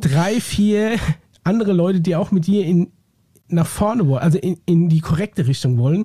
drei, 0.00 0.40
vier 0.40 0.96
andere 1.42 1.72
Leute, 1.72 2.00
die 2.00 2.14
auch 2.14 2.30
mit 2.30 2.46
dir 2.46 2.64
in, 2.64 2.92
nach 3.48 3.66
vorne 3.66 4.06
wollen, 4.06 4.22
also 4.22 4.38
in, 4.38 4.58
in 4.66 4.88
die 4.88 5.00
korrekte 5.00 5.46
Richtung 5.48 5.78
wollen. 5.78 6.04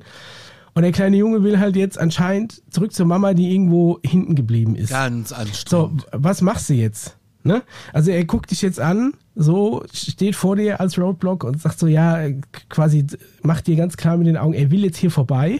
Und 0.73 0.81
der 0.81 0.91
kleine 0.91 1.17
Junge 1.17 1.43
will 1.43 1.59
halt 1.59 1.75
jetzt 1.75 1.99
anscheinend 1.99 2.63
zurück 2.71 2.93
zur 2.93 3.05
Mama, 3.05 3.35
die 3.35 3.51
irgendwo 3.53 3.99
hinten 4.03 4.33
geblieben 4.33 4.75
ist. 4.75 4.89
Ganz 4.89 5.29
So, 5.29 5.35
anstrengend. 5.35 6.07
was 6.11 6.41
machst 6.41 6.69
du 6.69 6.73
jetzt? 6.73 7.17
Ne? 7.43 7.63
Also 7.91 8.11
er 8.11 8.23
guckt 8.25 8.51
dich 8.51 8.61
jetzt 8.61 8.79
an, 8.79 9.13
so 9.35 9.83
steht 9.91 10.35
vor 10.35 10.55
dir 10.55 10.79
als 10.79 10.97
Roadblock 10.97 11.43
und 11.43 11.61
sagt 11.61 11.77
so, 11.77 11.87
ja, 11.87 12.29
quasi 12.69 13.05
macht 13.41 13.67
dir 13.67 13.75
ganz 13.75 13.97
klar 13.97 14.17
mit 14.17 14.27
den 14.27 14.37
Augen, 14.37 14.53
er 14.53 14.71
will 14.71 14.85
jetzt 14.85 14.97
hier 14.97 15.11
vorbei. 15.11 15.59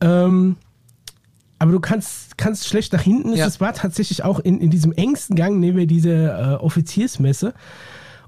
Ähm, 0.00 0.56
aber 1.58 1.72
du 1.72 1.80
kannst, 1.80 2.38
kannst 2.38 2.66
schlecht 2.66 2.92
nach 2.92 3.02
hinten. 3.02 3.34
Ja. 3.34 3.46
Es 3.46 3.60
war 3.60 3.74
tatsächlich 3.74 4.24
auch 4.24 4.38
in, 4.38 4.60
in 4.60 4.70
diesem 4.70 4.92
engsten 4.92 5.36
Gang 5.36 5.58
neben 5.58 5.86
dieser 5.86 6.54
äh, 6.54 6.56
Offiziersmesse. 6.56 7.52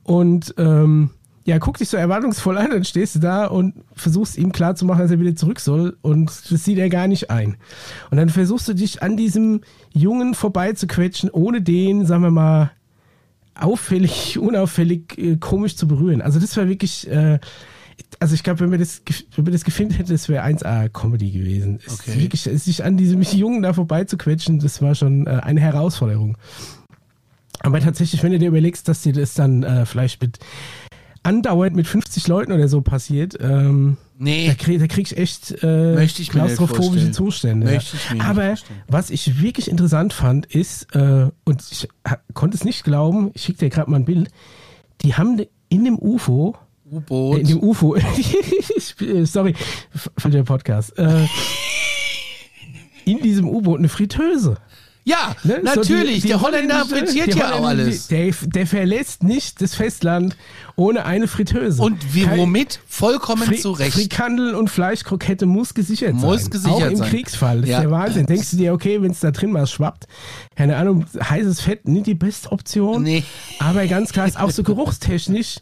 Und 0.02 0.54
ähm, 0.58 1.10
ja, 1.44 1.58
guck 1.58 1.78
dich 1.78 1.88
so 1.88 1.96
erwartungsvoll 1.96 2.56
an, 2.56 2.70
dann 2.70 2.84
stehst 2.84 3.16
du 3.16 3.18
da 3.18 3.46
und 3.46 3.74
versuchst 3.94 4.38
ihm 4.38 4.52
klarzumachen, 4.52 5.02
dass 5.02 5.10
er 5.10 5.18
wieder 5.20 5.34
zurück 5.34 5.58
soll. 5.60 5.96
Und 6.02 6.30
das 6.50 6.64
sieht 6.64 6.78
er 6.78 6.88
gar 6.88 7.08
nicht 7.08 7.30
ein. 7.30 7.56
Und 8.10 8.16
dann 8.18 8.28
versuchst 8.28 8.68
du 8.68 8.74
dich 8.74 9.02
an 9.02 9.16
diesem 9.16 9.62
Jungen 9.92 10.34
vorbeizuquetschen, 10.34 11.30
ohne 11.30 11.60
den, 11.60 12.06
sagen 12.06 12.22
wir 12.22 12.30
mal, 12.30 12.70
auffällig, 13.54 14.38
unauffällig 14.38 15.18
äh, 15.18 15.36
komisch 15.36 15.76
zu 15.76 15.88
berühren. 15.88 16.22
Also 16.22 16.38
das 16.38 16.56
war 16.56 16.68
wirklich, 16.68 17.08
äh, 17.10 17.38
also 18.20 18.34
ich 18.34 18.42
glaube, 18.42 18.60
wenn 18.60 18.70
wir 18.70 18.78
das, 18.78 19.02
wenn 19.34 19.46
wir 19.46 19.52
das 19.52 19.64
gefilmt 19.64 19.98
hätten, 19.98 20.10
das 20.12 20.28
wäre 20.28 20.44
1A 20.44 20.88
Comedy 20.90 21.30
gewesen. 21.32 21.80
Es 21.84 22.00
Okay. 22.00 22.12
ist 22.12 22.20
wirklich, 22.20 22.46
es 22.46 22.64
sich 22.66 22.84
an 22.84 22.96
diesem 22.96 23.20
Jungen 23.32 23.62
da 23.62 23.72
vorbeizuquetschen, 23.72 24.60
das 24.60 24.80
war 24.80 24.94
schon 24.94 25.26
äh, 25.26 25.30
eine 25.42 25.60
Herausforderung. 25.60 26.36
Aber 27.64 27.80
tatsächlich, 27.80 28.22
wenn 28.22 28.32
du 28.32 28.38
dir 28.40 28.48
überlegst, 28.48 28.88
dass 28.88 29.02
dir 29.02 29.12
das 29.12 29.34
dann 29.34 29.62
äh, 29.62 29.86
vielleicht 29.86 30.20
mit 30.20 30.38
andauernd 31.22 31.76
mit 31.76 31.86
50 31.86 32.26
Leuten 32.28 32.52
oder 32.52 32.68
so 32.68 32.80
passiert, 32.80 33.36
ähm, 33.40 33.96
da, 34.18 34.24
Nee, 34.24 34.54
krieg, 34.54 34.78
da 34.78 34.86
krieg 34.86 35.10
ich 35.10 35.18
echt 35.18 35.62
äh, 35.62 35.94
Möchte 35.94 36.22
ich 36.22 36.30
klaustrophobische. 36.30 37.10
Zustände. 37.10 37.66
Möchte 37.66 37.96
ich 37.96 38.14
mir 38.14 38.24
Aber 38.24 38.54
was 38.88 39.10
ich 39.10 39.40
wirklich 39.40 39.68
interessant 39.70 40.12
fand, 40.12 40.46
ist, 40.46 40.94
äh, 40.94 41.28
und 41.44 41.62
ich 41.70 41.88
konnte 42.34 42.56
es 42.56 42.64
nicht 42.64 42.84
glauben, 42.84 43.30
ich 43.34 43.42
schicke 43.42 43.58
dir 43.58 43.70
gerade 43.70 43.90
mal 43.90 43.96
ein 43.98 44.04
Bild, 44.04 44.30
die 45.02 45.14
haben 45.14 45.40
in 45.68 45.84
dem 45.84 45.98
UFO, 45.98 46.56
äh, 46.90 46.94
U-Boot. 46.96 47.38
in 47.38 47.46
dem 47.48 47.62
UFO, 47.62 47.96
äh, 49.00 49.24
sorry, 49.24 49.54
falscher 50.18 50.44
Podcast, 50.44 50.96
äh, 50.98 51.26
in 53.04 53.20
diesem 53.22 53.48
U-Boot 53.48 53.78
eine 53.78 53.88
Fritteuse. 53.88 54.56
Ja, 55.04 55.34
Ne? 55.42 55.56
So 55.64 55.74
natürlich. 55.80 56.14
die- 56.16 56.20
die 56.22 56.28
der 56.28 56.40
Holländer 56.42 56.84
frittiert 56.86 57.34
ja 57.34 57.54
auch 57.54 57.66
alles. 57.66 58.06
Der, 58.06 58.32
der 58.46 58.66
verlässt 58.68 59.24
nicht 59.24 59.60
das 59.60 59.74
Festland 59.74 60.36
ohne 60.76 61.04
eine 61.04 61.26
Fritteuse. 61.26 61.82
Und 61.82 62.14
wie, 62.14 62.24
womit? 62.30 62.78
Vollkommen 62.86 63.42
Fri 63.42 63.56
zu 63.58 63.72
Recht. 63.72 63.94
Frikandel 63.94 64.54
und 64.54 64.70
Fleischkrokette 64.70 65.46
muss 65.46 65.74
gesichert 65.74 66.12
sein. 66.20 66.30
Muss 66.30 66.48
gesichert 66.50 66.82
Auch 66.82 66.86
im 66.86 66.96
sein. 66.96 67.10
Kriegsfall. 67.10 67.60
Das 67.62 67.70
Ja. 67.70 67.78
ist 67.78 67.82
der 67.82 67.90
Wahnsinn. 67.90 68.26
Denkst 68.26 68.52
du 68.52 68.56
dir, 68.58 68.72
okay, 68.72 69.02
wenn 69.02 69.10
es 69.10 69.18
da 69.20 69.32
drin 69.32 69.50
mal 69.50 69.66
schwappt, 69.66 70.06
keine 70.56 70.76
Ahnung, 70.76 71.04
heißes 71.18 71.60
Fett, 71.60 71.88
nicht 71.88 72.06
die 72.06 72.14
beste 72.14 72.52
Option. 72.52 73.02
Nee. 73.02 73.24
Aber 73.58 73.84
ganz 73.88 74.12
klar 74.12 74.28
ist 74.28 74.38
auch 74.38 74.50
so 74.50 74.62
geruchstechnisch. 74.62 75.56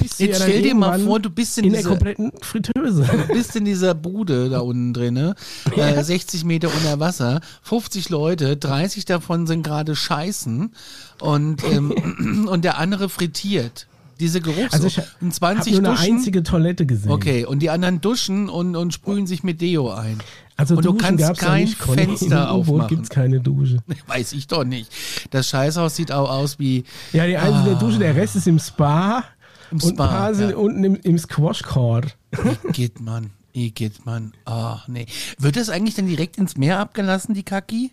Bist 0.00 0.18
du 0.20 0.24
Jetzt 0.24 0.40
ja 0.40 0.46
stell 0.46 0.62
dir 0.62 0.74
mal 0.74 0.98
vor, 1.00 1.20
du 1.20 1.30
bist 1.30 1.56
in 1.58 1.64
in 1.64 1.70
der 1.72 1.80
diese- 1.80 1.90
kompletten 1.90 2.32
Fritteuse. 2.40 3.04
bist 3.32 3.54
in 3.56 3.64
dieser 3.64 3.94
Bude 3.94 4.48
da 4.48 4.60
unten 4.60 4.92
drin, 4.92 5.14
ne? 5.14 5.34
äh, 5.76 6.02
60 6.02 6.44
Meter 6.44 6.68
unter 6.74 6.98
Wasser, 7.00 7.40
50 7.62 8.08
Leute, 8.08 8.56
30 8.56 9.04
davon 9.04 9.46
sind 9.46 9.62
gerade 9.62 9.94
scheißen 9.94 10.72
und, 11.20 11.62
ähm, 11.64 12.46
und 12.50 12.64
der 12.64 12.78
andere 12.78 13.08
frittiert. 13.08 13.86
Diese 14.18 14.40
Geruchs 14.40 14.72
Also 14.72 14.86
ich 14.86 14.96
und 14.96 15.04
habe 15.04 15.30
20 15.30 15.72
nur 15.74 15.80
eine 15.90 15.90
duschen. 15.98 16.14
einzige 16.16 16.42
Toilette 16.42 16.86
gesehen. 16.86 17.10
Okay, 17.10 17.44
und 17.44 17.58
die 17.58 17.68
anderen 17.68 18.00
duschen 18.00 18.48
und, 18.48 18.74
und 18.74 18.94
sprühen 18.94 19.26
sich 19.26 19.42
mit 19.44 19.60
Deo 19.60 19.90
ein. 19.92 20.18
Also 20.56 20.74
und 20.76 20.86
du 20.86 20.94
kannst 20.94 21.22
gab's 21.22 21.40
ja 21.42 21.48
kein 21.48 21.64
nicht, 21.64 21.78
Conny. 21.78 22.02
Fenster 22.02 22.50
aufmachen. 22.50 22.88
gibt 22.88 23.02
es 23.02 23.08
keine 23.10 23.40
Dusche. 23.40 23.76
Weiß 24.06 24.32
ich 24.32 24.46
doch 24.46 24.64
nicht. 24.64 24.90
Das 25.32 25.48
Scheißhaus 25.50 25.96
sieht 25.96 26.12
auch 26.12 26.30
aus 26.30 26.58
wie 26.58 26.84
Ja, 27.12 27.26
die 27.26 27.36
einzelne 27.36 27.76
Dusche, 27.76 27.98
der 27.98 28.16
Rest 28.16 28.36
ist 28.36 28.46
im 28.46 28.58
Spa. 28.58 29.22
Im 29.70 29.80
und 29.82 29.94
Spa, 29.94 30.34
sind 30.34 30.50
ja. 30.50 30.56
unten 30.56 30.84
im, 30.84 30.94
im 30.96 31.18
Squash-Court. 31.18 32.16
geht 32.72 33.00
man, 33.00 33.30
geht 33.52 34.06
man. 34.06 34.32
Ach 34.44 34.86
nee. 34.88 35.06
Wird 35.38 35.56
das 35.56 35.68
eigentlich 35.68 35.94
dann 35.94 36.06
direkt 36.06 36.38
ins 36.38 36.56
Meer 36.56 36.78
abgelassen, 36.78 37.34
die 37.34 37.42
Kaki? 37.42 37.90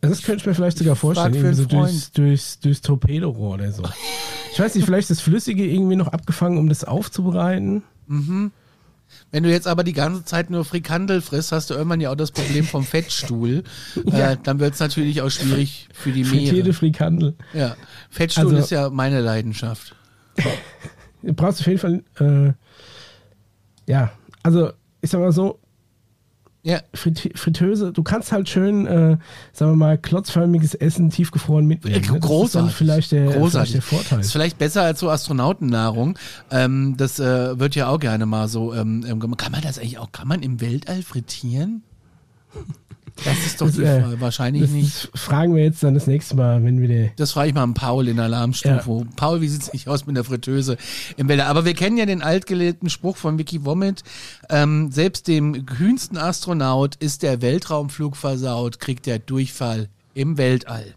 Das 0.00 0.22
könnte 0.22 0.42
ich 0.42 0.46
mir 0.46 0.54
vielleicht 0.54 0.78
sogar 0.78 0.96
vorstellen, 0.96 1.34
irgendwie 1.34 1.54
so 1.54 1.64
durchs, 1.64 2.12
durchs, 2.12 2.60
durchs 2.60 2.80
Torpedorohr 2.82 3.54
oder 3.54 3.72
so. 3.72 3.82
Ich 4.50 4.64
weiß 4.64 4.74
nicht, 4.74 4.86
vielleicht 4.86 5.08
das 5.08 5.20
Flüssige 5.20 5.64
irgendwie 5.64 5.94
noch 5.94 6.08
abgefangen, 6.08 6.58
um 6.58 6.68
das 6.68 6.82
aufzubereiten. 6.82 7.84
Wenn 8.08 9.42
du 9.44 9.50
jetzt 9.50 9.68
aber 9.68 9.84
die 9.84 9.92
ganze 9.92 10.24
Zeit 10.24 10.50
nur 10.50 10.64
Frikandel 10.64 11.20
frisst, 11.20 11.52
hast 11.52 11.70
du 11.70 11.74
irgendwann 11.74 12.00
ja 12.00 12.10
auch 12.10 12.16
das 12.16 12.32
Problem 12.32 12.64
vom 12.64 12.82
Fettstuhl. 12.82 13.62
Ja. 14.04 14.32
äh, 14.32 14.36
dann 14.42 14.58
wird 14.58 14.74
es 14.74 14.80
natürlich 14.80 15.22
auch 15.22 15.30
schwierig 15.30 15.88
für 15.92 16.10
die 16.10 16.24
Frittierte 16.24 16.54
Meere. 16.56 16.72
Frikandel. 16.72 17.34
Ja. 17.54 17.76
Fettstuhl 18.10 18.46
Also- 18.46 18.56
ist 18.56 18.70
ja 18.70 18.90
meine 18.90 19.20
Leidenschaft. 19.20 19.94
Du 21.22 21.32
brauchst 21.32 21.60
auf 21.60 21.66
jeden 21.66 21.78
Fall, 21.78 22.02
äh, 22.20 22.52
ja, 23.90 24.12
also 24.42 24.70
ich 25.00 25.10
sag 25.10 25.20
mal 25.20 25.32
so, 25.32 25.58
Ja, 26.62 26.80
Frit 26.92 27.32
Fritteuse, 27.34 27.92
du 27.92 28.02
kannst 28.02 28.30
halt 28.32 28.48
schön, 28.48 28.86
äh, 28.86 29.16
sagen 29.52 29.72
wir 29.72 29.76
mal, 29.76 29.96
klotzförmiges 29.96 30.74
Essen 30.74 31.08
tiefgefroren 31.10 31.66
mitnehmen. 31.66 31.94
Das 31.96 32.02
ist 32.06 32.12
dann 32.12 32.20
großartig. 32.20 32.74
vielleicht 32.74 33.12
der, 33.12 33.22
vielleicht 33.22 33.38
großartig. 33.38 33.72
der 33.72 33.82
Vorteil. 33.82 34.20
Ist 34.20 34.32
vielleicht 34.32 34.58
besser 34.58 34.82
als 34.82 35.00
so 35.00 35.08
Astronautennahrung. 35.08 36.18
Ähm, 36.50 36.94
das 36.96 37.20
äh, 37.20 37.58
wird 37.58 37.74
ja 37.74 37.88
auch 37.88 38.00
gerne 38.00 38.26
mal 38.26 38.48
so. 38.48 38.74
Ähm, 38.74 39.04
ähm, 39.08 39.20
gemacht. 39.20 39.40
kann 39.40 39.52
man 39.52 39.62
das 39.62 39.78
eigentlich 39.78 39.98
auch? 39.98 40.12
Kann 40.12 40.28
man 40.28 40.42
im 40.42 40.60
Weltall 40.60 41.02
frittieren? 41.02 41.82
Das 43.24 43.38
ist 43.46 43.60
doch 43.60 43.66
Das, 43.66 43.76
die 43.76 43.82
äh, 43.82 44.00
Frage. 44.00 44.20
Wahrscheinlich 44.20 44.62
Das, 44.62 44.70
nicht. 44.70 45.08
das 45.12 45.20
fragen 45.22 45.54
wir 45.54 45.62
jetzt 45.64 45.82
dann 45.82 45.94
das 45.94 46.06
nächste 46.06 46.36
Mal, 46.36 46.62
wenn 46.64 46.80
wir 46.80 46.88
die, 46.88 47.10
Das 47.16 47.32
frage 47.32 47.48
ich 47.48 47.54
mal 47.54 47.62
an 47.64 47.74
Paul 47.74 48.06
in 48.08 48.16
der 48.16 48.26
Alarmstufe. 48.26 49.06
Paul, 49.16 49.40
wie 49.40 49.48
sieht's 49.48 49.72
nicht 49.72 49.88
aus 49.88 50.06
mit 50.06 50.16
der 50.16 50.24
Fritteuse 50.24 50.76
im 51.16 51.28
Weltall? 51.28 51.48
Aber 51.48 51.64
wir 51.64 51.74
kennen 51.74 51.96
ja 51.96 52.06
den 52.06 52.22
altgelehrten 52.22 52.88
Spruch 52.90 53.16
von 53.16 53.38
Vicky 53.38 53.64
Womit. 53.64 54.02
Ähm, 54.48 54.90
selbst 54.92 55.26
dem 55.28 55.66
kühnsten 55.66 56.16
Astronaut 56.16 56.94
ist 56.96 57.22
der 57.22 57.42
Weltraumflug 57.42 58.16
versaut, 58.16 58.78
kriegt 58.80 59.06
der 59.06 59.18
Durchfall 59.18 59.88
im 60.14 60.38
Weltall. 60.38 60.94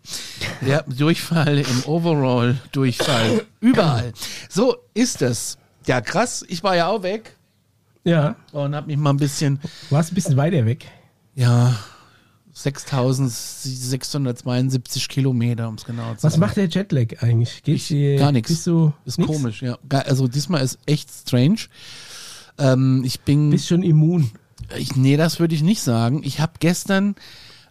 Ja, 0.65 0.81
Durchfall 0.87 1.57
im 1.59 1.83
Overall, 1.85 2.57
Durchfall 2.71 3.43
überall. 3.59 4.13
So 4.49 4.75
ist 4.93 5.21
es. 5.21 5.57
Ja, 5.87 6.01
krass. 6.01 6.45
Ich 6.47 6.63
war 6.63 6.75
ja 6.75 6.87
auch 6.87 7.01
weg 7.03 7.35
ja, 8.03 8.35
und 8.51 8.73
habe 8.75 8.87
mich 8.87 8.97
mal 8.97 9.11
ein 9.11 9.17
bisschen, 9.17 9.59
warst 9.91 10.11
ein 10.11 10.15
bisschen 10.15 10.37
weiter 10.37 10.65
weg. 10.65 10.85
ja, 11.35 11.75
6672 12.53 15.07
Kilometer, 15.09 15.67
um 15.69 15.75
es 15.75 15.85
genau 15.85 16.13
zu 16.15 16.23
Was 16.23 16.33
sagen. 16.33 16.39
macht 16.41 16.57
der 16.57 16.67
Jetlag 16.67 17.21
eigentlich? 17.21 17.63
Geht 17.63 17.75
Ich- 17.75 17.87
dir- 17.87 18.17
gar. 18.17 18.31
Bist 18.33 18.67
du 18.67 18.93
Ist 19.05 19.17
nix? 19.19 19.29
komisch, 19.31 19.61
ja. 19.61 19.77
Also 19.89 20.27
diesmal 20.27 20.61
ist 20.61 20.79
echt 20.85 21.09
strange. 21.11 21.57
Ähm, 22.57 23.03
ich 23.05 23.21
bin, 23.21 23.49
Bist 23.49 23.67
schon 23.67 23.83
immun. 23.83 24.31
ich, 24.77 24.95
nee, 24.95 25.17
das 25.17 25.39
würde 25.39 25.55
ich 25.55 25.63
nicht 25.63 25.81
sagen. 25.81 26.21
Ich 26.23 26.39
habe 26.39 26.53
gestern, 26.59 27.15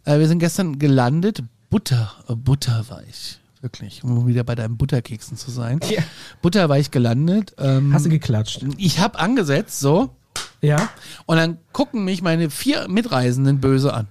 äh, 0.05 0.19
wir 0.19 0.29
sind 0.29 0.39
gestern 0.39 0.79
gelandet, 0.79 1.43
Butter, 1.69 2.13
äh, 2.29 2.35
butterweich. 2.35 3.39
Wirklich, 3.63 4.03
um 4.05 4.27
wieder 4.27 4.43
bei 4.43 4.55
deinen 4.55 4.79
Butterkeksen 4.79 5.37
zu 5.37 5.51
sein. 5.51 5.81
Ja. 5.91 6.03
Butterweich 6.41 6.91
gelandet. 6.91 7.55
Ähm, 7.59 7.93
Hast 7.93 8.07
du 8.07 8.11
geklatscht? 8.11 8.65
ich 8.79 9.01
habe 9.01 9.19
angesetzt, 9.19 9.81
so, 9.81 10.15
Ja. 10.63 10.89
und 11.27 11.37
dann 11.37 11.59
gucken 11.73 12.05
mich 12.07 12.23
meine 12.23 12.49
vier 12.49 12.89
Mitreisenden 12.89 13.61
böse 13.61 13.93
an. 13.93 14.07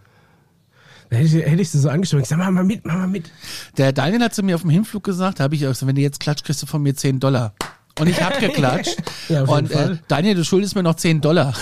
Hätte 1.09 1.23
ich, 1.23 1.33
hätte 1.33 1.61
ich 1.61 1.69
sie 1.69 1.79
so 1.79 1.89
angeschaut. 1.89 2.21
Ich 2.21 2.27
sag, 2.27 2.37
mach 2.37 2.51
mal 2.51 2.63
mit, 2.63 2.85
mach 2.85 2.95
mal 2.95 3.07
mit. 3.07 3.31
Der 3.77 3.91
Daniel 3.91 4.21
hat 4.21 4.35
zu 4.35 4.43
mir 4.43 4.55
auf 4.55 4.61
dem 4.61 4.69
Hinflug 4.69 5.03
gesagt, 5.03 5.39
da 5.39 5.45
habe 5.45 5.55
ich 5.55 5.65
auch 5.65 5.69
gesagt, 5.69 5.87
wenn 5.87 5.95
du 5.95 6.01
jetzt 6.01 6.19
klatscht, 6.19 6.45
kriegst 6.45 6.61
du 6.61 6.67
von 6.67 6.83
mir 6.83 6.95
10 6.95 7.19
Dollar. 7.19 7.53
Und 7.99 8.07
ich 8.07 8.21
habe 8.21 8.39
geklatscht. 8.39 8.97
Ja, 9.27 9.43
auf 9.43 9.49
jeden 9.49 9.67
und 9.67 9.71
äh. 9.71 9.97
Daniel, 10.07 10.35
du 10.35 10.45
schuldest 10.45 10.75
mir 10.75 10.83
noch 10.83 10.95
10 10.95 11.21
Dollar. 11.21 11.53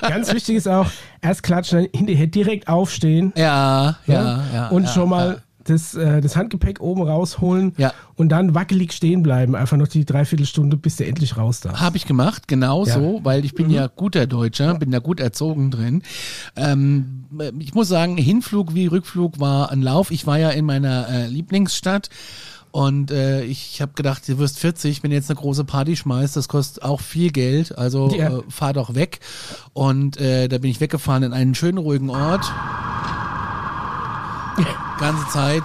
Ganz 0.00 0.32
wichtig 0.32 0.56
ist 0.56 0.68
auch, 0.68 0.90
erst 1.20 1.42
klatschen, 1.42 1.82
dann 1.82 1.88
hinterher 1.94 2.26
direkt 2.26 2.68
aufstehen. 2.68 3.32
Ja, 3.36 3.98
ja, 4.06 4.44
ja. 4.52 4.68
und 4.68 4.84
ja, 4.84 4.88
schon 4.90 5.08
mal. 5.08 5.42
Das, 5.68 5.94
äh, 5.94 6.20
das 6.20 6.36
Handgepäck 6.36 6.80
oben 6.80 7.02
rausholen 7.02 7.72
Ja. 7.76 7.92
und 8.14 8.30
dann 8.30 8.54
wackelig 8.54 8.92
stehen 8.92 9.22
bleiben. 9.22 9.54
Einfach 9.54 9.76
noch 9.76 9.88
die 9.88 10.04
Dreiviertelstunde, 10.04 10.76
bis 10.76 10.96
der 10.96 11.08
endlich 11.08 11.36
raus 11.36 11.60
darf. 11.60 11.80
Habe 11.80 11.96
ich 11.96 12.06
gemacht, 12.06 12.48
genau 12.48 12.84
Ja. 12.86 12.94
so, 12.94 13.20
weil 13.22 13.44
ich 13.44 13.54
bin 13.54 13.70
ja 13.70 13.86
guter 13.88 14.26
Deutscher, 14.26 14.74
bin 14.74 14.90
da 14.90 14.98
gut 14.98 15.20
erzogen 15.20 15.70
drin. 15.70 16.02
Ähm, 16.56 17.24
ich 17.58 17.74
muss 17.74 17.88
sagen, 17.88 18.16
Hinflug 18.16 18.74
wie 18.74 18.86
Rückflug 18.86 19.38
war 19.40 19.70
ein 19.70 19.82
Lauf. 19.82 20.10
Ich 20.10 20.26
war 20.26 20.38
ja 20.38 20.50
in 20.50 20.64
meiner 20.64 21.08
äh, 21.08 21.26
Lieblingsstadt 21.26 22.08
und 22.70 23.10
äh, 23.10 23.42
ich 23.44 23.80
habe 23.80 23.92
gedacht, 23.94 24.28
du 24.28 24.38
wirst 24.38 24.58
40, 24.58 25.02
wenn 25.02 25.10
du 25.10 25.16
jetzt 25.16 25.30
eine 25.30 25.38
große 25.38 25.64
Party 25.64 25.96
schmeißt, 25.96 26.36
das 26.36 26.46
kostet 26.48 26.82
auch 26.82 27.00
viel 27.00 27.30
Geld, 27.32 27.76
also 27.76 28.14
Ja. 28.14 28.38
äh, 28.38 28.42
fahr 28.48 28.72
doch 28.74 28.94
weg. 28.94 29.20
Und 29.72 30.18
äh, 30.18 30.48
da 30.48 30.58
bin 30.58 30.70
ich 30.70 30.80
weggefahren 30.80 31.22
in 31.22 31.32
einen 31.32 31.54
schönen, 31.54 31.78
ruhigen 31.78 32.10
Ort. 32.10 32.44
Ganze 34.98 35.28
Zeit. 35.28 35.64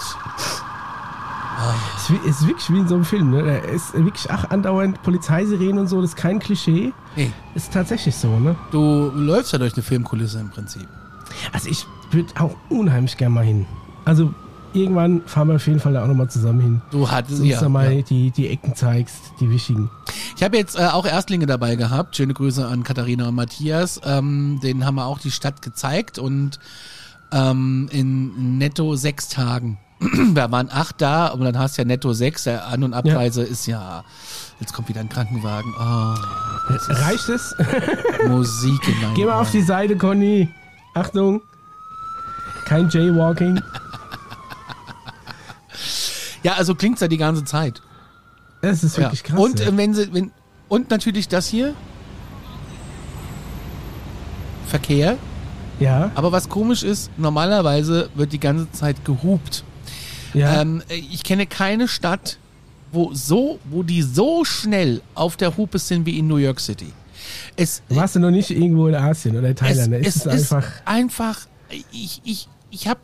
Es 1.95 2.10
ist 2.10 2.25
ist 2.25 2.47
wirklich 2.47 2.69
wie 2.71 2.80
in 2.80 2.88
so 2.88 2.95
einem 2.95 3.06
Film. 3.06 3.32
Ne? 3.32 3.43
Da 3.43 3.58
ist 3.71 3.93
wirklich 3.93 4.30
ach, 4.32 4.49
andauernd 4.49 5.01
Polizeisirenen 5.04 5.80
und 5.80 5.88
so. 5.88 6.01
Das 6.01 6.12
ist 6.12 6.15
kein 6.15 6.39
Klischee. 6.39 6.93
Hey, 7.15 7.32
Ist 7.56 7.73
tatsächlich 7.73 8.15
so. 8.15 8.39
Ne? 8.39 8.56
du 8.71 9.12
läufst 9.13 9.54
ja 9.54 9.60
durch 9.60 9.73
eine 9.73 9.84
Filmkulisse 9.84 10.39
im 10.39 10.49
Prinzip. 10.49 10.88
Also 11.51 11.69
ich 11.69 11.86
würde 12.12 12.34
auch 12.39 12.56
unheimlich 12.69 13.17
gerne 13.17 13.36
mal 13.36 13.45
hin. 13.45 13.65
Also 14.06 14.34
irgendwann 14.73 15.21
fahren 15.25 15.49
wir 15.49 15.56
auf 15.56 15.67
jeden 15.67 15.80
Fall 15.80 15.93
da 15.93 16.04
auch 16.04 16.08
nochmal 16.08 16.30
zusammen 16.30 16.62
hin. 16.62 16.82
Du 16.91 17.10
hattest 17.10 17.43
ja, 17.43 17.69
mal 17.69 17.93
ja. 17.93 18.01
die, 18.01 18.32
die 18.32 18.47
Ecken 18.47 18.75
zeigst, 18.75 19.34
die 19.39 19.49
wichtigen. 19.49 19.89
Ich 20.36 20.43
habe 20.43 20.58
jetzt 20.58 20.77
äh, 20.77 20.86
auch 20.86 21.06
Erstlinge 21.06 21.45
dabei 21.45 21.75
gehabt. 21.75 22.15
Schöne 22.15 22.34
Grüße 22.34 22.65
an 22.65 22.84
Katharina 22.84 23.27
und 23.27 23.36
Matthias. 23.36 24.01
Ähm, 24.04 24.60
denen 24.63 24.86
haben 24.86 24.95
wir 24.95 25.06
auch 25.06 25.19
die 25.19 25.32
Stadt 25.32 25.62
gezeigt 25.62 26.17
und 26.17 26.60
ähm, 27.32 27.88
in 27.91 28.58
netto 28.58 28.96
sechs 28.96 29.28
Tagen. 29.30 29.78
Wir 30.00 30.52
waren 30.52 30.70
acht 30.72 31.02
da, 31.02 31.28
aber 31.28 31.46
dann 31.46 31.58
hast 31.60 31.78
du 31.78 31.82
ja 31.84 31.86
netto 31.88 32.13
sechs. 32.13 32.44
Der 32.46 32.67
An- 32.67 32.84
und 32.84 32.94
Abreise 32.94 33.44
ist 33.44 33.67
ja. 33.67 34.04
Jetzt 34.60 34.74
kommt 34.74 34.89
wieder 34.89 35.00
ein 35.02 35.10
Krankenwagen. 35.10 35.74
Oh, 35.80 36.15
Reicht 36.89 37.30
es? 37.30 37.56
Musik 38.28 38.88
in 38.88 39.13
Geh 39.15 39.26
mal 39.26 39.39
auf 39.39 39.52
die 39.52 39.62
Seite, 39.62 39.96
Conny. 39.98 40.50
Achtung. 40.94 41.41
Kein 42.65 42.89
Jaywalking. 42.89 43.62
Ja, 46.44 46.54
also 46.54 46.74
klingt's 46.74 47.02
ja 47.02 47.08
die 47.08 47.17
ganze 47.17 47.44
Zeit. 47.44 47.84
Das 48.62 48.84
ist 48.84 48.98
Ja. 48.98 49.04
wirklich 49.04 49.24
krass. 49.24 49.39
Und 49.39 49.60
ja. 49.60 49.67
äh, 49.67 49.78
wenn 49.78 49.94
sie, 49.94 50.12
wenn 50.12 50.32
und 50.70 50.89
natürlich 50.89 51.28
das 51.28 51.48
hier. 51.48 51.76
Verkehr. 54.67 55.17
Ja, 55.82 56.12
Aber 56.15 56.32
was 56.32 56.48
komisch 56.48 56.84
ist, 56.84 57.12
normalerweise 57.17 58.10
wird 58.15 58.32
die 58.32 58.39
ganze 58.39 58.72
Zeit 58.72 59.04
gehupt. 59.04 59.63
ja. 60.34 60.62
Ähm, 60.62 60.82
ich 60.89 61.24
kenne 61.24 61.46
keine 61.46 61.88
Stadt, 61.88 62.38
wo 62.91 63.13
so, 63.13 63.60
wo 63.70 63.84
die 63.84 64.02
so 64.02 64.44
schnell 64.46 65.02
auf 65.15 65.38
der 65.38 65.58
Hupe 65.58 65.80
sind 65.80 66.06
wie 66.06 66.20
in 66.20 66.28
New 66.28 66.38
York 66.38 66.60
City. 66.60 66.91
Es, 67.56 67.82
Warst 67.89 68.15
du 68.15 68.20
noch 68.20 68.32
nicht 68.32 68.50
irgendwo 68.50 68.88
in 68.88 68.96
Asien 68.96 69.38
oder 69.38 69.48
in 69.48 69.54
es, 69.54 69.60
Thailand? 69.60 69.94
Es 69.94 70.15
es 70.15 70.28
einfach. 70.28 70.65
ist 70.65 70.82
einfach, 70.86 71.39
ich, 71.91 72.22
ich, 72.24 72.48
ich 72.70 72.88
habe 72.88 73.00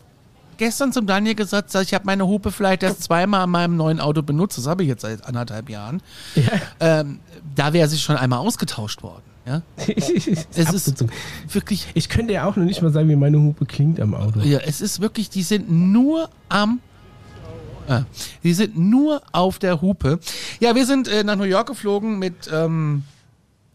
gestern 0.57 0.91
zum 0.91 1.05
Daniel 1.05 1.35
gesagt, 1.35 1.73
ich 1.75 1.93
habe 1.93 2.05
meine 2.05 2.27
Hupe 2.27 2.51
vielleicht 2.51 2.83
erst 2.83 3.03
zweimal 3.03 3.41
an 3.41 3.49
meinem 3.51 3.77
neuen 3.77 3.99
Auto 3.99 4.23
benutzt. 4.23 4.57
Das 4.57 4.67
habe 4.67 4.83
ich 4.83 4.89
jetzt 4.89 5.01
seit 5.03 5.23
anderthalb 5.25 5.69
Jahren. 5.69 6.01
Ja. 6.35 6.43
Ähm, 6.79 7.19
da 7.55 7.73
wäre 7.73 7.87
sie 7.87 7.97
schon 7.97 8.17
einmal 8.17 8.39
ausgetauscht 8.39 9.03
worden. 9.03 9.23
Ja? 9.47 9.61
es 9.87 10.73
ist 10.73 11.05
wirklich, 11.53 11.87
Ich 11.93 12.09
könnte 12.09 12.33
ja 12.33 12.45
auch 12.45 12.57
noch 12.57 12.65
nicht 12.65 12.81
mal 12.81 12.91
sagen, 12.91 13.07
wie 13.07 13.15
meine 13.15 13.41
Hupe 13.41 13.65
klingt 13.65 13.99
am 13.99 14.13
Auto. 14.13 14.41
ja, 14.41 14.59
es 14.59 14.81
ist 14.81 14.99
wirklich, 14.99 15.29
die 15.29 15.43
sind 15.43 15.71
nur 15.71 16.29
am 16.49 16.79
Ah, 17.89 18.03
die 18.43 18.53
sind 18.53 18.77
nur 18.77 19.21
auf 19.31 19.59
der 19.59 19.81
Hupe. 19.81 20.19
Ja, 20.59 20.75
wir 20.75 20.85
sind 20.85 21.07
äh, 21.07 21.23
nach 21.23 21.37
New 21.37 21.45
York 21.45 21.67
geflogen 21.67 22.19
mit, 22.19 22.49
ähm, 22.51 23.03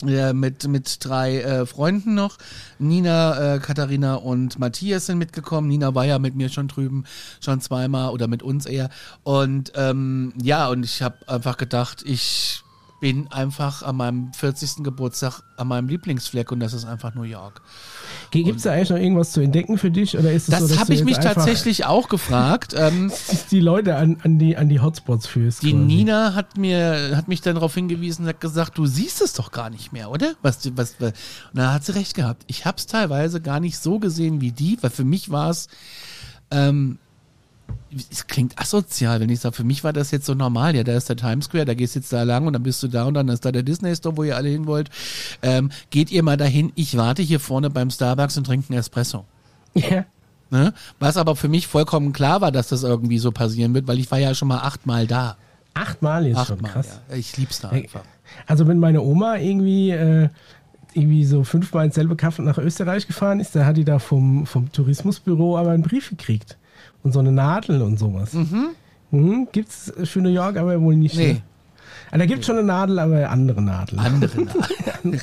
ja, 0.04 0.34
mit, 0.34 0.68
mit 0.68 1.02
drei 1.02 1.40
äh, 1.40 1.64
Freunden 1.64 2.14
noch. 2.14 2.36
Nina, 2.78 3.54
äh, 3.54 3.58
Katharina 3.58 4.16
und 4.16 4.58
Matthias 4.58 5.06
sind 5.06 5.16
mitgekommen. 5.16 5.68
Nina 5.68 5.94
war 5.94 6.04
ja 6.04 6.18
mit 6.18 6.34
mir 6.34 6.50
schon 6.50 6.68
drüben, 6.68 7.04
schon 7.40 7.62
zweimal 7.62 8.10
oder 8.10 8.28
mit 8.28 8.42
uns 8.42 8.66
eher. 8.66 8.90
Und 9.22 9.72
ähm, 9.76 10.34
ja, 10.42 10.68
und 10.68 10.84
ich 10.84 11.00
habe 11.00 11.16
einfach 11.26 11.56
gedacht, 11.56 12.02
ich 12.04 12.61
bin 13.02 13.26
einfach 13.32 13.82
an 13.82 13.96
meinem 13.96 14.32
40. 14.32 14.84
Geburtstag 14.84 15.42
an 15.56 15.66
meinem 15.66 15.88
Lieblingsfleck 15.88 16.52
und 16.52 16.60
das 16.60 16.72
ist 16.72 16.84
einfach 16.84 17.16
New 17.16 17.24
York. 17.24 17.60
Gibt 18.30 18.58
es 18.58 18.62
da 18.62 18.70
eigentlich 18.70 18.90
noch 18.90 18.96
irgendwas 18.96 19.32
zu 19.32 19.40
entdecken 19.40 19.76
für 19.76 19.90
dich? 19.90 20.16
Oder 20.16 20.30
ist 20.30 20.46
so, 20.46 20.52
Das 20.52 20.68
dass 20.68 20.78
habe 20.78 20.94
ich 20.94 21.02
mich 21.02 21.18
tatsächlich 21.18 21.84
auch 21.84 22.08
gefragt. 22.08 22.76
Ähm, 22.78 23.10
die 23.50 23.58
Leute 23.58 23.96
an, 23.96 24.18
an, 24.22 24.38
die, 24.38 24.56
an 24.56 24.68
die 24.68 24.78
Hotspots 24.78 25.26
führst? 25.26 25.64
Die 25.64 25.72
quasi. 25.72 25.84
Nina 25.84 26.34
hat 26.36 26.56
mir, 26.56 27.16
hat 27.16 27.26
mich 27.26 27.40
dann 27.40 27.56
darauf 27.56 27.74
hingewiesen 27.74 28.22
und 28.22 28.28
hat 28.28 28.40
gesagt, 28.40 28.78
du 28.78 28.86
siehst 28.86 29.20
es 29.20 29.32
doch 29.32 29.50
gar 29.50 29.68
nicht 29.68 29.92
mehr, 29.92 30.08
oder? 30.08 30.34
Was, 30.42 30.60
was, 30.76 31.00
was. 31.00 31.10
Und 31.52 31.58
da 31.58 31.72
hat 31.72 31.84
sie 31.84 31.96
recht 31.96 32.14
gehabt. 32.14 32.44
Ich 32.46 32.66
habe 32.66 32.76
es 32.76 32.86
teilweise 32.86 33.40
gar 33.40 33.58
nicht 33.58 33.78
so 33.78 33.98
gesehen 33.98 34.40
wie 34.40 34.52
die, 34.52 34.78
weil 34.80 34.90
für 34.90 35.04
mich 35.04 35.28
war 35.28 35.50
es, 35.50 35.66
ähm, 36.52 36.98
es 38.10 38.26
klingt 38.26 38.58
asozial, 38.58 39.20
wenn 39.20 39.28
ich 39.28 39.40
sage, 39.40 39.54
für 39.54 39.64
mich 39.64 39.84
war 39.84 39.92
das 39.92 40.10
jetzt 40.10 40.26
so 40.26 40.34
normal. 40.34 40.74
Ja, 40.74 40.82
da 40.82 40.96
ist 40.96 41.08
der 41.08 41.16
Times 41.16 41.46
Square, 41.46 41.66
da 41.66 41.74
gehst 41.74 41.94
du 41.94 41.98
jetzt 41.98 42.12
da 42.12 42.22
lang 42.22 42.46
und 42.46 42.54
dann 42.54 42.62
bist 42.62 42.82
du 42.82 42.88
da 42.88 43.04
und 43.04 43.14
dann 43.14 43.28
ist 43.28 43.44
da 43.44 43.52
der 43.52 43.62
Disney 43.62 43.94
Store, 43.94 44.16
wo 44.16 44.24
ihr 44.24 44.36
alle 44.36 44.48
hin 44.48 44.66
wollt. 44.66 44.90
Ähm, 45.42 45.70
geht 45.90 46.10
ihr 46.10 46.22
mal 46.22 46.36
dahin, 46.36 46.72
ich 46.74 46.96
warte 46.96 47.22
hier 47.22 47.40
vorne 47.40 47.70
beim 47.70 47.90
Starbucks 47.90 48.36
und 48.38 48.44
trinke 48.44 48.70
einen 48.70 48.78
Espresso. 48.78 49.24
Ja. 49.74 50.04
Ne? 50.50 50.74
Was 50.98 51.16
aber 51.16 51.34
für 51.34 51.48
mich 51.48 51.66
vollkommen 51.66 52.12
klar 52.12 52.42
war, 52.42 52.52
dass 52.52 52.68
das 52.68 52.82
irgendwie 52.82 53.18
so 53.18 53.32
passieren 53.32 53.72
wird, 53.72 53.88
weil 53.88 53.98
ich 53.98 54.10
war 54.10 54.18
ja 54.18 54.34
schon 54.34 54.48
mal 54.48 54.58
achtmal 54.58 55.06
da. 55.06 55.36
Achtmal 55.72 56.24
schon, 56.24 56.36
Achtmal, 56.36 56.70
krass. 56.70 57.00
ja. 57.08 57.16
Ich 57.16 57.36
lieb's 57.38 57.60
da 57.60 57.70
einfach. 57.70 58.02
Also 58.46 58.66
wenn 58.66 58.78
meine 58.78 59.00
Oma 59.00 59.36
irgendwie, 59.36 59.90
äh, 59.90 60.28
irgendwie 60.92 61.24
so 61.24 61.44
fünfmal 61.44 61.86
ins 61.86 61.94
selbe 61.94 62.16
Kaff 62.16 62.38
nach 62.38 62.58
Österreich 62.58 63.06
gefahren 63.06 63.40
ist, 63.40 63.56
da 63.56 63.64
hat 63.64 63.78
die 63.78 63.84
da 63.84 63.98
vom, 63.98 64.44
vom 64.44 64.70
Tourismusbüro 64.70 65.56
aber 65.56 65.70
einen 65.70 65.82
Brief 65.82 66.10
gekriegt. 66.10 66.58
Und 67.02 67.12
so 67.12 67.18
eine 67.20 67.32
Nadel 67.32 67.82
und 67.82 67.98
sowas. 67.98 68.32
Mhm. 68.32 69.48
Gibt's 69.52 69.92
für 70.04 70.20
New 70.20 70.28
York 70.30 70.56
aber 70.56 70.80
wohl 70.80 70.96
nicht. 70.96 71.16
Nee. 71.16 71.32
Ne? 71.34 71.42
Ah, 72.10 72.18
da 72.18 72.26
gibt's 72.26 72.46
schon 72.46 72.56
eine 72.58 72.66
Nadel, 72.66 72.98
aber 72.98 73.30
andere 73.30 73.62
Nadel. 73.62 73.98
Andere 73.98 74.30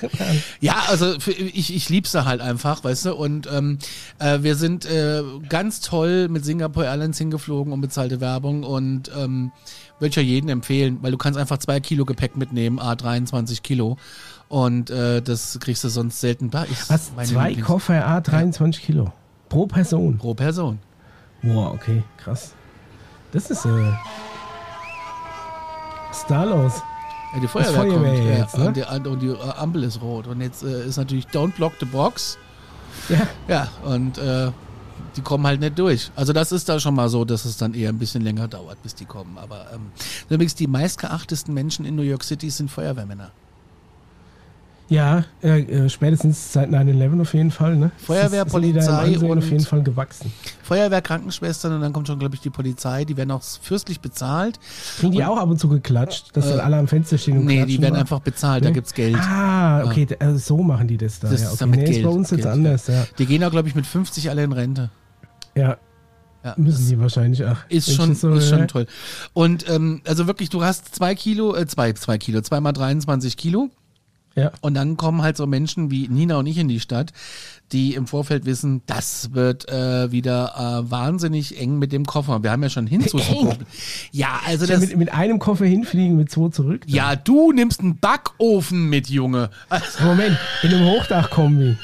Ja, 0.60 0.76
also 0.88 1.14
ich, 1.28 1.76
ich 1.76 1.90
lieb's 1.90 2.12
da 2.12 2.26
halt 2.26 2.42
einfach, 2.42 2.84
weißt 2.84 3.06
du. 3.06 3.16
Und 3.16 3.48
ähm, 3.52 3.78
äh, 4.18 4.40
wir 4.42 4.56
sind 4.56 4.86
äh, 4.86 5.22
ganz 5.50 5.82
toll 5.82 6.28
mit 6.30 6.46
Singapore 6.46 6.86
Airlines 6.88 7.18
hingeflogen, 7.18 7.74
unbezahlte 7.74 8.22
Werbung 8.22 8.64
und 8.64 9.12
ähm, 9.16 9.52
würde 10.00 10.10
ich 10.10 10.16
ja 10.16 10.22
jedem 10.22 10.50
empfehlen, 10.50 10.98
weil 11.02 11.12
du 11.12 11.18
kannst 11.18 11.38
einfach 11.40 11.58
zwei 11.60 11.80
Kilo 11.80 12.06
Gepäck 12.06 12.36
mitnehmen, 12.38 12.80
a 12.80 12.96
23 12.96 13.62
Kilo. 13.64 13.98
Und 14.48 14.90
äh, 14.90 15.22
das 15.22 15.60
kriegst 15.60 15.84
du 15.84 15.90
sonst 15.90 16.20
selten. 16.20 16.50
Da 16.50 16.64
ist 16.64 16.90
Was? 16.90 17.12
Zwei 17.30 17.52
Lieblings- 17.52 17.62
Koffer, 17.66 18.08
A, 18.08 18.20
23 18.22 18.82
Kilo. 18.84 19.14
Pro 19.48 19.68
Person. 19.68 20.18
pro 20.18 20.34
Person. 20.34 20.80
Boah, 21.42 21.72
okay, 21.74 22.04
krass. 22.18 22.54
Das 23.32 23.50
ist, 23.50 23.66
äh. 23.66 23.94
Was 26.10 26.18
ist 26.18 26.30
da 26.30 26.44
los? 26.44 26.82
Ja, 27.34 27.40
die 27.40 27.48
Feuerwehr, 27.48 27.74
Feuerwehr 27.74 28.14
kommt. 28.14 28.38
jetzt, 28.38 28.54
ja, 28.54 28.60
ne? 28.60 28.68
und, 28.68 28.76
die, 28.76 29.10
und 29.10 29.22
die 29.22 29.28
äh, 29.28 29.52
Ampel 29.58 29.84
ist 29.84 30.02
rot. 30.02 30.28
Und 30.28 30.42
jetzt 30.42 30.64
äh, 30.64 30.86
ist 30.86 30.98
natürlich 30.98 31.28
Don't 31.28 31.54
block 31.54 31.74
the 31.80 31.86
box. 31.86 32.38
Ja. 33.08 33.28
Ja, 33.48 33.68
und 33.84 34.18
äh, 34.18 34.52
die 35.16 35.22
kommen 35.22 35.46
halt 35.46 35.60
nicht 35.60 35.78
durch. 35.78 36.12
Also 36.16 36.34
das 36.34 36.52
ist 36.52 36.68
da 36.70 36.80
schon 36.80 36.96
mal 36.96 37.10
so, 37.10 37.26
dass 37.26 37.46
es 37.46 37.58
dann 37.58 37.74
eher 37.74 37.90
ein 37.90 38.00
bisschen 38.00 38.24
länger 38.24 38.48
dauert, 38.48 38.82
bis 38.82 38.96
die 38.96 39.06
kommen. 39.06 39.38
Aber 39.38 39.68
ähm, 39.74 39.92
übrigens 40.30 40.56
die 40.56 40.68
meistgeachtesten 40.68 41.54
Menschen 41.54 41.86
in 41.86 41.96
New 41.96 42.02
York 42.02 42.24
City 42.24 42.50
sind 42.50 42.72
Feuerwehrmänner. 42.72 43.32
Ja, 44.90 45.24
äh, 45.44 45.62
äh, 45.62 45.90
spätestens 45.90 46.52
seit 46.52 46.72
9-11 46.72 47.22
auf 47.22 47.34
jeden 47.36 47.52
Fall, 47.52 47.76
ne? 47.76 47.92
Feuerwehr, 47.98 48.26
ist- 48.42 48.48
da 48.48 48.58
Polizei 48.58 49.18
und- 49.20 49.38
auf 49.38 49.50
jeden 49.52 49.64
Fall 49.64 49.84
gewachsen. 49.84 50.34
Feuerwehr, 50.64 51.02
Krankenschwestern 51.04 51.74
und 51.74 51.82
dann 51.82 51.94
kommt 51.94 52.08
schon, 52.08 52.18
glaube 52.18 52.34
ich, 52.34 52.42
die 52.42 52.50
Polizei. 52.50 53.06
Die 53.06 53.16
werden 53.16 53.30
auch 53.30 53.44
fürstlich 53.44 54.00
bezahlt. 54.02 54.60
Kriegen 55.00 55.12
die 55.14 55.24
auch 55.24 55.38
ab 55.38 55.48
und 55.48 55.60
zu 55.60 55.70
geklatscht, 55.70 56.36
dass 56.36 56.50
dann 56.50 56.60
alle 56.60 56.78
am 56.78 56.88
Fenster 56.88 57.20
stehen 57.20 57.38
und 57.38 57.46
Nee, 57.46 57.64
die 57.66 57.80
werden 57.80 57.94
mal? 57.94 58.00
einfach 58.00 58.20
bezahlt, 58.20 58.64
da 58.66 58.70
Nee? 58.70 58.74
gibt's 58.74 58.94
Geld. 58.96 59.16
Ah, 59.18 59.84
okay, 59.86 60.08
d- 60.08 60.18
also 60.20 60.38
so 60.40 60.64
machen 60.64 60.88
die 60.88 60.98
das 60.98 61.20
da. 61.20 61.30
Das 61.30 61.42
ja, 61.42 61.46
ist 61.48 61.52
okay. 61.54 61.60
dann 61.60 61.70
mit 61.70 61.80
nee, 61.82 61.86
Geld. 61.86 61.98
ist 61.98 62.04
bei 62.04 62.10
uns 62.10 62.30
jetzt 62.32 62.38
Geld, 62.42 62.54
anders, 62.54 62.88
ja. 62.88 63.06
Die 63.20 63.26
gehen 63.28 63.44
auch, 63.44 63.52
glaube 63.52 63.68
ich, 63.68 63.76
mit 63.76 63.86
50 63.86 64.30
alle 64.32 64.44
in 64.44 64.52
Rente. 64.54 64.90
Ja, 65.56 65.78
Ja, 66.44 66.54
müssen 66.58 66.88
die 66.88 66.98
wahrscheinlich 67.00 67.44
auch. 67.46 67.58
Ist 67.68 67.94
schon, 67.94 68.16
so 68.16 68.34
ist 68.34 68.50
schon 68.50 68.68
toll. 68.70 68.88
Und 69.34 69.70
ähm, 69.70 70.02
also 70.08 70.26
wirklich, 70.26 70.50
du 70.50 70.64
hast 70.64 70.96
zwei 70.96 71.14
Kilo, 71.14 71.54
äh, 71.54 71.68
zwei, 71.68 71.92
zwei 71.94 72.18
Kilo, 72.18 72.42
zweimal 72.42 72.72
23 72.74 73.36
Kilo. 73.38 73.70
Ja. 74.36 74.52
Und 74.62 74.74
dann 74.74 74.96
kommen 74.98 75.22
halt 75.22 75.38
so 75.38 75.48
Menschen 75.48 75.92
wie 75.92 76.08
Nina 76.08 76.38
und 76.38 76.46
ich 76.46 76.58
in 76.58 76.68
die 76.68 76.80
Stadt, 76.80 77.12
die 77.72 77.94
im 77.94 78.08
Vorfeld 78.08 78.46
wissen, 78.46 78.82
das 78.88 79.34
wird 79.34 79.70
äh, 79.70 80.12
wieder 80.12 80.84
äh, 80.86 80.92
wahnsinnig 80.92 81.60
eng 81.60 81.78
mit 81.78 81.92
dem 81.92 82.06
Koffer. 82.06 82.42
Wir 82.42 82.52
haben 82.52 82.64
ja 82.64 82.70
schon 82.70 82.88
hinzugeguckt. 82.88 83.60
Ja, 84.12 84.40
also 84.46 84.66
das. 84.66 84.80
mit, 84.80 84.98
mit 84.98 85.14
einem 85.14 85.40
Koffer 85.40 85.66
hinfliegen, 85.66 86.18
mit 86.18 86.32
zwei 86.32 86.50
zurück. 86.50 86.82
dann. 86.88 86.96
Ja, 86.96 87.16
du 87.16 87.52
nimmst 87.52 87.82
einen 87.82 87.98
Backofen 87.98 88.90
mit, 88.90 89.08
Junge. 89.10 89.50
Also, 89.70 90.04
Moment, 90.04 90.38
in 90.64 90.74
einem 90.74 90.86
Hochdachkombi. 90.86 91.78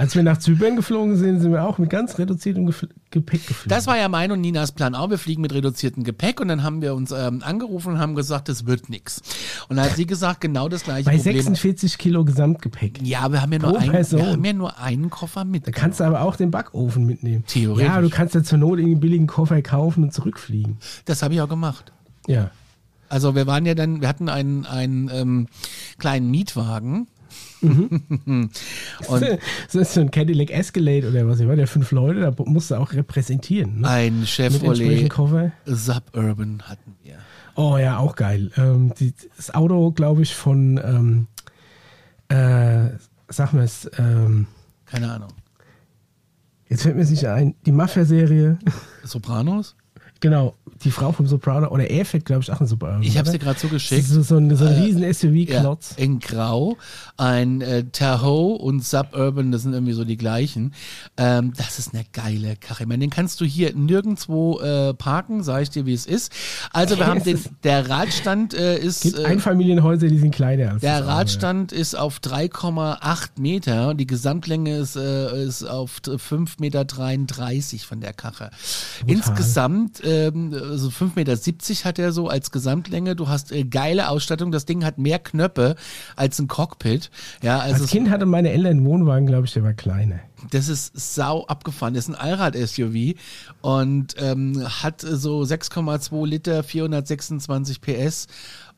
Als 0.00 0.14
wir 0.14 0.22
nach 0.22 0.38
Zypern 0.38 0.76
geflogen 0.76 1.18
sind, 1.18 1.40
sind 1.40 1.52
wir 1.52 1.62
auch 1.62 1.76
mit 1.76 1.90
ganz 1.90 2.18
reduziertem 2.18 2.64
Gef 2.64 2.86
Gepäck 3.10 3.46
geflogen. 3.46 3.68
Das 3.68 3.86
war 3.86 3.98
ja 3.98 4.08
mein 4.08 4.32
und 4.32 4.40
Ninas 4.40 4.72
Plan 4.72 4.94
auch. 4.94 5.10
Wir 5.10 5.18
fliegen 5.18 5.42
mit 5.42 5.52
reduziertem 5.52 6.04
Gepäck 6.04 6.40
und 6.40 6.48
dann 6.48 6.62
haben 6.62 6.80
wir 6.80 6.94
uns 6.94 7.10
ähm, 7.10 7.42
angerufen 7.44 7.92
und 7.92 7.98
haben 7.98 8.14
gesagt, 8.14 8.48
das 8.48 8.64
wird 8.64 8.88
nix. 8.88 9.20
Und 9.68 9.76
dann 9.76 9.84
hat 9.84 9.96
sie 9.96 10.06
gesagt, 10.06 10.40
genau 10.40 10.70
das 10.70 10.84
gleiche 10.84 11.04
Bei 11.04 11.16
Problem. 11.16 11.34
46 11.34 11.98
Kilo 11.98 12.24
Gesamtgepäck. 12.24 13.02
Ja, 13.02 13.30
wir 13.30 13.42
haben 13.42 13.52
ja 13.52 13.58
nur 13.58 13.78
Person. 13.78 14.20
wir 14.20 14.26
haben 14.28 14.44
ja 14.44 14.52
nur 14.54 14.78
einen 14.78 15.10
Koffer 15.10 15.44
mit. 15.44 15.66
Da 15.66 15.70
kannst 15.70 16.00
du 16.00 16.04
aber 16.04 16.22
auch 16.22 16.36
den 16.36 16.50
Backofen 16.50 17.04
mitnehmen. 17.04 17.44
Theoretisch. 17.46 17.86
Ja, 17.86 18.00
du 18.00 18.08
kannst 18.08 18.34
ja 18.34 18.42
zur 18.42 18.56
Not 18.56 18.78
irgendeinen 18.78 19.00
billigen 19.00 19.26
Koffer 19.26 19.60
kaufen 19.60 20.04
und 20.04 20.14
zurückfliegen. 20.14 20.78
Das 21.04 21.22
habe 21.22 21.34
ich 21.34 21.42
auch 21.42 21.48
gemacht. 21.48 21.92
Ja. 22.26 22.52
Also 23.10 23.34
wir 23.34 23.46
waren 23.46 23.66
ja 23.66 23.74
dann, 23.74 24.00
wir 24.00 24.08
hatten 24.08 24.30
einen, 24.30 24.64
einen 24.64 25.10
ähm, 25.12 25.48
kleinen 25.98 26.30
Mietwagen. 26.30 27.08
Und 27.60 28.50
das 29.66 29.74
ist 29.74 29.94
so 29.94 30.00
ein 30.00 30.10
Cadillac 30.10 30.50
Escalade 30.50 31.08
oder 31.08 31.26
was 31.28 31.40
ich 31.40 31.48
war, 31.48 31.56
der 31.56 31.66
fünf 31.66 31.90
Leute, 31.92 32.20
da 32.20 32.34
musst 32.44 32.70
du 32.70 32.76
auch 32.76 32.92
repräsentieren. 32.92 33.80
Ne? 33.80 33.88
ein 33.88 34.26
Chevrolet. 34.26 35.10
Suburban 35.66 36.62
hatten 36.62 36.96
wir. 37.02 37.18
Oh 37.56 37.76
ja, 37.76 37.98
auch 37.98 38.16
geil. 38.16 38.50
Ähm, 38.56 38.92
die, 38.98 39.12
das 39.36 39.52
Auto, 39.54 39.90
glaube 39.92 40.22
ich, 40.22 40.34
von, 40.34 40.80
ähm, 40.82 41.26
äh, 42.28 42.90
sag 43.28 43.52
mal 43.52 43.64
es, 43.64 43.90
ähm, 43.98 44.46
Keine 44.86 45.12
Ahnung. 45.12 45.32
jetzt 46.68 46.82
fällt 46.82 46.96
mir 46.96 47.02
es 47.02 47.10
nicht 47.10 47.26
ein, 47.26 47.54
die 47.66 47.72
Mafia-Serie, 47.72 48.58
Sopranos? 49.04 49.76
genau, 50.20 50.54
die 50.84 50.90
Frau 50.90 51.12
vom 51.12 51.26
Soprano, 51.26 51.68
oder 51.68 51.90
er 51.90 52.04
fährt, 52.04 52.24
glaube 52.24 52.42
ich, 52.42 52.50
auch 52.52 52.60
ein 52.60 52.66
Soprano. 52.66 53.00
Ich 53.02 53.18
habe 53.18 53.30
dir 53.30 53.38
gerade 53.38 53.54
Das 53.54 53.62
zugeschickt. 53.62 54.00
ist 54.02 54.08
so, 54.10 54.22
so 54.22 54.36
ein, 54.36 54.54
so 54.56 54.64
ein 54.64 54.82
riesen 54.82 55.02
Ja, 55.02 55.12
SUV-Klotz. 55.12 55.94
in 55.96 56.20
Grau. 56.20 56.76
Ein 57.16 57.60
äh, 57.60 57.84
Tahoe 57.92 58.56
und 58.58 58.84
Suburban, 58.84 59.52
das 59.52 59.62
sind 59.62 59.72
irgendwie 59.74 59.92
so 59.92 60.04
die 60.04 60.16
gleichen. 60.16 60.72
Ähm, 61.16 61.52
das 61.56 61.78
ist 61.78 61.94
eine 61.94 62.04
geile 62.12 62.56
Karre. 62.56 62.82
Ich 62.84 62.88
meine, 62.88 63.00
den 63.00 63.10
kannst 63.10 63.40
du 63.40 63.44
hier 63.44 63.74
nirgendwo 63.74 64.58
äh, 64.60 64.94
parken, 64.94 65.42
sage 65.42 65.64
ich 65.64 65.70
dir, 65.70 65.86
wie 65.86 65.92
es 65.94 66.06
ist. 66.06 66.32
Also 66.72 66.96
wir 66.98 67.06
haben 67.06 67.22
den, 67.22 67.38
der 67.64 67.88
Radstand 67.90 68.54
äh, 68.54 68.78
ist... 68.78 69.02
gibt 69.02 69.18
äh, 69.18 69.24
Einfamilienhäuser, 69.24 70.08
die 70.08 70.18
sind 70.18 70.34
kleiner 70.34 70.72
als 70.72 70.80
Der. 70.80 71.06
Radstand 71.06 71.72
ist 71.72 71.94
auf 71.96 72.18
3,8 72.18 73.30
Meter 73.38 73.90
und 73.90 73.98
die 73.98 74.06
Gesamtlänge 74.06 74.76
ist, 74.78 74.96
äh, 74.96 75.44
ist 75.44 75.64
auf 75.64 76.00
5,33 76.04 76.58
Meter 76.60 77.86
von 77.86 78.00
der 78.00 78.12
Karre. 78.12 78.50
Insgesamt, 79.06 80.00
ähm, 80.04 80.54
also 80.70 80.88
5,70 80.88 81.12
Meter 81.16 81.84
hat 81.84 81.98
er 81.98 82.12
so 82.12 82.28
als 82.28 82.50
Gesamtlänge. 82.50 83.16
Du 83.16 83.28
hast 83.28 83.52
äh, 83.52 83.64
geile 83.64 84.08
Ausstattung. 84.08 84.52
Das 84.52 84.64
Ding 84.64 84.84
hat 84.84 84.98
mehr 84.98 85.18
Knöpfe 85.18 85.76
als 86.16 86.38
ein 86.38 86.48
Cockpit. 86.48 87.10
Ja, 87.42 87.58
also 87.58 87.82
Als 87.82 87.90
Kind 87.90 88.10
hatte 88.10 88.26
meine 88.26 88.50
Eltern 88.50 88.70
einen 88.70 88.84
Wohnwagen, 88.84 89.26
glaube 89.26 89.46
ich, 89.46 89.52
der 89.52 89.62
war 89.62 89.72
kleiner. 89.74 90.20
das 90.50 90.68
ist 90.68 90.92
sau 91.14 91.46
abgefahren. 91.46 91.94
Das 91.94 92.08
ist 92.08 92.14
ein 92.14 92.20
Allrad-SUV 92.20 93.14
und 93.60 94.14
ähm, 94.18 94.66
hat 94.82 95.00
so 95.00 95.40
6,2 95.42 96.26
Liter, 96.26 96.62
426 96.62 97.80
PS. 97.80 98.26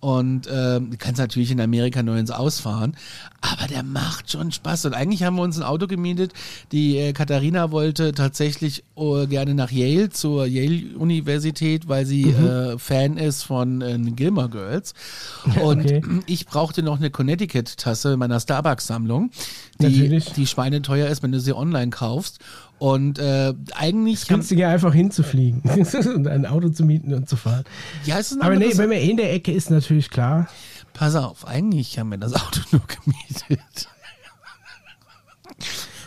Und 0.02 0.48
ähm, 0.52 0.90
du 0.90 0.96
kannst 0.96 1.20
natürlich 1.20 1.52
in 1.52 1.60
Amerika 1.60 2.02
nur 2.02 2.16
ins 2.16 2.32
Ausfahren, 2.32 2.96
aber 3.40 3.68
der 3.68 3.84
macht 3.84 4.32
schon 4.32 4.50
Spaß. 4.50 4.86
Und 4.86 4.94
eigentlich 4.94 5.22
haben 5.22 5.36
wir 5.36 5.42
uns 5.42 5.56
ein 5.56 5.62
Auto 5.62 5.86
gemietet. 5.86 6.32
Die 6.72 6.98
äh, 6.98 7.12
Katharina 7.12 7.70
wollte 7.70 8.10
tatsächlich 8.10 8.82
äh, 8.96 9.28
gerne 9.28 9.54
nach 9.54 9.70
Yale, 9.70 10.10
zur 10.10 10.44
Yale-Universität, 10.46 11.88
weil 11.88 12.04
sie 12.04 12.30
äh, 12.30 12.78
Fan 12.78 13.16
ist 13.16 13.44
von 13.44 13.80
äh, 13.80 13.96
Gilmore 14.10 14.48
Girls. 14.48 14.94
Und 15.62 15.82
Okay. 15.82 16.02
ich 16.26 16.46
brauchte 16.46 16.82
noch 16.82 16.98
eine 16.98 17.10
Connecticut-Tasse 17.10 18.16
meiner 18.16 18.40
Starbucks-Sammlung, 18.40 19.30
die, 19.80 19.84
Natürlich. 19.84 20.32
die 20.32 20.46
schweineteuer 20.48 21.08
ist, 21.08 21.22
wenn 21.22 21.30
du 21.32 21.38
sie 21.38 21.54
online 21.54 21.90
kaufst. 21.90 22.40
Und 22.82 23.20
äh, 23.20 23.54
eigentlich 23.76 24.22
haben, 24.22 24.38
Günstiger 24.38 24.68
einfach 24.68 24.92
hinzufliegen 24.92 25.60
und 26.16 26.26
ein 26.26 26.46
Auto 26.46 26.68
zu 26.68 26.84
mieten 26.84 27.14
und 27.14 27.28
zu 27.28 27.36
fahren. 27.36 27.62
ja, 28.04 28.18
es 28.18 28.32
ist 28.32 28.38
ein 28.38 28.42
Aber 28.42 28.56
nee, 28.56 28.76
wenn 28.76 28.88
man 28.88 28.98
in 28.98 29.16
der 29.16 29.32
Ecke 29.32 29.52
ist, 29.52 29.70
natürlich 29.70 30.10
klar. 30.10 30.48
Pass 30.92 31.14
auf, 31.14 31.46
eigentlich 31.46 31.96
haben 32.00 32.10
wir 32.10 32.18
das 32.18 32.34
Auto 32.34 32.60
nur 32.72 32.82
gemietet, 32.88 33.88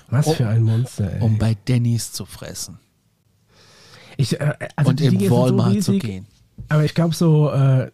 Was 0.10 0.28
Oh. 0.28 0.34
für 0.34 0.48
ein 0.50 0.64
Monster, 0.64 1.14
ey. 1.14 1.22
um 1.22 1.38
bei 1.38 1.56
Denny's 1.68 2.12
zu 2.12 2.26
fressen 2.26 2.78
ich, 4.18 4.40
äh, 4.40 4.54
also 4.76 4.90
und 4.92 5.00
die 5.00 5.06
im 5.06 5.20
sind 5.20 5.30
so 5.30 5.36
Walmart 5.44 5.82
zu 5.84 5.92
riesig, 5.92 6.02
gehen. 6.04 6.26
Aber 6.70 6.84
ich 6.86 6.94
glaube, 6.94 7.14
so, 7.16 7.52
äh, 7.52 7.90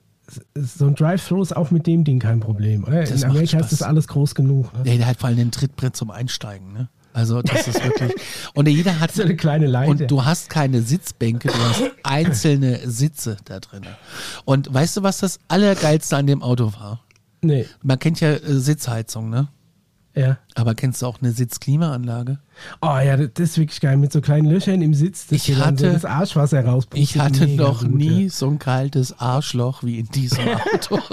so 0.55 0.85
ein 0.87 0.95
Drive-Thru 0.95 1.41
ist 1.41 1.55
auch 1.55 1.71
mit 1.71 1.87
dem 1.87 2.03
Ding 2.03 2.19
kein 2.19 2.39
Problem, 2.39 2.83
oder? 2.83 3.01
Das 3.01 3.11
in 3.23 3.29
Amerika 3.29 3.57
ist 3.59 3.71
das 3.71 3.81
alles 3.81 4.07
groß 4.07 4.35
genug. 4.35 4.71
Ne? 4.73 4.81
Nee, 4.85 4.97
der 4.97 5.07
hat 5.07 5.17
vor 5.17 5.27
allem 5.29 5.37
den 5.37 5.51
Trittbrett 5.51 5.95
zum 5.95 6.09
Einsteigen, 6.11 6.73
ne? 6.73 6.89
Also 7.13 7.41
das 7.41 7.67
ist 7.67 7.83
wirklich. 7.83 8.13
Und 8.53 8.67
jeder 8.69 8.99
hat 8.99 9.11
So 9.13 9.23
eine 9.23 9.35
kleine 9.35 9.67
Leiter. 9.67 9.89
Und 9.91 10.09
du 10.11 10.23
hast 10.25 10.49
keine 10.49 10.81
Sitzbänke, 10.81 11.49
du 11.49 11.53
hast 11.59 11.83
einzelne 12.03 12.79
Sitze 12.89 13.37
da 13.45 13.59
drin. 13.59 13.81
Und 14.45 14.73
weißt 14.73 14.97
du, 14.97 15.03
was 15.03 15.19
das 15.19 15.39
Allergeilste 15.47 16.15
an 16.17 16.27
dem 16.27 16.41
Auto 16.41 16.71
war? 16.73 17.01
Nee, 17.41 17.65
Man 17.81 17.97
kennt 17.99 18.19
ja 18.21 18.33
äh, 18.33 18.39
Sitzheizung, 18.59 19.29
ne? 19.29 19.47
ja. 20.13 20.37
Aber 20.55 20.75
kennst 20.75 21.01
du 21.01 21.05
auch 21.07 21.21
eine 21.21 21.31
Sitzklimaanlage? 21.31 22.37
Oh 22.81 22.97
ja, 23.03 23.15
das 23.17 23.29
das 23.33 23.49
ist 23.51 23.57
wirklich 23.57 23.79
geil. 23.81 23.97
Mit 23.97 24.11
so 24.11 24.19
kleinen 24.21 24.47
Löchern 24.49 24.81
im 24.81 24.93
Sitz, 24.93 25.27
dass 25.27 25.37
Ich 25.37 25.47
dann 25.47 25.57
so 25.57 25.85
hatte- 25.87 25.93
das 25.93 26.05
Arschwasser 26.05 26.63
rauspustet. 26.65 27.01
Ich 27.01 27.17
hatte 27.17 27.47
noch 27.47 27.79
gut, 27.81 27.91
nie 27.95 28.23
Ja. 28.25 28.29
so 28.29 28.47
ein 28.47 28.59
kaltes 28.59 29.17
Arschloch 29.19 29.83
wie 29.83 29.99
in 29.99 30.05
diesem 30.07 30.39
Auto. 30.73 30.99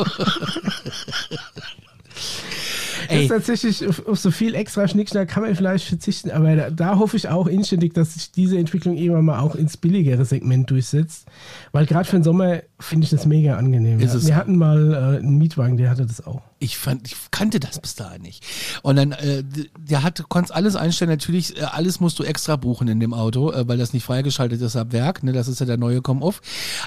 Ey. 3.08 3.22
ist 3.22 3.28
tatsächlich 3.28 3.86
auf, 3.86 4.06
auf 4.06 4.18
so 4.18 4.30
viel 4.30 4.54
extra 4.54 4.88
Schnickschnack 4.88 5.28
kann 5.28 5.42
man 5.42 5.54
vielleicht 5.54 5.86
verzichten, 5.86 6.30
aber 6.30 6.56
da, 6.56 6.70
da 6.70 6.98
hoffe 6.98 7.16
ich 7.16 7.28
auch 7.28 7.46
inständig, 7.46 7.94
dass 7.94 8.14
sich 8.14 8.32
diese 8.32 8.58
Entwicklung 8.58 8.96
irgendwann 8.96 9.24
mal 9.24 9.40
auch 9.40 9.54
ins 9.54 9.76
billigere 9.76 10.24
Segment 10.24 10.70
durchsetzt. 10.70 11.26
Weil 11.72 11.86
gerade 11.86 12.08
für 12.08 12.16
den 12.16 12.24
Sommer 12.24 12.60
finde 12.80 13.04
ich 13.04 13.10
das 13.10 13.26
mega 13.26 13.56
angenehm. 13.56 14.00
Ja. 14.00 14.22
Wir 14.22 14.36
hatten 14.36 14.56
mal 14.56 14.92
äh, 14.92 15.18
einen 15.18 15.38
Mietwagen, 15.38 15.76
der 15.76 15.90
hatte 15.90 16.06
das 16.06 16.26
auch. 16.26 16.42
ich 16.58 16.78
fand, 16.78 17.06
ich 17.06 17.16
kannte 17.30 17.60
das 17.60 17.80
bis 17.80 17.94
dahin 17.94 18.22
nicht. 18.22 18.44
Und 18.82 18.96
dann, 18.96 19.12
äh, 19.12 19.44
der 19.78 20.02
hat, 20.02 20.18
du 20.18 20.24
konntest 20.24 20.54
alles 20.54 20.76
einstellen. 20.76 21.10
Natürlich, 21.10 21.56
äh, 21.56 21.64
alles 21.64 22.00
musst 22.00 22.18
du 22.18 22.24
extra 22.24 22.56
buchen 22.56 22.88
in 22.88 23.00
dem 23.00 23.14
Auto, 23.14 23.52
äh, 23.52 23.66
weil 23.68 23.78
das 23.78 23.92
nicht 23.92 24.04
freigeschaltet 24.04 24.60
ist 24.60 24.76
ab 24.76 24.92
Werk. 24.92 25.22
Ne, 25.22 25.32
das 25.32 25.48
ist 25.48 25.60
ja 25.60 25.66
der 25.66 25.76
neue 25.76 26.02
Come-Off. 26.02 26.40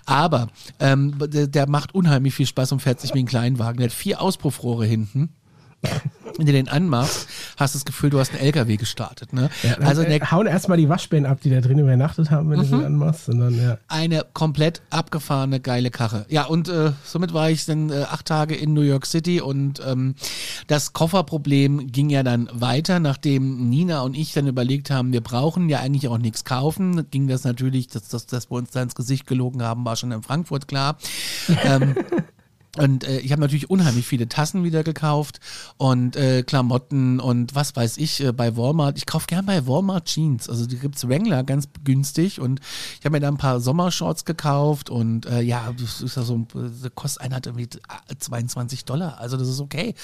Aber 0.06 0.48
ähm, 0.80 1.16
der, 1.20 1.48
der 1.48 1.70
macht 1.70 1.94
unheimlich 1.96 2.34
viel 2.34 2.46
Spaß 2.46 2.72
und 2.74 2.82
fährt 2.82 3.00
sich 3.00 3.14
wie 3.14 3.20
ein 3.20 3.26
Kleinwagen. 3.26 3.78
Der 3.78 3.88
hat 3.88 3.94
vier 3.94 4.22
Auspuffrohre 4.22 4.86
hinten. 4.86 5.30
Wenn 6.38 6.46
du 6.46 6.52
den 6.54 6.70
anmachst, 6.70 7.28
hast 7.58 7.76
du 7.76 7.80
das 7.80 7.86
Gefühl, 7.86 8.10
du 8.10 8.20
hast 8.20 8.32
einen 8.32 8.42
LKW 8.42 8.78
gestartet. 8.78 9.34
Ne? 9.34 9.50
Ja, 9.64 9.78
also 9.80 10.02
äh, 10.02 10.20
hauen 10.20 10.48
erstmal 10.48 10.78
die 10.78 10.88
Waschbären 10.88 11.26
ab, 11.26 11.40
die 11.44 11.50
da 11.50 11.62
drin 11.62 11.80
übernachtet 11.80 12.32
haben, 12.32 12.50
wenn 12.50 12.60
du 12.60 12.66
sie 12.66 12.76
anmachst. 12.86 13.30
Und 13.30 13.40
dann, 13.40 13.62
ja. 13.62 13.78
eine 13.88 14.26
komplett 14.34 14.82
abgefahrene, 14.90 15.60
geile 15.60 15.92
Karre. 15.92 16.26
Ja, 16.30 16.46
und 16.46 16.70
äh, 16.70 16.92
somit 17.04 17.34
war 17.34 17.50
ich 17.50 17.66
dann 17.66 17.90
äh, 17.90 18.04
acht 18.10 18.26
Tage 18.26 18.56
in 18.56 18.74
New 18.74 18.82
York 18.82 19.06
City 19.06 19.42
und 19.42 19.82
ähm, 19.86 20.16
das 20.68 20.94
Kofferproblem 20.94 21.92
ging 21.92 22.10
ja 22.10 22.24
dann 22.24 22.50
weiter, 22.54 23.00
nachdem 23.00 23.70
Nina 23.70 24.02
und 24.02 24.16
ich 24.16 24.34
dann 24.34 24.48
überlegt 24.48 24.90
haben, 24.90 25.14
wir 25.14 25.22
brauchen 25.22 25.70
ja 25.70 25.80
eigentlich 25.80 26.08
auch 26.08 26.18
nichts 26.18 26.46
kaufen, 26.46 27.10
ging 27.12 27.28
das 27.28 27.44
natürlich, 27.44 27.88
dass, 27.88 28.08
dass, 28.08 28.26
dass 28.26 28.50
wir 28.50 28.56
uns 28.56 28.72
da 28.72 28.82
ins 28.82 28.96
Gesicht 28.96 29.28
gelogen 29.28 29.62
haben, 29.62 29.86
war 29.86 29.96
schon 29.96 30.12
in 30.12 30.24
Frankfurt 30.24 30.68
klar. 30.68 30.98
ähm, 31.64 31.96
und 32.78 33.04
äh, 33.04 33.20
ich 33.20 33.32
habe 33.32 33.42
natürlich 33.42 33.70
unheimlich 33.70 34.08
viele 34.08 34.30
Tassen 34.30 34.64
wieder 34.64 34.84
gekauft 34.84 35.40
und 35.78 36.16
äh, 36.16 36.44
Klamotten 36.44 37.20
und 37.20 37.54
was 37.54 37.76
weiß 37.76 37.98
ich 37.98 38.24
äh, 38.24 38.32
bei 38.32 38.56
Walmart. 38.56 38.98
Ich 38.98 39.06
kaufe 39.06 39.28
gern 39.28 39.46
bei 39.46 39.68
Walmart 39.68 40.06
Jeans. 40.06 40.50
Also 40.50 40.66
die 40.66 40.78
gibt's 40.78 41.08
Wrangler 41.08 41.44
ganz 41.44 41.68
günstig 41.84 42.40
und 42.40 42.62
ich 43.00 43.06
habe 43.06 43.14
mir 43.14 43.20
da 43.20 43.28
ein 43.28 43.38
paar 43.38 43.60
Sommershorts 43.60 44.24
gekauft 44.24 44.90
und 44.90 45.26
äh, 45.26 45.42
ja, 45.42 45.74
das 45.78 46.02
ist 46.02 46.16
ja 46.16 46.24
so, 46.24 46.48
äh, 46.56 46.90
kostet 46.96 47.24
einer 47.24 47.36
hat 47.36 47.46
irgendwie 47.46 47.68
22 48.18 48.86
Dollar. 48.86 49.20
Also 49.20 49.38
das 49.38 49.48
ist 49.48 49.60
okay. 49.60 49.96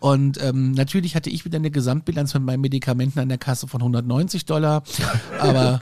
Und 0.00 0.42
ähm, 0.42 0.72
natürlich 0.72 1.14
hatte 1.14 1.30
ich 1.30 1.44
wieder 1.44 1.56
eine 1.56 1.70
Gesamtbilanz 1.70 2.34
mit 2.34 2.42
meinen 2.42 2.60
Medikamenten 2.60 3.18
an 3.18 3.28
der 3.28 3.38
Kasse 3.38 3.66
von 3.66 3.80
190 3.80 4.44
Dollar. 4.44 4.82
Aber 5.38 5.80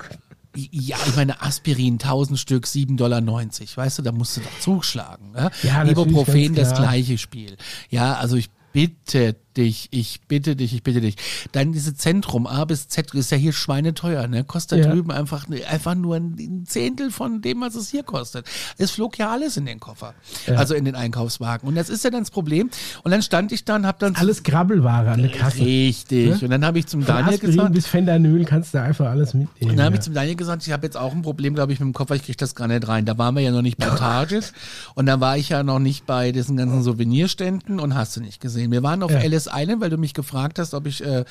ja, 0.70 0.96
ich 1.06 1.16
meine, 1.16 1.40
Aspirin, 1.42 1.94
1000 1.94 2.38
Stück, 2.38 2.64
7,90 2.66 2.96
Dollar. 2.96 3.22
Weißt 3.24 3.98
du, 3.98 4.02
da 4.02 4.12
musst 4.12 4.36
du 4.36 4.40
doch 4.40 4.61
zuschlagen. 4.61 5.32
Ne? 5.32 5.50
Ja, 5.62 5.84
Ibuprofen, 5.84 6.54
das 6.54 6.74
gleiche 6.74 7.18
Spiel. 7.18 7.56
Ja, 7.90 8.14
also 8.14 8.36
ich 8.36 8.50
bitte 8.72 9.36
dich, 9.59 9.88
ich 9.90 10.22
bitte 10.28 10.56
dich, 10.56 10.72
ich 10.72 10.82
bitte 10.82 11.00
dich. 11.02 11.16
Dann 11.52 11.72
diese 11.72 11.94
Zentrum 11.94 12.46
A 12.46 12.64
bis 12.64 12.88
Z 12.88 13.12
ist 13.14 13.30
ja 13.30 13.36
hier 13.36 13.52
schweineteuer, 13.52 14.26
ne? 14.28 14.44
Kostet 14.44 14.78
da 14.84 14.88
Ja. 14.88 14.94
drüben 14.94 15.11
einfach, 15.11 15.46
einfach 15.68 15.94
nur 15.94 16.16
ein 16.16 16.64
Zehntel 16.66 17.11
von 17.11 17.42
dem, 17.42 17.61
was 17.61 17.74
es 17.74 17.90
hier 17.90 18.02
kostet. 18.02 18.46
Es 18.78 18.92
flog 18.92 19.18
ja 19.18 19.30
alles 19.30 19.56
in 19.56 19.66
den 19.66 19.80
Koffer. 19.80 20.14
Also 20.56 20.74
in 20.74 20.84
den 20.86 20.94
Einkaufswagen. 20.94 21.68
Und 21.68 21.74
das 21.74 21.88
ist 21.90 22.04
ja 22.04 22.11
dann 22.11 22.20
das 22.22 22.30
Problem. 22.30 22.70
Und 23.04 23.11
dann 23.11 23.20
stand 23.22 23.52
ich 23.52 23.64
da 23.64 23.76
und 23.76 23.86
hab 23.86 23.98
dann 23.98 24.14
Alles 24.16 24.42
Grabbelware 24.42 25.11
an 25.11 25.20
der 25.22 25.30
Kasse. 25.32 25.61
Richtig. 25.61 26.28
Ne? 26.30 26.38
Und 26.42 26.50
dann 26.50 26.64
habe 26.64 26.78
ich 26.78 26.86
zum 26.86 27.02
Von 27.02 27.14
Daniel 27.16 27.34
Aspirin 27.34 27.56
gesagt, 27.56 27.72
bis 27.74 27.86
Fentanyl 27.86 28.44
kannst 28.44 28.72
du 28.74 28.80
einfach 28.80 29.06
alles 29.11 29.34
mitnehmen. 29.34 29.70
und 29.72 29.76
dann 29.76 29.84
habe 29.86 29.94
ja. 29.96 29.98
ich 30.00 30.04
zum 30.04 30.14
Daniel 30.14 30.36
gesagt, 30.36 30.66
ich 30.66 30.72
habe 30.72 30.86
jetzt 30.86 30.96
auch 30.96 31.12
ein 31.12 31.22
Problem, 31.22 31.54
glaube 31.54 31.72
ich, 31.72 31.80
mit 31.80 31.86
dem 31.86 31.92
Koffer, 31.92 32.14
ich 32.14 32.22
kriege 32.22 32.36
das 32.38 32.54
gar 32.54 32.68
nicht 32.68 32.86
rein. 32.86 33.04
Da 33.04 33.18
waren 33.18 33.34
wir 33.34 33.42
ja 33.42 33.50
noch 33.50 33.62
nicht 33.62 33.76
bei 33.78 33.86
Target 33.86 34.52
und 34.94 35.06
da 35.06 35.20
war 35.20 35.36
ich 35.36 35.48
ja 35.48 35.62
noch 35.62 35.78
nicht 35.80 36.06
bei 36.06 36.32
diesen 36.32 36.56
ganzen 36.56 36.82
Souvenirständen 36.82 37.80
und 37.80 37.94
hast 37.94 38.16
du 38.16 38.20
nicht 38.20 38.40
gesehen. 38.40 38.70
Wir 38.70 38.82
waren 38.82 39.02
auf 39.02 39.11
Ja. 39.11 39.18
Island, 39.53 39.80
weil 39.80 39.90
du 39.90 39.96
mich 39.99 40.14
gefragt 40.14 40.59
hast, 40.59 40.74
ob 40.74 40.86
ich, 40.86 41.05
äh, 41.05 41.24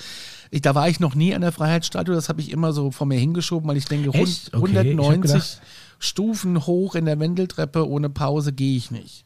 ich 0.51 0.61
da 0.61 0.75
war 0.75 0.89
ich 0.89 0.99
noch 0.99 1.15
nie 1.15 1.33
an 1.35 1.41
der 1.41 1.51
Freiheitsstatue, 1.51 2.15
das 2.15 2.29
habe 2.29 2.41
ich 2.41 2.51
immer 2.51 2.73
so 2.73 2.91
vor 2.91 3.07
mir 3.07 3.19
hingeschoben, 3.19 3.67
weil 3.69 3.77
ich 3.77 3.85
denke, 3.85 4.09
Echt? 4.13 4.53
Okay, 4.53 4.71
ich 4.71 4.77
hab 4.77 4.85
190 4.85 5.21
gedacht- 5.31 5.61
Stufen 5.99 6.65
hoch 6.67 6.95
in 6.95 7.05
der 7.05 7.19
Wendeltreppe 7.19 7.87
ohne 7.87 8.09
Pause 8.09 8.53
gehe 8.53 8.77
ich 8.77 8.91
nicht. 8.91 9.25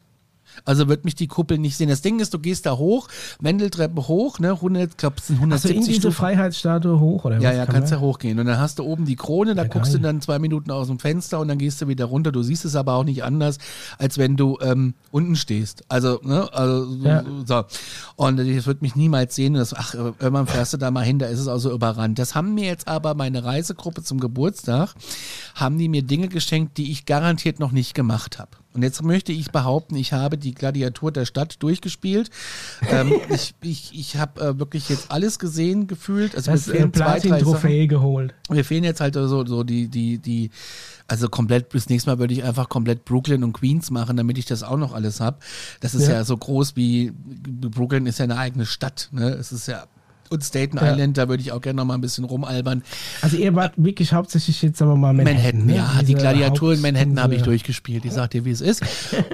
Also 0.64 0.88
wird 0.88 1.04
mich 1.04 1.14
die 1.14 1.26
Kuppel 1.28 1.58
nicht 1.58 1.76
sehen. 1.76 1.88
Das 1.88 2.02
Ding 2.02 2.20
ist, 2.20 2.32
du 2.34 2.38
gehst 2.38 2.66
da 2.66 2.76
hoch, 2.76 3.08
Wendeltreppe 3.40 4.06
hoch, 4.08 4.38
ne, 4.38 4.50
100, 4.52 4.90
ich 4.90 4.96
glaube, 4.96 5.16
es 5.18 5.26
sind 5.26 5.36
Also 5.36 5.68
170 5.68 5.76
in 5.88 5.94
diese. 5.94 6.12
Freiheitsstatue 6.12 7.00
hoch, 7.00 7.24
oder 7.24 7.38
Ja, 7.40 7.50
was? 7.50 7.56
ja, 7.56 7.66
Kann 7.66 7.74
kannst 7.76 7.92
ja 7.92 8.00
hochgehen. 8.00 8.38
Und 8.38 8.46
dann 8.46 8.58
hast 8.58 8.78
du 8.78 8.84
oben 8.84 9.04
die 9.04 9.16
Krone, 9.16 9.54
da 9.54 9.62
Ja, 9.62 9.68
guckst 9.68 9.92
du 9.92 9.98
geil. 9.98 10.02
dann 10.04 10.20
zwei 10.20 10.38
Minuten 10.38 10.70
aus 10.70 10.86
dem 10.88 10.98
Fenster 10.98 11.40
und 11.40 11.48
dann 11.48 11.58
gehst 11.58 11.80
du 11.82 11.88
wieder 11.88 12.04
runter. 12.04 12.32
Du 12.32 12.42
siehst 12.42 12.64
es 12.64 12.76
aber 12.76 12.94
auch 12.94 13.04
nicht 13.04 13.24
anders, 13.24 13.58
als 13.98 14.18
wenn 14.18 14.36
du 14.36 14.58
ähm, 14.60 14.94
unten 15.10 15.36
stehst. 15.36 15.84
Also, 15.88 16.20
ne, 16.22 16.48
also 16.52 16.84
so- 16.86 17.04
Ja. 17.06 17.24
so. 17.46 17.64
Und 18.16 18.36
das 18.38 18.66
wird 18.66 18.82
mich 18.82 18.94
niemals 18.96 19.34
sehen. 19.34 19.54
Das, 19.54 19.74
ach, 19.74 19.94
irgendwann 19.94 20.46
fährst 20.46 20.72
du 20.72 20.76
da 20.76 20.90
mal 20.90 21.04
hin, 21.04 21.18
da 21.18 21.26
ist 21.26 21.38
es 21.40 21.48
auch 21.48 21.58
so 21.58 21.72
überrannt. 21.72 22.18
Das 22.18 22.34
haben 22.34 22.54
mir 22.54 22.64
jetzt 22.66 22.88
aber 22.88 23.14
meine 23.14 23.44
Reisegruppe 23.44 24.02
zum 24.02 24.20
Geburtstag, 24.20 24.94
haben 25.54 25.78
die 25.78 25.88
mir 25.88 26.02
Dinge 26.02 26.28
geschenkt, 26.28 26.76
die 26.78 26.90
ich 26.92 27.06
garantiert 27.06 27.58
noch 27.60 27.72
nicht 27.72 27.94
gemacht 27.94 28.38
habe. 28.38 28.50
Und 28.74 28.82
jetzt 28.82 29.02
möchte 29.02 29.32
ich 29.32 29.50
behaupten, 29.50 29.96
ich 29.96 30.12
habe 30.12 30.38
die 30.38 30.54
Gladiatur 30.54 31.12
der 31.12 31.24
Stadt 31.26 31.62
durchgespielt. 31.62 32.30
ähm, 32.90 33.12
ich 33.28 33.54
ich, 33.62 33.90
ich 33.98 34.16
habe 34.16 34.40
äh, 34.40 34.58
wirklich 34.58 34.88
jetzt 34.88 35.10
alles 35.10 35.38
gesehen, 35.38 35.86
gefühlt. 35.86 36.34
Also 36.34 36.50
Das 36.50 36.66
mir 36.66 36.74
äh, 36.74 36.76
fehlen 36.78 36.92
zwei, 36.94 37.04
drei. 37.04 37.20
Platin-Trophäe 37.20 37.86
geholt. 37.86 38.34
Mir 38.48 38.64
fehlen 38.64 38.84
jetzt 38.84 39.00
halt 39.00 39.14
so, 39.14 39.44
so 39.46 39.62
die, 39.62 39.88
die, 39.88 40.18
die, 40.18 40.50
also 41.08 41.28
komplett, 41.28 41.68
bis 41.68 41.88
nächstes 41.88 42.06
Mal 42.06 42.18
würde 42.18 42.32
ich 42.32 42.44
einfach 42.44 42.68
komplett 42.68 43.04
Brooklyn 43.04 43.44
und 43.44 43.52
Queens 43.52 43.90
machen, 43.90 44.16
damit 44.16 44.38
ich 44.38 44.46
das 44.46 44.62
auch 44.62 44.78
noch 44.78 44.94
alles 44.94 45.20
hab. 45.20 45.42
Das 45.80 45.94
ist 45.94 46.06
ja, 46.08 46.14
Ja. 46.14 46.24
so 46.24 46.36
groß 46.36 46.74
wie, 46.76 47.12
Brooklyn 47.14 48.06
ist 48.06 48.18
ja 48.18 48.24
eine 48.24 48.38
eigene 48.38 48.64
Stadt, 48.66 49.08
ne? 49.12 49.28
Es 49.30 49.52
ist 49.52 49.66
ja, 49.68 49.84
und 50.32 50.44
Staten 50.44 50.78
Ja. 50.78 50.92
Island, 50.92 51.18
da 51.18 51.28
würde 51.28 51.42
ich 51.42 51.52
auch 51.52 51.60
gerne 51.60 51.76
noch 51.76 51.84
mal 51.84 51.94
ein 51.94 52.00
bisschen 52.00 52.24
rumalbern. 52.24 52.82
Also 53.20 53.36
ihr 53.36 53.54
wart 53.54 53.74
wirklich 53.76 54.12
hauptsächlich 54.12 54.60
jetzt, 54.62 54.80
wir 54.80 54.86
mal, 54.86 55.12
Manhattan. 55.12 55.36
Manhattan, 55.36 55.66
ne? 55.66 55.76
ja, 55.76 55.92
die 56.00 56.06
Diese 56.06 56.18
Gladiatur 56.18 56.74
in 56.74 56.80
Manhattan 56.80 57.20
habe 57.20 57.34
ich 57.34 57.42
durchgespielt. 57.42 58.04
Ich 58.04 58.12
sag 58.12 58.30
dir, 58.30 58.44
wie 58.44 58.50
es 58.50 58.60
ist. 58.60 58.82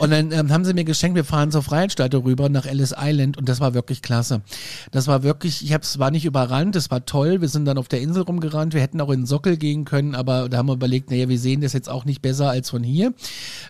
Und 0.00 0.10
dann 0.10 0.32
ähm, 0.32 0.52
haben 0.52 0.64
sie 0.64 0.74
mir 0.74 0.84
geschenkt, 0.84 1.16
wir 1.16 1.24
fahren 1.24 1.50
zur 1.50 1.62
Freiheitsstatue 1.62 2.24
rüber 2.24 2.48
nach 2.48 2.66
Ellis 2.66 2.94
Island 2.98 3.36
und 3.38 3.48
das 3.48 3.60
war 3.60 3.74
wirklich 3.74 4.02
klasse. 4.02 4.42
Das 4.90 5.06
war 5.06 5.22
wirklich, 5.22 5.64
ich 5.64 5.72
hab's 5.72 5.98
war 5.98 6.10
nicht 6.10 6.24
überrannt, 6.24 6.74
das 6.74 6.90
war 6.90 7.04
toll. 7.06 7.40
Wir 7.40 7.48
sind 7.48 7.64
dann 7.64 7.78
auf 7.78 7.88
der 7.88 8.00
Insel 8.00 8.22
rumgerannt. 8.22 8.74
Wir 8.74 8.80
hätten 8.80 9.00
auch 9.00 9.10
in 9.10 9.20
den 9.20 9.26
Sockel 9.26 9.56
gehen 9.56 9.84
können, 9.84 10.14
aber 10.14 10.48
da 10.48 10.58
haben 10.58 10.66
wir 10.66 10.74
überlegt, 10.74 11.10
naja, 11.10 11.28
wir 11.28 11.38
sehen 11.38 11.60
das 11.60 11.72
jetzt 11.72 11.88
auch 11.88 12.04
nicht 12.04 12.22
besser 12.22 12.50
als 12.50 12.70
von 12.70 12.82
hier. 12.82 13.12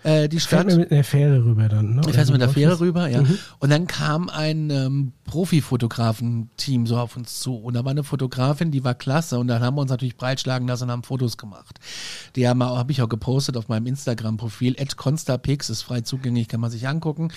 Äh, 0.02 0.28
die 0.28 0.40
Stadt. 0.40 0.66
man 0.66 0.78
mit 0.78 0.90
einer 0.90 1.04
Fähre 1.04 1.44
rüber 1.44 1.68
dann, 1.68 1.96
ne? 1.96 2.02
Ich 2.06 2.14
fährst 2.14 2.32
mit 2.32 2.40
der 2.40 2.48
Fähre 2.48 2.80
rüber, 2.80 3.08
ja. 3.08 3.22
Und 3.58 3.70
dann 3.70 3.86
kam 3.86 4.28
ein 4.28 4.70
ähm, 4.70 5.12
Profifotografen-Team 5.26 6.86
so 6.86 6.96
auf 6.96 7.16
uns 7.18 7.40
zu. 7.40 7.56
Und 7.56 7.74
da 7.74 7.84
war 7.84 7.90
eine 7.90 8.04
Fotografin, 8.04 8.70
die 8.70 8.84
war 8.84 8.94
klasse. 8.94 9.38
Und 9.38 9.48
dann 9.48 9.62
haben 9.62 9.76
wir 9.76 9.82
uns 9.82 9.90
natürlich 9.90 10.16
breitschlagen 10.16 10.66
lassen 10.66 10.84
und 10.84 10.90
haben 10.90 11.02
Fotos 11.02 11.36
gemacht. 11.36 11.78
Die 12.36 12.48
haben 12.48 12.62
habe 12.62 12.92
ich 12.92 13.02
auch 13.02 13.08
gepostet 13.08 13.56
auf 13.56 13.68
meinem 13.68 13.86
Instagram-Profil. 13.86 14.76
@constapix 14.96 15.70
ist 15.70 15.82
frei 15.82 16.00
zugänglich, 16.00 16.48
kann 16.48 16.60
man 16.60 16.70
sich 16.70 16.88
angucken. 16.88 17.30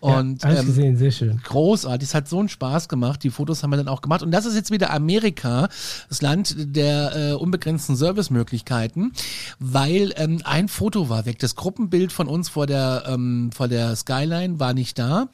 Und 0.00 0.42
ja, 0.42 0.50
ähm, 0.50 0.66
gesehen, 0.66 0.96
sehr 0.96 1.10
schön. 1.10 1.40
großartig. 1.42 2.08
Es 2.08 2.14
hat 2.14 2.28
so 2.28 2.38
einen 2.38 2.48
Spaß 2.48 2.88
gemacht. 2.88 3.22
Die 3.22 3.30
Fotos 3.30 3.62
haben 3.62 3.70
wir 3.70 3.76
dann 3.76 3.88
auch 3.88 4.00
gemacht. 4.00 4.22
Und 4.22 4.30
das 4.30 4.46
ist 4.46 4.54
jetzt 4.54 4.70
wieder 4.70 4.92
Amerika, 4.92 5.68
das 6.08 6.22
Land 6.22 6.54
der 6.58 7.16
äh, 7.16 7.32
unbegrenzten 7.32 7.96
Servicemöglichkeiten, 7.96 9.12
weil 9.58 10.12
ähm, 10.16 10.40
ein 10.44 10.68
Foto 10.68 11.08
war 11.08 11.26
weg. 11.26 11.38
Das 11.38 11.54
Gruppenbild 11.56 12.12
von 12.12 12.28
uns 12.28 12.48
vor 12.48 12.66
der, 12.66 13.04
ähm, 13.06 13.50
vor 13.54 13.68
der 13.68 13.94
Skyline 13.96 14.58
war 14.58 14.74
nicht 14.74 14.98
da. 14.98 15.28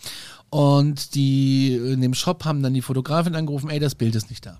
Und 0.53 1.14
die 1.14 1.74
in 1.76 2.03
dem 2.03 2.12
Shop 2.12 2.44
haben 2.44 2.62
dann 2.62 2.74
die 2.74 2.82
Fotografin 2.82 3.34
angerufen, 3.34 3.70
ey, 3.70 3.80
das 3.80 3.94
Bild 3.94 4.14
ist 4.14 4.28
nicht 4.28 4.44
da. 4.44 4.59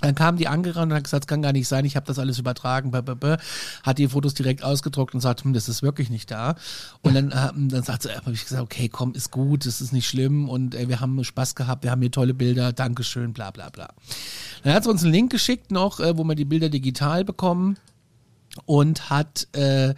Dann 0.00 0.16
kam 0.16 0.36
die 0.36 0.48
angerannt 0.48 0.90
und 0.90 0.96
hat 0.96 1.04
gesagt, 1.04 1.22
das 1.22 1.28
kann 1.28 1.40
gar 1.40 1.52
nicht 1.52 1.68
sein, 1.68 1.84
ich 1.84 1.94
habe 1.94 2.04
das 2.04 2.18
alles 2.18 2.40
übertragen, 2.40 2.90
bäh. 2.90 3.36
hat 3.84 3.98
die 3.98 4.08
Fotos 4.08 4.34
direkt 4.34 4.64
ausgedruckt 4.64 5.14
und 5.14 5.20
sagt, 5.20 5.44
hm, 5.44 5.52
das 5.52 5.68
ist 5.68 5.84
wirklich 5.84 6.10
nicht 6.10 6.32
da. 6.32 6.56
Und 7.02 7.14
dann, 7.14 7.32
ähm, 7.32 7.68
dann 7.68 7.84
sagt 7.84 8.02
sie, 8.02 8.12
habe 8.12 8.32
ich 8.32 8.42
gesagt, 8.42 8.60
okay, 8.60 8.88
komm, 8.88 9.14
ist 9.14 9.30
gut, 9.30 9.66
das 9.66 9.80
ist 9.80 9.92
nicht 9.92 10.08
schlimm 10.08 10.48
und 10.48 10.74
äh, 10.74 10.88
wir 10.88 10.98
haben 10.98 11.22
Spaß 11.22 11.54
gehabt, 11.54 11.84
wir 11.84 11.92
haben 11.92 12.00
hier 12.00 12.10
tolle 12.10 12.34
Bilder, 12.34 12.72
Dankeschön, 12.72 13.32
bla 13.32 13.52
bla 13.52 13.70
bla. 13.70 13.90
Dann 14.64 14.74
hat 14.74 14.82
sie 14.82 14.90
uns 14.90 15.04
einen 15.04 15.12
Link 15.12 15.30
geschickt 15.30 15.70
noch, 15.70 16.00
äh, 16.00 16.18
wo 16.18 16.24
wir 16.24 16.34
die 16.34 16.44
Bilder 16.44 16.70
digital 16.70 17.24
bekommen 17.24 17.76
und 18.66 19.10
hat, 19.10 19.46
äh, 19.52 19.94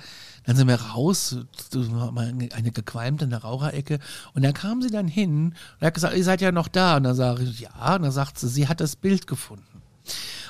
dann 0.46 0.56
sind 0.56 0.68
wir 0.68 0.80
raus, 0.80 1.36
eine 1.74 2.70
gequalmt 2.70 3.22
in 3.22 3.30
der 3.30 3.40
Raucherecke. 3.40 3.98
Und 4.32 4.44
dann 4.44 4.54
kam 4.54 4.80
sie 4.80 4.90
dann 4.90 5.08
hin 5.08 5.54
und 5.80 5.86
hat 5.86 5.94
gesagt, 5.94 6.16
ihr 6.16 6.24
seid 6.24 6.40
ja 6.40 6.52
noch 6.52 6.68
da. 6.68 6.96
Und 6.96 7.02
dann 7.02 7.16
sage 7.16 7.42
ich, 7.42 7.60
ja, 7.60 7.96
und 7.96 8.02
dann 8.02 8.12
sagt 8.12 8.38
sie, 8.38 8.48
sie 8.48 8.68
hat 8.68 8.80
das 8.80 8.96
Bild 8.96 9.26
gefunden. 9.26 9.82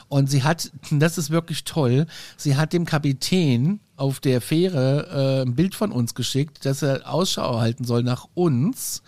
Und 0.08 0.30
sie 0.30 0.44
hat, 0.44 0.70
das 0.90 1.18
ist 1.18 1.30
wirklich 1.30 1.64
toll, 1.64 2.06
sie 2.36 2.56
hat 2.56 2.72
dem 2.72 2.84
Kapitän 2.84 3.80
auf 3.96 4.20
der 4.20 4.42
Fähre 4.42 5.40
äh, 5.40 5.48
ein 5.48 5.54
Bild 5.54 5.74
von 5.74 5.90
uns 5.90 6.14
geschickt, 6.14 6.66
dass 6.66 6.82
er 6.82 7.10
Ausschau 7.10 7.58
halten 7.58 7.84
soll 7.84 8.02
nach 8.02 8.26
uns, 8.34 9.02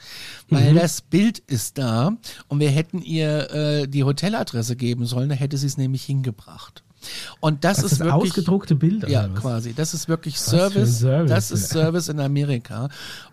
weil 0.49 0.73
das 0.73 1.03
Bild 1.03 1.39
ist 1.41 1.77
da. 1.77 2.17
Und 2.49 2.61
wir 2.61 2.71
hätten 2.71 3.03
ihr 3.03 3.51
äh, 3.51 3.87
die 3.87 4.05
Hoteladresse 4.05 4.77
geben 4.77 5.05
sollen, 5.05 5.29
da 5.29 5.35
hätte 5.35 5.59
sie 5.59 5.67
es 5.67 5.77
nämlich 5.77 6.05
hingebracht. 6.05 6.83
Und 7.41 7.65
das 7.65 7.77
Das 7.79 7.87
ist 7.87 7.93
ist 7.93 7.99
wirklich 8.01 8.31
ausgedruckte 8.33 8.75
Bilder. 8.75 9.09
ja, 9.09 9.29
was? 9.33 9.41
quasi. 9.41 9.73
Das 9.75 9.95
ist 9.95 10.09
wirklich 10.09 10.39
Service. 10.39 10.99
Service, 11.01 11.31
Das 11.31 11.51
ist. 11.51 11.69
Service 11.71 12.09
in 12.09 12.21
Amerika. 12.21 12.89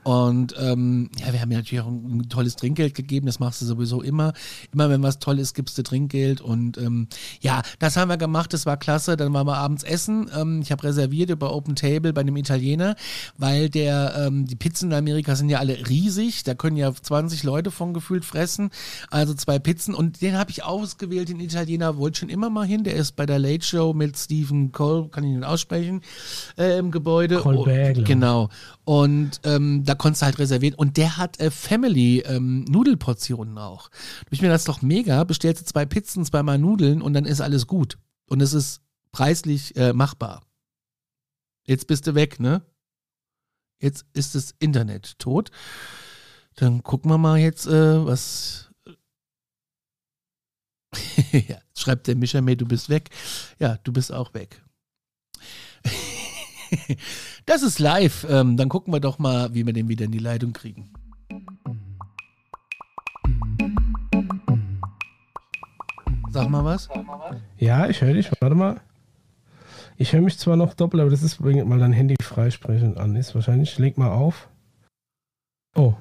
Und 0.05 0.53
ähm, 0.59 1.09
ja, 1.19 1.33
wir 1.33 1.41
haben 1.41 1.51
ja 1.51 1.57
natürlich 1.57 1.83
auch 1.83 1.87
ein, 1.87 2.19
ein 2.19 2.29
tolles 2.29 2.55
Trinkgeld 2.55 2.93
gegeben. 2.93 3.25
Das 3.25 3.39
machst 3.39 3.59
du 3.63 3.65
sowieso 3.65 4.03
immer. 4.03 4.33
Immer 4.71 4.91
wenn 4.91 5.01
was 5.01 5.17
toll 5.17 5.39
ist, 5.39 5.55
gibst 5.55 5.79
du 5.79 5.81
Trinkgeld. 5.81 6.41
Und 6.41 6.77
ähm, 6.77 7.07
ja, 7.41 7.63
das 7.79 7.97
haben 7.97 8.09
wir 8.09 8.17
gemacht. 8.17 8.53
Das 8.53 8.67
war 8.67 8.77
klasse. 8.77 9.17
Dann 9.17 9.33
waren 9.33 9.47
wir 9.47 9.57
abends 9.57 9.83
essen. 9.83 10.29
Ähm, 10.37 10.61
ich 10.61 10.71
habe 10.71 10.83
reserviert 10.83 11.31
über 11.31 11.55
Open 11.55 11.75
Table 11.75 12.13
bei 12.13 12.21
einem 12.21 12.37
Italiener, 12.37 12.95
weil 13.39 13.67
der 13.67 14.27
ähm, 14.27 14.45
die 14.45 14.55
Pizzen 14.55 14.91
in 14.91 14.97
Amerika 14.97 15.35
sind 15.35 15.49
ja 15.49 15.57
alle 15.57 15.89
riesig. 15.89 16.43
Da 16.43 16.53
können 16.53 16.77
ja 16.77 16.93
20 16.93 17.41
Leute 17.41 17.71
von 17.71 17.95
gefühlt 17.95 18.25
fressen. 18.25 18.69
Also 19.09 19.33
zwei 19.33 19.57
Pizzen. 19.57 19.95
Und 19.95 20.21
den 20.21 20.37
habe 20.37 20.51
ich 20.51 20.63
ausgewählt, 20.63 21.29
den 21.29 21.39
Italiener. 21.39 21.97
Wollte 21.97 22.19
schon 22.19 22.29
immer 22.29 22.51
mal 22.51 22.67
hin. 22.67 22.83
Der 22.83 22.93
ist 22.93 23.15
bei 23.15 23.25
der 23.25 23.39
Late 23.39 23.65
Show 23.65 23.93
mit 23.93 24.15
Stephen 24.15 24.71
Cole, 24.71 25.07
kann 25.09 25.23
ich 25.23 25.31
ihn 25.31 25.43
aussprechen, 25.43 26.01
äh, 26.59 26.77
im 26.77 26.91
Gebäude. 26.91 27.39
Colbert, 27.39 27.97
ich. 27.97 28.05
Genau. 28.05 28.49
Und 28.85 29.41
ähm, 29.43 29.83
da 29.83 29.95
konntest 29.95 30.21
du 30.21 30.25
halt 30.27 30.39
reservieren. 30.39 30.75
Und 30.75 30.97
der 30.97 31.17
hat 31.17 31.39
äh, 31.39 31.49
Family 31.49 32.19
ähm, 32.19 32.65
auch. 33.57 33.89
Ich 34.29 34.41
mir 34.41 34.49
das 34.49 34.63
doch 34.63 34.83
mega. 34.83 35.23
Bestellst 35.23 35.61
du 35.61 35.65
zwei 35.65 35.85
Pizzen, 35.85 36.23
zweimal 36.23 36.59
Nudeln 36.59 37.01
und 37.01 37.13
dann 37.13 37.25
ist 37.25 37.41
alles 37.41 37.65
gut. 37.65 37.97
Und 38.27 38.41
es 38.41 38.53
ist 38.53 38.81
preislich 39.11 39.75
äh, 39.75 39.91
machbar. 39.93 40.43
Jetzt 41.65 41.87
bist 41.87 42.05
du 42.05 42.13
weg, 42.13 42.39
ne? 42.39 42.61
Jetzt 43.81 44.05
ist 44.13 44.35
das 44.35 44.53
Internet 44.59 45.17
tot. 45.17 45.49
Dann 46.55 46.83
gucken 46.83 47.09
wir 47.09 47.17
mal 47.17 47.39
jetzt, 47.39 47.65
äh, 47.65 48.05
was. 48.05 48.71
ja, 51.31 51.57
schreibt 51.75 52.07
der 52.07 52.15
Michael, 52.15 52.55
du 52.55 52.65
bist 52.65 52.89
weg. 52.89 53.09
Ja, 53.59 53.77
du 53.83 53.91
bist 53.91 54.11
auch 54.11 54.33
weg. 54.33 54.64
das 57.45 57.63
ist 57.63 57.79
live. 57.79 58.25
Ähm, 58.29 58.57
dann 58.57 58.69
gucken 58.69 58.93
wir 58.93 58.99
doch 58.99 59.19
mal, 59.19 59.53
wie 59.53 59.65
wir 59.65 59.73
den 59.73 59.87
wieder 59.89 60.05
in 60.05 60.11
die 60.11 60.19
Leitung 60.19 60.53
kriegen. 60.53 60.89
Sag 66.31 66.49
mal 66.49 66.65
was. 66.65 66.89
Ja, 67.57 67.87
ich 67.87 68.01
höre 68.01 68.13
dich. 68.13 68.29
Warte 68.39 68.55
mal. 68.55 68.81
Ich 69.97 70.11
höre 70.11 70.21
mich 70.21 70.37
zwar 70.37 70.57
noch 70.57 70.73
doppelt, 70.73 71.01
aber 71.01 71.09
das 71.09 71.23
ist, 71.23 71.41
weil 71.41 71.79
dein 71.79 71.93
Handy 71.93 72.15
freisprechend 72.21 72.97
an 72.97 73.15
ist. 73.15 73.33
Wahrscheinlich. 73.35 73.77
Leg 73.77 73.97
mal 73.97 74.11
auf. 74.11 74.49
Oh. 75.75 75.93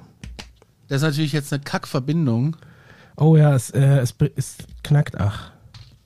Das 0.87 0.97
ist 0.97 1.07
natürlich 1.07 1.31
jetzt 1.31 1.53
eine 1.53 1.63
Kackverbindung. 1.63 2.57
Oh 3.15 3.37
ja, 3.37 3.55
es, 3.55 3.69
äh, 3.69 3.99
es, 3.99 4.13
es 4.35 4.57
knackt. 4.83 5.17
Ach. 5.17 5.51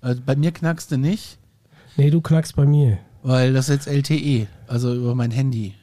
Also 0.01 0.21
bei 0.25 0.35
mir 0.35 0.51
knackst 0.51 0.91
du 0.91 0.97
nicht, 0.97 1.39
Nee, 1.97 2.11
du 2.11 2.21
knackst 2.21 2.55
bei 2.55 2.65
mir. 2.65 2.99
weil 3.23 3.51
das 3.51 3.67
ist 3.67 3.85
jetzt 3.85 3.87
LTE, 3.87 4.47
also 4.69 4.93
über 4.93 5.15
mein 5.15 5.31
Handy. 5.31 5.75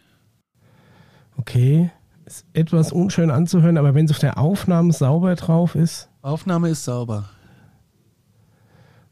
Okay. 1.37 1.91
Ist 2.24 2.45
etwas 2.55 2.93
unschön 2.93 3.30
anzuhören, 3.30 3.78
aber 3.78 3.95
wenn 3.95 4.07
es 4.07 4.11
auf 4.11 4.18
der 4.18 4.39
Aufnahme 4.39 4.93
sauber 4.93 5.34
drauf 5.37 5.74
ist. 5.74 6.09
Aufnahme 6.22 6.70
ist 6.70 6.84
sauber. 6.84 7.28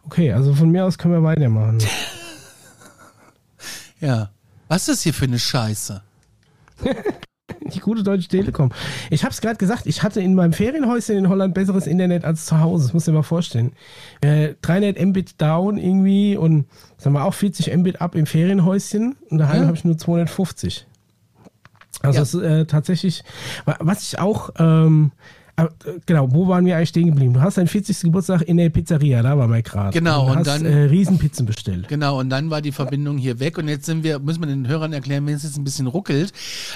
Okay, 0.05 0.33
also 0.33 0.53
von 0.55 0.71
mir 0.71 0.85
aus 0.85 0.99
können 0.99 1.15
wir 1.15 1.23
weitermachen. 1.23 1.79
Ja. 4.01 4.31
Was 4.69 4.89
ist 4.89 5.03
hier 5.03 5.15
für 5.15 5.25
eine 5.25 5.39
Scheiße? 5.39 6.03
Die 7.75 7.81
gute 7.81 8.03
Deutsche 8.03 8.29
Telekom. 8.29 8.71
Ich 9.11 9.25
habe 9.25 9.33
es 9.33 9.41
gerade 9.41 9.57
gesagt, 9.57 9.87
ich 9.87 10.03
hatte 10.03 10.21
in 10.21 10.35
meinem 10.35 10.53
Ferienhäuschen 10.53 11.17
in 11.17 11.29
Holland 11.29 11.55
besseres 11.55 11.87
Internet 11.87 12.25
als 12.25 12.47
zu 12.47 12.61
Hause. 12.61 12.85
Das 12.85 12.95
muss 12.95 13.03
ich 13.03 13.07
dir 13.07 13.17
mal 13.17 13.23
vorstellen. 13.23 13.73
Äh, 14.21 14.55
300 14.63 15.01
Mbit 15.05 15.41
down 15.41 15.77
irgendwie 15.79 16.37
und 16.37 16.67
sagen 16.99 17.15
wir 17.15 17.25
auch 17.25 17.35
40 17.35 17.77
Mbit 17.77 18.01
ab 18.01 18.15
im 18.15 18.27
Ferienhäuschen 18.27 19.17
und 19.31 19.39
daheim 19.39 19.63
Ja. 19.63 19.67
habe 19.67 19.77
ich 19.77 19.85
nur 19.85 19.99
250. 19.99 20.87
Also 22.03 22.19
Ja. 22.19 22.23
ist 22.23 22.35
äh, 22.35 22.67
tatsächlich, 22.67 23.25
wa- 23.65 23.77
was 23.81 24.03
ich 24.03 24.19
auch, 24.19 24.51
ähm, 24.59 25.13
äh, 25.57 25.67
genau, 26.07 26.33
wo 26.33 26.49
waren 26.49 26.65
wir 26.67 26.77
eigentlich 26.77 26.89
stehen 26.89 27.07
geblieben? 27.07 27.35
Du 27.35 27.41
hast 27.41 27.57
deinen 27.59 27.69
40. 27.69 28.01
Geburtstag 28.01 28.43
in 28.43 28.57
der 28.57 28.71
Pizzeria, 28.71 29.23
da 29.23 29.39
war 29.39 29.49
wir 29.49 29.63
gerade. 29.63 29.97
Genau, 29.97 30.27
du 30.27 30.33
und 30.33 30.39
hast, 30.39 30.47
dann- 30.49 30.65
äh, 30.65 30.85
Riesenpizzen 30.85 31.47
bestellt. 31.47 31.89
Genau, 31.89 32.19
und 32.21 32.31
dann 32.31 32.51
war 32.51 32.61
die 32.61 32.73
Verbindung 32.73 33.19
hier 33.19 33.39
weg 33.41 33.59
und 33.59 33.69
jetzt 33.69 33.87
sind 33.87 34.03
wir, 34.03 34.19
müssen 34.19 34.41
wir 34.41 34.47
den 34.49 34.67
Hörern 34.67 34.93
erklären, 34.93 35.27
wenn 35.27 35.35
es 35.35 35.43
jetzt 35.45 35.57
ein 35.57 35.65
bisschen 35.65 35.87
ruckelt. 35.87 36.33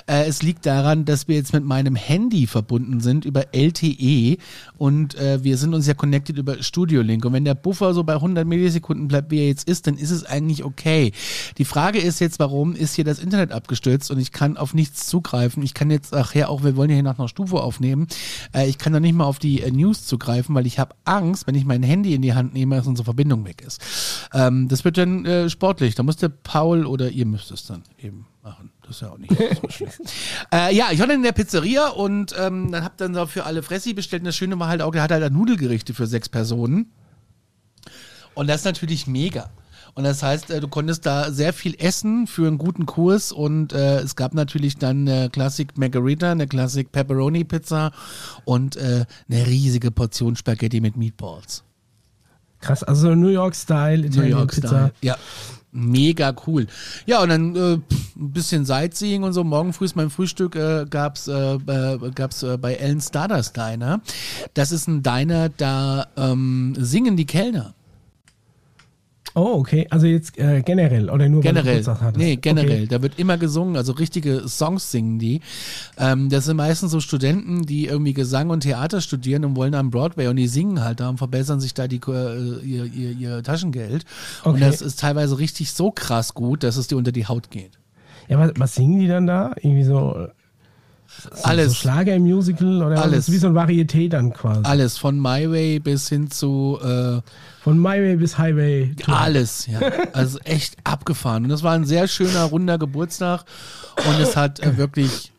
Äh, 0.07 0.27
es 0.27 0.43
liegt 0.43 0.65
daran, 0.67 1.05
dass 1.05 1.27
wir 1.29 1.37
jetzt 1.37 1.53
mit 1.53 1.65
meinem 1.65 1.97
Handy 1.97 2.47
verbunden 2.47 3.01
sind 3.01 3.25
über 3.25 3.47
LTE 3.55 4.37
und 4.77 5.15
äh, 5.17 5.43
wir 5.43 5.57
sind 5.57 5.75
uns 5.75 5.87
ja 5.87 5.95
connected 5.95 6.39
über 6.39 6.63
Studio 6.63 7.03
Link 7.03 7.25
und 7.25 7.33
wenn 7.33 7.45
der 7.45 7.55
Buffer 7.55 7.95
so 7.95 8.05
bei 8.05 8.15
100 8.15 8.47
Millisekunden 8.47 9.09
bleibt, 9.09 9.31
wie 9.31 9.41
er 9.41 9.49
jetzt 9.49 9.69
ist, 9.69 9.87
dann 9.87 9.97
ist 9.97 10.11
es 10.11 10.25
eigentlich 10.25 10.65
okay. 10.65 11.13
Die 11.59 11.65
Frage 11.65 11.99
ist 11.99 12.21
jetzt, 12.21 12.39
warum 12.39 12.75
ist 12.75 12.95
hier 12.95 13.05
das 13.05 13.19
Internet 13.19 13.53
abgestürzt 13.53 14.11
und 14.11 14.19
ich 14.19 14.31
kann 14.33 14.57
auf 14.57 14.75
nichts 14.75 15.07
zugreifen. 15.07 15.63
Ich 15.63 15.75
kann 15.75 15.91
jetzt 15.91 16.13
nachher 16.13 16.49
auch, 16.49 16.63
wir 16.63 16.77
wollen 16.77 16.91
ja 16.91 16.95
hier 16.95 17.03
nach 17.03 17.19
einer 17.19 17.29
Stufe 17.29 17.57
aufnehmen, 17.61 18.07
äh, 18.53 18.68
ich 18.69 18.79
kann 18.79 18.93
da 18.93 19.01
nicht 19.01 19.15
mal 19.15 19.25
auf 19.25 19.39
die 19.39 19.63
äh, 19.63 19.71
News 19.71 20.07
zugreifen, 20.07 20.55
weil 20.55 20.67
ich 20.67 20.79
habe 20.79 20.95
Angst, 21.05 21.47
wenn 21.47 21.55
ich 21.55 21.65
mein 21.65 21.83
Handy 21.83 22.15
in 22.15 22.23
die 22.23 22.35
Hand 22.35 22.55
nehme, 22.55 22.77
dass 22.77 22.87
unsere 22.87 23.05
Verbindung 23.05 23.45
weg 23.45 23.63
ist. 23.63 23.81
Ähm, 24.33 24.69
das 24.69 24.85
wird 24.85 24.99
dann 24.99 25.25
äh, 25.25 25.51
sportlich. 25.51 25.95
Da 25.95 26.03
muss 26.03 26.17
der 26.17 26.29
Paul 26.29 26.87
oder 26.87 27.11
ihr 27.11 27.27
müsst 27.27 27.51
es 27.51 27.67
dann 27.67 27.83
eben 27.99 28.27
machen. 28.43 28.71
Das 28.83 28.97
ist 28.97 29.03
ja 29.03 29.11
auch 29.11 29.19
nicht 29.19 29.33
so 29.37 29.69
schlimm. 29.69 29.91
äh, 30.53 30.75
ja, 30.75 30.89
ich 30.93 30.99
war 30.99 31.07
dann 31.07 31.17
in 31.17 31.23
der 31.23 31.33
Pizzeria 31.33 31.89
und 31.89 32.35
ähm, 32.39 32.71
dann 32.71 32.85
hab 32.85 32.97
dann 32.97 33.15
so 33.15 33.27
für 33.27 33.45
alle 33.45 33.63
Fressi 33.63 33.95
bestellt. 33.95 34.23
Und 34.23 34.27
das 34.27 34.37
Schöne 34.37 34.59
war 34.59 34.69
halt 34.69 34.83
auch, 34.83 34.93
der 34.93 35.03
hat 35.03 35.11
halt 35.11 35.33
Nudelgerichte 35.33 35.95
für 35.95 36.07
sechs 36.07 36.29
Personen. 36.29 36.93
Und 38.35 38.47
das 38.49 38.61
ist 38.61 38.65
natürlich 38.65 39.07
mega. 39.07 39.51
Und 39.95 40.05
das 40.05 40.23
heißt, 40.23 40.51
äh, 40.51 40.61
du 40.61 40.69
konntest 40.69 41.07
da 41.07 41.31
sehr 41.31 41.53
viel 41.53 41.75
essen 41.79 42.27
für 42.27 42.47
einen 42.47 42.59
guten 42.59 42.87
Kurs 42.87 43.33
und 43.33 43.73
äh, 43.73 44.01
es 44.01 44.17
gab 44.17 44.35
natürlich 44.35 44.77
dann 44.77 45.09
eine 45.09 45.31
Classic 45.31 45.77
Margarita, 45.77 46.31
eine 46.33 46.47
Classic 46.47 46.91
Pepperoni 46.91 47.45
Pizza 47.45 47.93
und 48.45 48.77
äh, 48.77 49.05
eine 49.29 49.47
riesige 49.47 49.91
Portion 49.91 50.37
Spaghetti 50.37 50.81
mit 50.81 50.97
Meatballs. 50.97 51.65
Krass, 52.61 52.83
also 52.83 53.15
New 53.15 53.29
York-Style, 53.29 53.99
New 53.99 54.07
Italien 54.07 54.31
York 54.31 54.55
Pizza. 54.55 54.69
Style. 54.69 54.93
Ja. 55.01 55.17
Mega 55.71 56.35
cool. 56.47 56.67
Ja, 57.07 57.23
und 57.23 57.29
dann 57.29 57.55
äh, 57.55 57.75
ein 57.75 58.33
bisschen 58.33 58.65
Sightseeing 58.65 59.23
und 59.23 59.35
so. 59.35 59.45
Morgen 59.45 59.75
früh 59.75 59.85
ist 59.85 59.97
mein 59.97 60.09
Frühstück, 60.09 60.57
äh, 60.57 60.87
gab's 60.89 61.29
äh, 61.29 61.55
äh, 61.55 62.11
gab's 62.15 62.43
äh, 62.43 62.57
bei 62.57 62.75
Ellen 62.75 63.03
Stardust 63.03 63.57
Diner. 63.57 64.01
Das 64.55 64.73
ist 64.73 64.89
ein 64.89 65.03
Diner, 65.03 65.51
da 65.51 66.07
ähm, 66.17 66.75
singen 66.79 67.17
die 67.17 67.27
Kellner. 67.27 67.75
Oh, 69.35 69.59
okay. 69.59 69.87
Also 69.91 70.07
jetzt 70.07 70.39
äh, 70.39 70.63
generell 70.63 71.11
oder 71.11 71.29
nur 71.29 71.43
Generell. 71.43 71.85
Nee, 72.17 72.37
generell. 72.37 72.83
Okay. 72.83 72.87
Da 72.89 73.03
wird 73.03 73.19
immer 73.19 73.39
gesungen, 73.39 73.77
also 73.77 73.93
richtige 73.93 74.49
Songs 74.49 74.91
singen 74.91 75.19
die. 75.19 75.41
Ähm, 75.97 76.29
das 76.29 76.47
sind 76.47 76.57
meistens 76.57 76.91
so 76.91 77.01
Studenten, 77.01 77.63
die 77.63 77.87
irgendwie 77.87 78.15
Gesang 78.15 78.51
und 78.51 78.61
Theater 78.61 79.01
studieren 79.01 79.45
und 79.45 79.55
wollen 79.57 79.75
am 79.75 79.91
Broadway 79.91 80.27
und 80.29 80.37
die 80.37 80.49
singen 80.49 80.83
halt 80.83 81.01
da 81.01 81.09
und 81.09 81.19
verbessern 81.19 81.61
sich 81.61 81.75
da 81.75 81.87
die, 81.89 82.01
äh, 82.09 82.59
ihr, 82.65 82.85
ihr, 82.87 83.11
ihr 83.13 83.43
Taschengeld. 83.43 84.05
Und 84.45 84.53
Okay. 84.55 84.61
das 84.61 84.81
ist 84.83 84.99
teilweise 85.01 85.39
richtig 85.39 85.73
so 85.73 85.91
krass 85.91 86.35
gut, 86.35 86.63
dass 86.63 86.77
es 86.77 86.89
dir 86.89 86.97
unter 86.97 87.13
die 87.13 87.27
Haut 87.27 87.51
geht. 87.51 87.79
Ja, 88.29 88.39
was, 88.39 88.53
was 88.57 88.75
singen 88.75 88.99
die 88.99 89.09
dann 89.09 89.27
da? 89.27 89.53
Irgendwie 89.57 89.85
so, 89.85 90.27
äh, 91.09 91.37
so, 91.37 91.45
Alles. 91.45 91.77
Schlager 91.77 92.15
im 92.15 92.23
Musical 92.23 92.83
oder 92.83 93.03
Alles. 93.03 93.31
wie 93.31 93.37
so 93.39 93.49
ein 93.49 93.55
Varieté 93.55 94.09
dann 94.09 94.33
quasi. 94.33 94.61
Alles, 94.65 94.99
von 94.99 95.19
My 95.19 95.51
Way 95.51 95.81
bis 95.81 96.09
hin 96.09 96.31
zu 96.31 96.79
äh, 96.83 97.21
Von 97.63 97.79
My 97.79 98.01
Way 98.01 98.17
bis 98.17 98.39
Highway. 98.39 98.95
to- 98.95 99.13
alles, 99.13 99.67
ja. 99.67 99.81
Also 100.13 100.39
echt 100.41 100.77
abgefahren. 100.85 101.45
Und 101.45 101.51
das 101.51 101.63
war 101.63 101.73
ein 101.75 101.85
sehr 101.85 102.09
schöner, 102.09 102.45
runder 102.45 102.79
Geburtstag 102.79 103.45
und 104.07 104.21
es 104.21 104.37
hat 104.37 104.61
äh, 104.61 104.77
wirklich 104.77 105.33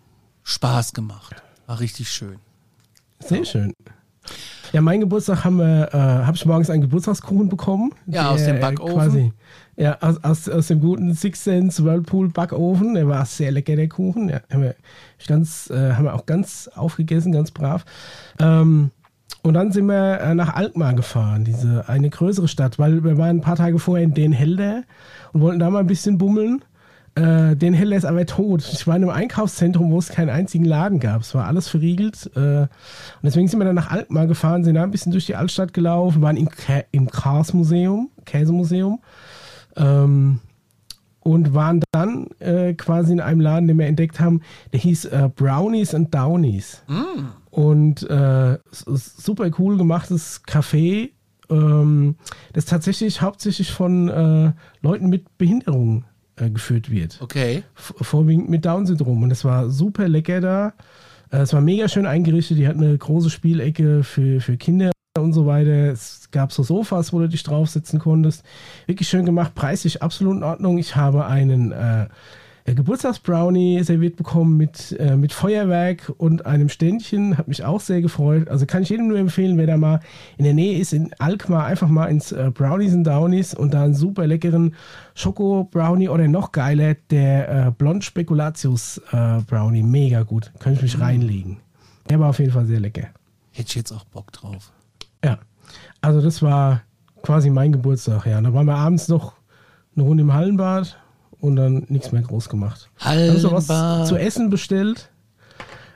Spaß 0.43 0.93
gemacht. 0.93 1.35
War 1.67 1.79
richtig 1.79 2.09
schön. 2.09 2.37
Sehr 3.19 3.45
schön. 3.45 3.73
Ja, 4.71 4.81
mein 4.81 4.99
Geburtstag 4.99 5.43
haben 5.43 5.57
wir, 5.57 5.89
äh, 5.93 5.97
habe 5.97 6.35
ich 6.35 6.45
morgens 6.45 6.69
einen 6.69 6.81
Geburtstagskuchen 6.81 7.49
bekommen. 7.49 7.91
Ja, 8.05 8.29
aus 8.29 8.43
dem 8.43 8.57
äh, 8.57 8.59
Backofen. 8.59 8.93
Quasi, 8.95 9.33
ja, 9.79 9.97
aus, 10.01 10.21
aus, 10.23 10.49
aus 10.49 10.67
dem 10.67 10.81
guten 10.81 11.13
Six 11.13 11.45
Sense 11.45 11.83
Whirlpool 11.83 12.27
Backofen. 12.27 12.95
Der 12.95 13.07
war 13.07 13.25
sehr 13.25 13.51
lecker, 13.51 13.77
der 13.77 13.87
Kuchen. 13.87 14.27
Ja, 14.27 14.41
haben 14.51 14.63
wir, 14.63 14.75
ganz, 15.25 15.69
äh, 15.69 15.93
haben 15.93 16.03
wir 16.03 16.13
auch 16.15 16.25
ganz 16.25 16.69
aufgegessen, 16.75 17.31
ganz 17.31 17.51
brav. 17.51 17.85
Ähm, 18.39 18.91
und 19.41 19.53
dann 19.53 19.71
sind 19.71 19.85
wir 19.85 20.19
äh, 20.19 20.35
nach 20.35 20.53
Alkmaar 20.53 20.93
gefahren, 20.95 21.45
diese 21.45 21.87
eine 21.87 22.09
größere 22.09 22.49
Stadt, 22.49 22.77
weil 22.77 23.05
wir 23.05 23.17
waren 23.17 23.37
ein 23.37 23.41
paar 23.41 23.55
Tage 23.55 23.79
vorher 23.79 24.03
in 24.03 24.13
Den 24.13 24.33
Helder 24.33 24.83
und 25.31 25.39
wollten 25.39 25.59
da 25.59 25.69
mal 25.69 25.79
ein 25.79 25.87
bisschen 25.87 26.17
bummeln. 26.17 26.61
Äh, 27.15 27.55
Den 27.55 27.73
Helder 27.73 27.95
ist 27.95 28.03
aber 28.03 28.25
tot. 28.25 28.67
Ich 28.73 28.85
war 28.85 28.97
in 28.97 29.03
einem 29.03 29.13
Einkaufszentrum, 29.13 29.91
wo 29.91 29.99
es 29.99 30.09
keinen 30.09 30.29
einzigen 30.29 30.65
Laden 30.65 30.99
gab. 30.99 31.21
Es 31.21 31.33
war 31.33 31.45
alles 31.45 31.69
verriegelt. 31.69 32.29
Äh, 32.35 32.63
und 32.63 32.69
deswegen 33.23 33.47
sind 33.47 33.59
wir 33.59 33.65
dann 33.65 33.75
nach 33.75 33.91
Alkmaar 33.91 34.27
gefahren, 34.27 34.65
sind 34.65 34.75
da 34.75 34.83
ein 34.83 34.91
bisschen 34.91 35.13
durch 35.13 35.25
die 35.25 35.37
Altstadt 35.37 35.73
gelaufen, 35.73 36.21
waren 36.21 36.35
im, 36.35 36.49
Kä 36.49 36.83
im 36.91 37.09
Kars-Museum, 37.09 38.09
Käsemuseum. 38.25 38.99
Ähm, 39.79 40.39
und 41.21 41.53
waren 41.53 41.83
dann 41.91 42.27
äh, 42.39 42.73
quasi 42.73 43.11
in 43.11 43.19
einem 43.19 43.41
Laden, 43.41 43.67
den 43.67 43.77
wir 43.77 43.87
entdeckt 43.87 44.19
haben, 44.19 44.41
der 44.71 44.79
hieß 44.79 45.05
äh, 45.05 45.29
Brownies 45.35 45.93
and 45.93 46.13
Downies. 46.15 46.81
Und 47.51 48.09
äh, 48.09 48.57
super 48.71 49.51
cool 49.59 49.77
gemachtes 49.77 50.41
Café 50.47 51.09
ähm, 51.49 52.15
das 52.53 52.65
tatsächlich 52.65 53.21
hauptsächlich 53.21 53.71
von 53.71 54.07
äh, 54.07 54.53
Leuten 54.81 55.09
mit 55.09 55.37
Behinderung 55.37 56.05
äh, 56.37 56.49
geführt 56.49 56.89
wird. 56.89 57.19
Okay. 57.21 57.63
F- 57.75 57.95
Vorwiegend 58.01 58.49
mit 58.49 58.65
Down-Syndrom. 58.65 59.21
Und 59.21 59.31
es 59.31 59.43
war 59.43 59.69
super 59.69 60.07
lecker 60.07 60.41
da. 60.41 60.73
Äh, 61.31 61.39
es 61.39 61.53
war 61.53 61.61
mega 61.61 61.87
schön 61.89 62.05
eingerichtet. 62.05 62.57
Die 62.57 62.67
hat 62.67 62.77
eine 62.77 62.97
große 62.97 63.29
Spielecke 63.29 64.03
für, 64.03 64.39
für 64.39 64.57
Kinder 64.57 64.91
und 65.21 65.33
so 65.33 65.45
weiter. 65.45 65.91
Es 65.91 66.29
gab 66.31 66.51
so 66.51 66.63
Sofas, 66.63 67.13
wo 67.13 67.19
du 67.19 67.29
dich 67.29 67.43
draufsetzen 67.43 67.99
konntest. 67.99 68.43
Wirklich 68.87 69.07
schön 69.07 69.25
gemacht. 69.25 69.55
Preislich 69.55 70.01
absolut 70.01 70.37
in 70.37 70.43
Ordnung. 70.43 70.77
Ich 70.77 70.95
habe 70.95 71.25
einen 71.25 71.71
äh, 71.71 72.07
Geburtstagsbrownie 72.65 73.83
serviert 73.83 74.15
bekommen 74.15 74.57
mit, 74.57 74.95
äh, 74.99 75.15
mit 75.15 75.33
Feuerwerk 75.33 76.11
und 76.17 76.45
einem 76.45 76.69
Ständchen. 76.69 77.37
Hat 77.37 77.47
mich 77.47 77.63
auch 77.63 77.79
sehr 77.79 78.01
gefreut. 78.01 78.49
Also 78.49 78.65
kann 78.65 78.83
ich 78.83 78.89
jedem 78.89 79.07
nur 79.07 79.17
empfehlen, 79.17 79.57
wer 79.57 79.67
da 79.67 79.77
mal 79.77 80.01
in 80.37 80.43
der 80.43 80.53
Nähe 80.53 80.77
ist, 80.77 80.93
in 80.93 81.11
Alkmaar, 81.19 81.65
einfach 81.65 81.87
mal 81.87 82.07
ins 82.07 82.31
äh, 82.31 82.51
Brownies 82.53 82.93
and 82.93 83.07
Downies 83.07 83.53
und 83.53 83.73
da 83.73 83.83
einen 83.83 83.95
super 83.95 84.27
leckeren 84.27 84.75
Schoko-Brownie 85.15 86.09
oder 86.09 86.27
noch 86.27 86.51
geiler, 86.51 86.95
der 87.09 87.67
äh, 87.67 87.71
Blond 87.71 88.03
Spekulatius 88.03 89.01
äh, 89.11 89.41
Brownie. 89.47 89.83
Mega 89.83 90.23
gut. 90.23 90.51
Könnte 90.59 90.85
ich 90.85 90.93
mich 90.93 91.01
reinlegen. 91.01 91.57
Der 92.09 92.19
war 92.19 92.29
auf 92.29 92.39
jeden 92.39 92.51
Fall 92.51 92.65
sehr 92.65 92.79
lecker. 92.79 93.07
Hätte 93.51 93.69
ich 93.69 93.75
jetzt 93.75 93.91
auch 93.91 94.03
Bock 94.05 94.31
drauf. 94.31 94.71
Ja. 95.23 95.37
Also 96.01 96.21
das 96.21 96.41
war 96.41 96.81
quasi 97.23 97.49
mein 97.49 97.71
Geburtstag, 97.71 98.25
ja. 98.25 98.39
Da 98.41 98.53
waren 98.53 98.65
wir 98.65 98.75
abends 98.75 99.07
noch 99.07 99.33
eine 99.95 100.05
Runde 100.05 100.21
im 100.23 100.33
Hallenbad 100.33 100.97
und 101.41 101.55
dann 101.57 101.85
nichts 101.89 102.11
mehr 102.11 102.21
groß 102.21 102.49
gemacht. 102.49 102.89
Haben 102.99 103.37
so 103.37 103.51
was 103.51 103.67
Hallenbad. 103.69 104.07
zu 104.07 104.15
essen 104.15 104.49
bestellt. 104.49 105.09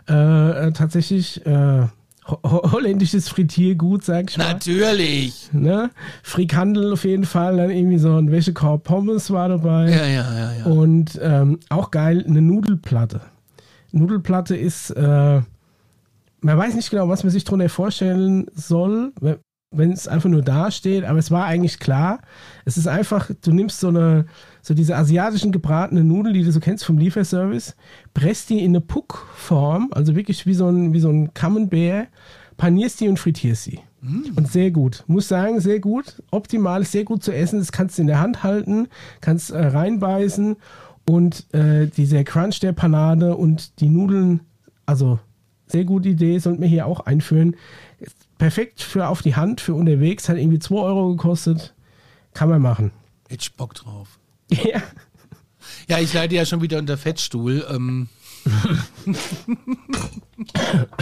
Äh, 0.10 0.68
äh, 0.68 0.72
tatsächlich 0.74 1.46
äh, 1.46 1.84
ho- 2.28 2.72
holländisches 2.72 3.30
Frittiergut, 3.30 4.04
sag 4.04 4.30
ich 4.32 4.38
mal. 4.38 4.52
Natürlich. 4.52 5.50
Ne? 5.54 5.92
Frikandel 6.24 6.92
auf 6.92 7.06
jeden 7.06 7.24
Fall, 7.24 7.56
dann 7.58 7.70
irgendwie 7.70 7.98
so 8.00 8.18
ein 8.18 8.30
Wäschekorb 8.30 8.84
Pommes 8.84 9.32
war 9.32 9.48
dabei. 9.48 9.90
Ja, 9.90 10.06
ja, 10.06 10.34
ja, 10.38 10.54
ja. 10.60 10.66
Und 10.66 11.18
ähm, 11.22 11.60
auch 11.70 11.90
geil, 11.92 12.26
eine 12.28 12.42
Nudelplatte. 12.42 13.22
Nudelplatte 13.94 14.58
ist, 14.58 14.90
äh, 14.90 15.42
man 16.44 16.58
weiß 16.58 16.76
nicht 16.76 16.90
genau, 16.90 17.10
was 17.10 17.24
man 17.24 17.32
sich 17.32 17.44
darunter 17.44 17.70
vorstellen 17.70 18.46
soll, 18.54 19.14
wenn- 19.20 19.40
es 19.92 20.08
einfach 20.08 20.30
nur 20.30 20.44
da 20.44 20.70
steht, 20.70 21.04
aber 21.04 21.18
es 21.18 21.32
war 21.32 21.46
eigentlich 21.46 21.80
klar. 21.80 22.20
Es 22.64 22.78
ist 22.78 22.86
einfach, 22.88 23.32
du 23.42 23.52
nimmst 23.52 23.80
so 23.80 23.88
eine, 23.88 24.28
so 24.62 24.76
diese 24.76 24.96
asiatischen 24.96 25.52
gebratenen 25.52 26.08
Nudeln, 26.08 26.36
die 26.36 26.44
du 26.44 26.52
so 26.52 26.60
kennst 26.60 26.86
vom 26.86 27.00
Lieferservice, 27.00 27.76
presst 28.14 28.52
die 28.52 28.60
in 28.60 28.72
eine 28.72 28.82
Puckform, 28.82 29.90
also 29.92 30.16
wirklich 30.16 30.46
wie 30.46 30.54
so 30.54 30.68
ein, 30.70 30.94
wie 30.94 31.00
so 31.00 31.10
ein 31.10 31.34
Camembert, 31.34 32.08
panierst 32.56 33.02
die 33.02 33.08
und 33.08 33.18
frittierst 33.18 33.64
sie. 33.64 33.80
Und 34.36 34.52
sehr 34.52 34.70
gut. 34.70 35.04
Muss 35.08 35.28
sagen, 35.30 35.60
sehr 35.60 35.80
gut. 35.80 36.22
Optimal, 36.30 36.84
sehr 36.84 37.04
gut 37.06 37.24
zu 37.24 37.32
essen. 37.34 37.58
Das 37.60 37.72
kannst 37.72 37.98
du 37.98 38.02
in 38.02 38.08
der 38.08 38.20
Hand 38.20 38.44
halten, 38.44 38.90
kannst 39.22 39.50
äh, 39.50 39.58
reinbeißen 39.66 40.56
und 41.10 41.48
äh, 41.54 41.88
dieser 41.88 42.24
Crunch 42.26 42.60
der 42.60 42.74
Panade 42.74 43.36
und 43.38 43.80
die 43.80 43.90
Nudeln, 43.90 44.42
also 44.86 45.20
sehr 45.74 45.84
gute 45.86 46.10
Idee, 46.10 46.38
sollten 46.38 46.62
wir 46.62 46.70
hier 46.70 46.86
auch 46.86 47.02
einführen. 47.02 47.56
Perfekt 48.38 48.82
für 48.82 49.08
auf 49.08 49.24
die 49.24 49.36
Hand, 49.36 49.60
für 49.60 49.74
unterwegs, 49.74 50.30
hat 50.30 50.38
irgendwie 50.38 50.60
2 50.60 50.76
Euro 50.76 51.10
gekostet. 51.10 51.74
Kann 52.34 52.50
man 52.50 52.62
machen. 52.62 52.92
Hätte 53.28 53.42
ich 53.42 53.54
Bock 53.56 53.74
drauf. 53.74 54.08
Ja. 54.52 54.82
Ja, 55.88 56.00
ich 56.00 56.14
leide 56.14 56.36
ja 56.36 56.46
schon 56.46 56.62
wieder 56.62 56.78
unter 56.78 56.98
Fettstuhl. 56.98 57.66
Ähm, 57.70 58.08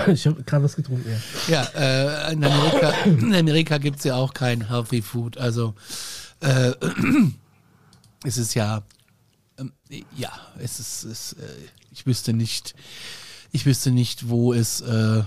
Ich 0.08 0.28
habe 0.28 0.44
gerade 0.44 0.64
was 0.64 0.76
getrunken, 0.76 1.10
ja. 1.48 1.64
ja, 1.76 2.30
äh, 2.30 2.34
in 2.34 2.44
Amerika, 2.44 2.90
in 3.06 3.34
Amerika 3.34 3.78
gibt 3.78 3.98
es 3.98 4.04
ja 4.04 4.16
auch 4.16 4.34
kein 4.34 4.70
Healthy 4.70 5.02
Food. 5.02 5.38
Also 5.38 5.74
äh, 6.40 6.74
es 8.24 8.38
ist 8.38 8.54
ja, 8.54 8.84
ähm, 9.58 9.74
ja, 10.16 10.32
es 10.60 10.80
ist, 10.80 11.04
es, 11.04 11.34
äh, 11.34 11.46
ich 11.92 12.06
wüsste 12.06 12.34
nicht, 12.34 12.76
ich 13.52 13.66
wüsste 13.66 13.92
nicht, 13.92 14.30
wo 14.30 14.54
es, 14.54 14.82
äh, 14.82 15.24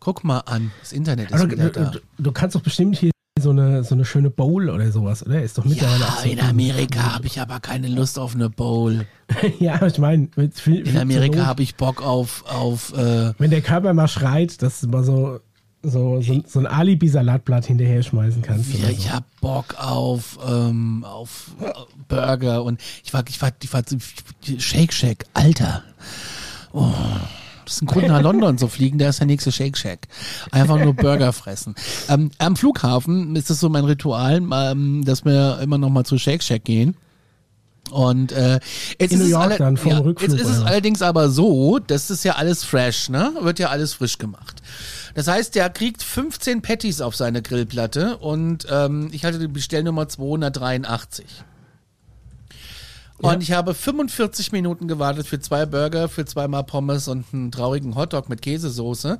guck 0.00 0.24
mal 0.24 0.40
an, 0.40 0.70
das 0.80 0.92
Internet 0.92 1.30
ist 1.30 1.40
Aber 1.40 1.50
wieder 1.50 1.70
du, 1.70 1.80
da. 1.80 1.90
du, 1.90 2.00
du 2.18 2.32
kannst 2.32 2.56
doch 2.56 2.62
bestimmt 2.62 2.96
hier 2.96 3.10
so 3.40 3.50
eine, 3.50 3.82
so 3.82 3.96
eine 3.96 4.04
schöne 4.04 4.30
Bowl 4.30 4.70
oder 4.70 4.92
sowas, 4.92 5.26
oder? 5.26 5.42
Ist 5.42 5.58
doch 5.58 5.64
mittlerweile 5.64 6.00
Ja, 6.00 6.18
so 6.22 6.28
in 6.28 6.40
Amerika 6.40 7.14
habe 7.14 7.26
ich 7.26 7.40
aber 7.40 7.58
keine 7.58 7.88
Lust 7.88 8.18
auf 8.18 8.34
eine 8.34 8.48
Bowl. 8.48 9.06
ja, 9.58 9.84
ich 9.84 9.98
meine, 9.98 10.28
In 10.66 10.96
Amerika 10.96 11.44
habe 11.44 11.62
ich 11.62 11.74
Bock 11.74 12.00
auf, 12.00 12.44
auf 12.46 12.92
äh, 12.96 13.32
wenn 13.38 13.50
der 13.50 13.60
Körper 13.60 13.92
mal 13.92 14.06
schreit, 14.06 14.62
dass 14.62 14.80
du 14.80 14.88
mal 14.88 15.02
so, 15.02 15.40
so, 15.82 16.20
so, 16.20 16.42
so 16.46 16.60
ein 16.60 16.66
Alibi-Salatblatt 16.66 17.66
hinterher 17.66 18.04
schmeißen 18.04 18.40
kannst. 18.42 18.72
Ja, 18.72 18.84
oder 18.84 18.90
ich 18.90 19.02
so. 19.02 19.10
hab 19.10 19.40
Bock 19.40 19.74
auf, 19.78 20.38
ähm, 20.48 21.04
auf 21.04 21.56
äh, 21.60 21.72
Burger 22.06 22.62
und 22.62 22.80
ich 23.02 23.12
war, 23.12 23.24
ich 23.28 23.42
war, 23.42 23.50
ich 23.60 23.72
war 23.72 23.82
Shake 24.58 24.92
Shack, 24.92 25.26
Alter. 25.34 25.82
Oh, 26.72 26.92
das 27.64 27.74
ist 27.74 27.82
ein 27.82 27.86
Grund 27.86 28.08
nach 28.08 28.22
London 28.22 28.58
zu 28.58 28.68
fliegen, 28.68 28.98
da 28.98 29.08
ist 29.08 29.20
der 29.20 29.26
nächste 29.26 29.52
Shake 29.52 29.76
Shack. 29.76 30.08
Einfach 30.50 30.78
nur 30.78 30.94
Burger 30.94 31.32
fressen. 31.32 31.74
Ähm, 32.08 32.30
am 32.38 32.56
Flughafen 32.56 33.36
ist 33.36 33.50
es 33.50 33.60
so 33.60 33.68
mein 33.68 33.84
Ritual, 33.84 34.42
ähm, 34.52 35.04
dass 35.04 35.24
wir 35.24 35.58
immer 35.60 35.78
noch 35.78 35.90
mal 35.90 36.04
zu 36.04 36.18
Shake 36.18 36.42
Shack 36.42 36.64
gehen. 36.64 36.96
Und 37.90 38.32
äh, 38.32 38.60
jetzt 38.98 39.12
In 39.12 39.18
ist 39.18 39.18
New 39.18 39.24
es 39.24 39.30
York 39.30 39.58
dann, 39.58 39.76
vorm 39.76 39.92
ja, 39.92 39.98
Rückflug, 39.98 40.30
Jetzt 40.32 40.40
ist 40.40 40.50
es 40.50 40.60
was? 40.60 40.66
allerdings 40.66 41.02
aber 41.02 41.28
so, 41.28 41.78
das 41.78 42.10
ist 42.10 42.24
ja 42.24 42.34
alles 42.36 42.64
fresh, 42.64 43.08
ne? 43.10 43.32
Wird 43.40 43.58
ja 43.58 43.68
alles 43.68 43.94
frisch 43.94 44.18
gemacht. 44.18 44.62
Das 45.14 45.28
heißt, 45.28 45.54
der 45.54 45.70
kriegt 45.70 46.02
15 46.02 46.62
Patties 46.62 47.00
auf 47.00 47.14
seine 47.14 47.42
Grillplatte 47.42 48.16
und 48.16 48.66
ähm, 48.70 49.10
ich 49.12 49.24
hatte 49.24 49.38
die 49.38 49.48
Bestellnummer 49.48 50.08
283. 50.08 51.26
Und 53.18 53.42
ich 53.42 53.52
habe 53.52 53.74
45 53.74 54.52
Minuten 54.52 54.88
gewartet 54.88 55.26
für 55.26 55.38
zwei 55.38 55.66
Burger, 55.66 56.08
für 56.08 56.24
zweimal 56.24 56.64
Pommes 56.64 57.08
und 57.08 57.24
einen 57.32 57.52
traurigen 57.52 57.94
Hotdog 57.94 58.28
mit 58.28 58.42
Käsesoße. 58.42 59.18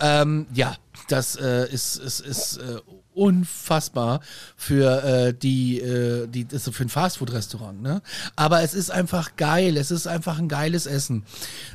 Ähm, 0.00 0.46
ja, 0.54 0.76
das 1.08 1.36
äh, 1.36 1.70
ist, 1.70 1.96
ist, 1.96 2.20
ist 2.20 2.56
äh, 2.56 2.78
unfassbar 3.12 4.20
für 4.56 5.04
äh, 5.04 5.34
die, 5.34 5.78
äh, 5.80 6.26
die 6.26 6.46
ist 6.50 6.72
für 6.74 6.84
ein 6.84 6.88
Fastfood-Restaurant, 6.88 7.80
ne? 7.82 8.02
Aber 8.34 8.62
es 8.62 8.74
ist 8.74 8.90
einfach 8.90 9.36
geil. 9.36 9.76
Es 9.76 9.90
ist 9.90 10.06
einfach 10.06 10.38
ein 10.38 10.48
geiles 10.48 10.86
Essen. 10.86 11.24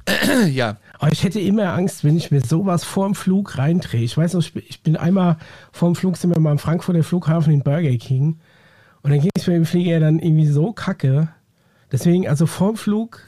ja. 0.51 0.78
Aber 0.97 1.11
ich 1.11 1.24
hätte 1.24 1.39
immer 1.39 1.74
Angst, 1.74 2.03
wenn 2.03 2.17
ich 2.17 2.32
mir 2.32 2.41
sowas 2.41 2.84
vorm 2.84 3.15
Flug 3.15 3.57
reindrehe. 3.57 4.03
Ich 4.03 4.17
weiß 4.17 4.34
noch, 4.34 4.41
ich 4.41 4.53
bin- 4.53 4.63
ich 4.67 4.82
bin 4.82 4.97
einmal 4.97 5.38
vorm 5.72 5.95
Flug, 5.95 6.17
sind 6.17 6.34
wir 6.34 6.39
mal 6.41 6.51
am 6.51 6.59
Frankfurter 6.59 7.03
Flughafen 7.03 7.53
in 7.53 7.61
Burger 7.63 7.95
King. 7.97 8.39
Und 9.01 9.11
dann 9.11 9.22
ging 9.22 9.32
es 9.36 9.47
mir 9.47 9.55
im 9.55 9.65
Flieger 9.65 9.99
dann 9.99 10.20
irgendwie 10.20 10.47
so 10.47 10.74
kacke. 10.74 11.30
Deswegen, 11.91 12.27
also 12.27 12.45
vorm 12.45 12.77
Flug 12.77 13.21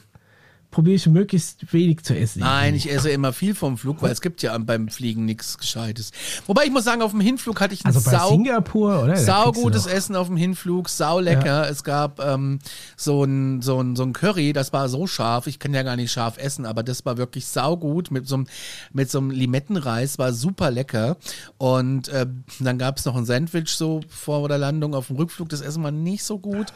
probiere 0.72 0.96
ich 0.96 1.06
möglichst 1.06 1.72
wenig 1.72 2.02
zu 2.02 2.16
essen. 2.18 2.40
Nein, 2.40 2.74
ich 2.74 2.90
esse 2.90 3.10
immer 3.10 3.32
viel 3.32 3.54
vom 3.54 3.78
Flug, 3.78 4.02
weil 4.02 4.10
es 4.10 4.20
gibt 4.20 4.42
ja 4.42 4.58
beim 4.58 4.88
Fliegen 4.88 5.24
nichts 5.24 5.56
Gescheites. 5.58 6.10
Wobei 6.48 6.64
ich 6.64 6.72
muss 6.72 6.82
sagen, 6.82 7.02
auf 7.02 7.12
dem 7.12 7.20
Hinflug 7.20 7.60
hatte 7.60 7.74
ich 7.74 7.84
ein 7.84 7.86
Also 7.94 8.00
bei 8.00 8.16
sau 8.16 8.30
Singapur, 8.30 9.04
oder? 9.04 9.12
Da 9.12 9.16
Sau 9.18 9.42
kriegst 9.44 9.56
du 9.58 9.62
gutes 9.62 9.84
doch- 9.84 9.90
Essen 9.92 10.16
auf 10.16 10.26
dem 10.26 10.36
Hinflug, 10.36 10.88
sau 10.88 11.20
lecker. 11.20 11.68
Es 11.70 11.84
gab 11.84 12.18
ähm, 12.20 12.58
so 12.96 13.22
ein 13.22 13.62
so 13.62 13.80
ein 13.80 13.94
so 13.94 14.02
ein 14.02 14.12
Curry, 14.12 14.52
das 14.52 14.72
war 14.72 14.88
so 14.88 15.06
scharf. 15.06 15.46
Ich 15.46 15.58
kann 15.60 15.72
ja 15.74 15.82
gar 15.84 15.94
nicht 15.96 16.10
scharf 16.10 16.38
essen, 16.38 16.66
aber 16.66 16.82
das 16.82 17.04
war 17.04 17.16
wirklich 17.18 17.46
sau 17.46 17.76
gut 17.76 18.10
mit 18.10 18.26
so 18.26 18.34
einem 18.36 18.46
mit 18.92 19.10
so 19.10 19.18
einem 19.18 19.30
Limettenreis, 19.30 20.18
war 20.18 20.32
super 20.32 20.70
lecker. 20.70 21.18
Und 21.58 22.08
äh, 22.08 22.26
dann 22.60 22.78
gab 22.78 22.98
es 22.98 23.04
noch 23.04 23.14
ein 23.14 23.26
Sandwich 23.26 23.68
so 23.70 24.00
vor 24.08 24.48
der 24.48 24.58
Landung 24.58 24.94
auf 24.94 25.08
dem 25.08 25.16
Rückflug. 25.16 25.50
Das 25.50 25.60
Essen 25.60 25.82
war 25.82 25.90
nicht 25.90 26.24
so 26.24 26.38
gut, 26.38 26.72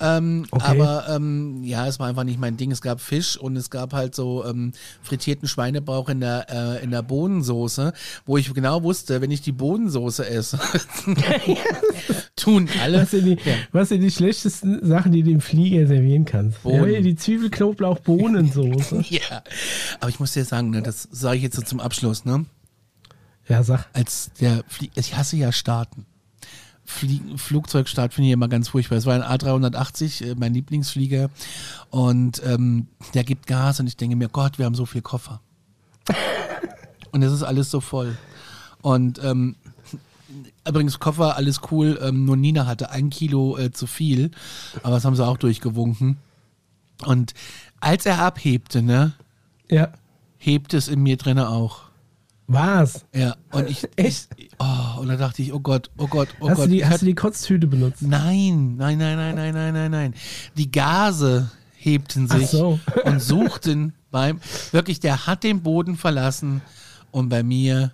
ähm, 0.00 0.46
Okay. 0.50 0.64
aber 0.80 1.08
ähm, 1.08 1.62
ja, 1.62 1.86
es 1.86 1.98
war 2.00 2.08
einfach 2.08 2.24
nicht 2.24 2.40
mein 2.40 2.56
Ding. 2.56 2.72
Es 2.72 2.82
gab 2.82 3.00
Fisch 3.00 3.35
und 3.38 3.56
es 3.56 3.70
gab 3.70 3.92
halt 3.92 4.14
so 4.14 4.44
ähm, 4.44 4.72
frittierten 5.02 5.48
Schweinebauch 5.48 6.08
in 6.08 6.20
der 6.20 6.46
äh, 6.50 6.84
in 6.84 6.90
der 6.90 7.02
Bohnensoße, 7.02 7.92
wo 8.24 8.36
ich 8.36 8.52
genau 8.52 8.82
wusste, 8.82 9.20
wenn 9.20 9.30
ich 9.30 9.40
die 9.40 9.52
Bohnensoße 9.52 10.28
esse, 10.28 10.58
tun 12.36 12.68
alle. 12.82 13.02
Was 13.02 13.10
sind, 13.10 13.24
die, 13.24 13.38
was 13.72 13.88
sind 13.88 14.00
die 14.00 14.10
schlechtesten 14.10 14.86
Sachen, 14.86 15.12
die 15.12 15.22
du 15.22 15.30
im 15.30 15.40
Flieger 15.40 15.86
servieren 15.86 16.24
kannst? 16.24 16.62
Bohnen. 16.62 16.92
Ja, 16.92 17.00
die 17.00 17.16
Zwiebel-Knoblauch-Bohnensoße. 17.16 19.04
Ja, 19.16 19.42
aber 20.00 20.08
ich 20.08 20.20
muss 20.20 20.32
dir 20.32 20.44
sagen, 20.44 20.70
ne, 20.70 20.82
das 20.82 21.08
sage 21.10 21.36
ich 21.36 21.42
jetzt 21.42 21.56
so 21.56 21.62
zum 21.62 21.80
Abschluss, 21.80 22.24
ne? 22.24 22.44
ja, 23.48 23.62
sag. 23.62 23.86
Als 23.92 24.30
der 24.40 24.64
Flie 24.68 24.90
ich 24.94 25.16
hasse 25.16 25.36
ja 25.36 25.52
Starten. 25.52 26.06
Flie 26.86 27.20
Flugzeugstart 27.36 28.14
finde 28.14 28.28
ich 28.28 28.32
immer 28.32 28.48
ganz 28.48 28.68
furchtbar. 28.68 28.96
Es 28.96 29.06
war 29.06 29.14
ein 29.14 29.22
A380, 29.22 30.24
äh, 30.24 30.34
mein 30.36 30.54
Lieblingsflieger, 30.54 31.30
und 31.90 32.40
ähm, 32.44 32.86
der 33.14 33.24
gibt 33.24 33.46
Gas 33.46 33.80
und 33.80 33.86
ich 33.88 33.96
denke 33.96 34.16
mir, 34.16 34.28
Gott, 34.28 34.58
wir 34.58 34.64
haben 34.66 34.74
so 34.74 34.86
viel 34.86 35.02
Koffer. 35.02 35.40
und 37.12 37.22
es 37.22 37.32
ist 37.32 37.42
alles 37.42 37.70
so 37.70 37.80
voll. 37.80 38.16
Und 38.82 39.20
ähm, 39.22 39.56
übrigens 40.66 41.00
Koffer, 41.00 41.36
alles 41.36 41.60
cool. 41.70 41.98
Ähm, 42.02 42.24
nur 42.24 42.36
Nina 42.36 42.66
hatte 42.66 42.90
ein 42.90 43.10
Kilo 43.10 43.58
äh, 43.58 43.72
zu 43.72 43.86
viel, 43.86 44.30
aber 44.82 44.94
das 44.94 45.04
haben 45.04 45.16
sie 45.16 45.26
auch 45.26 45.38
durchgewunken. 45.38 46.18
Und 47.04 47.34
als 47.80 48.06
er 48.06 48.20
abhebte, 48.20 48.80
ne, 48.82 49.12
Ja. 49.68 49.88
hebt 50.38 50.72
es 50.72 50.88
in 50.88 51.02
mir 51.02 51.16
drinne 51.16 51.48
auch. 51.48 51.85
Was? 52.48 53.04
Ja, 53.14 53.36
und 53.50 53.68
ich, 53.68 53.88
Echt? 53.96 54.28
oh, 54.58 55.00
und 55.00 55.08
da 55.08 55.16
dachte 55.16 55.42
ich, 55.42 55.52
oh 55.52 55.60
Gott, 55.60 55.90
oh 55.96 56.06
Gott, 56.06 56.28
oh 56.40 56.48
hast, 56.48 56.56
Gott. 56.56 56.66
du 56.66 56.70
die, 56.70 56.86
hast 56.86 57.02
du 57.02 57.06
die 57.06 57.14
Kotztüte 57.14 57.66
benutzt? 57.66 58.02
Nein, 58.02 58.76
nein, 58.76 58.98
nein, 58.98 59.16
nein, 59.16 59.34
nein, 59.34 59.54
nein, 59.54 59.74
nein, 59.74 59.90
nein. 59.90 60.14
Die 60.56 60.70
Gase 60.70 61.50
hebten 61.74 62.28
sich 62.28 62.48
so. 62.48 62.78
und 63.04 63.20
suchten 63.20 63.94
beim, 64.10 64.40
wirklich, 64.72 65.00
der 65.00 65.26
hat 65.26 65.42
den 65.44 65.62
Boden 65.62 65.96
verlassen 65.96 66.62
und 67.10 67.28
bei 67.28 67.42
mir 67.42 67.92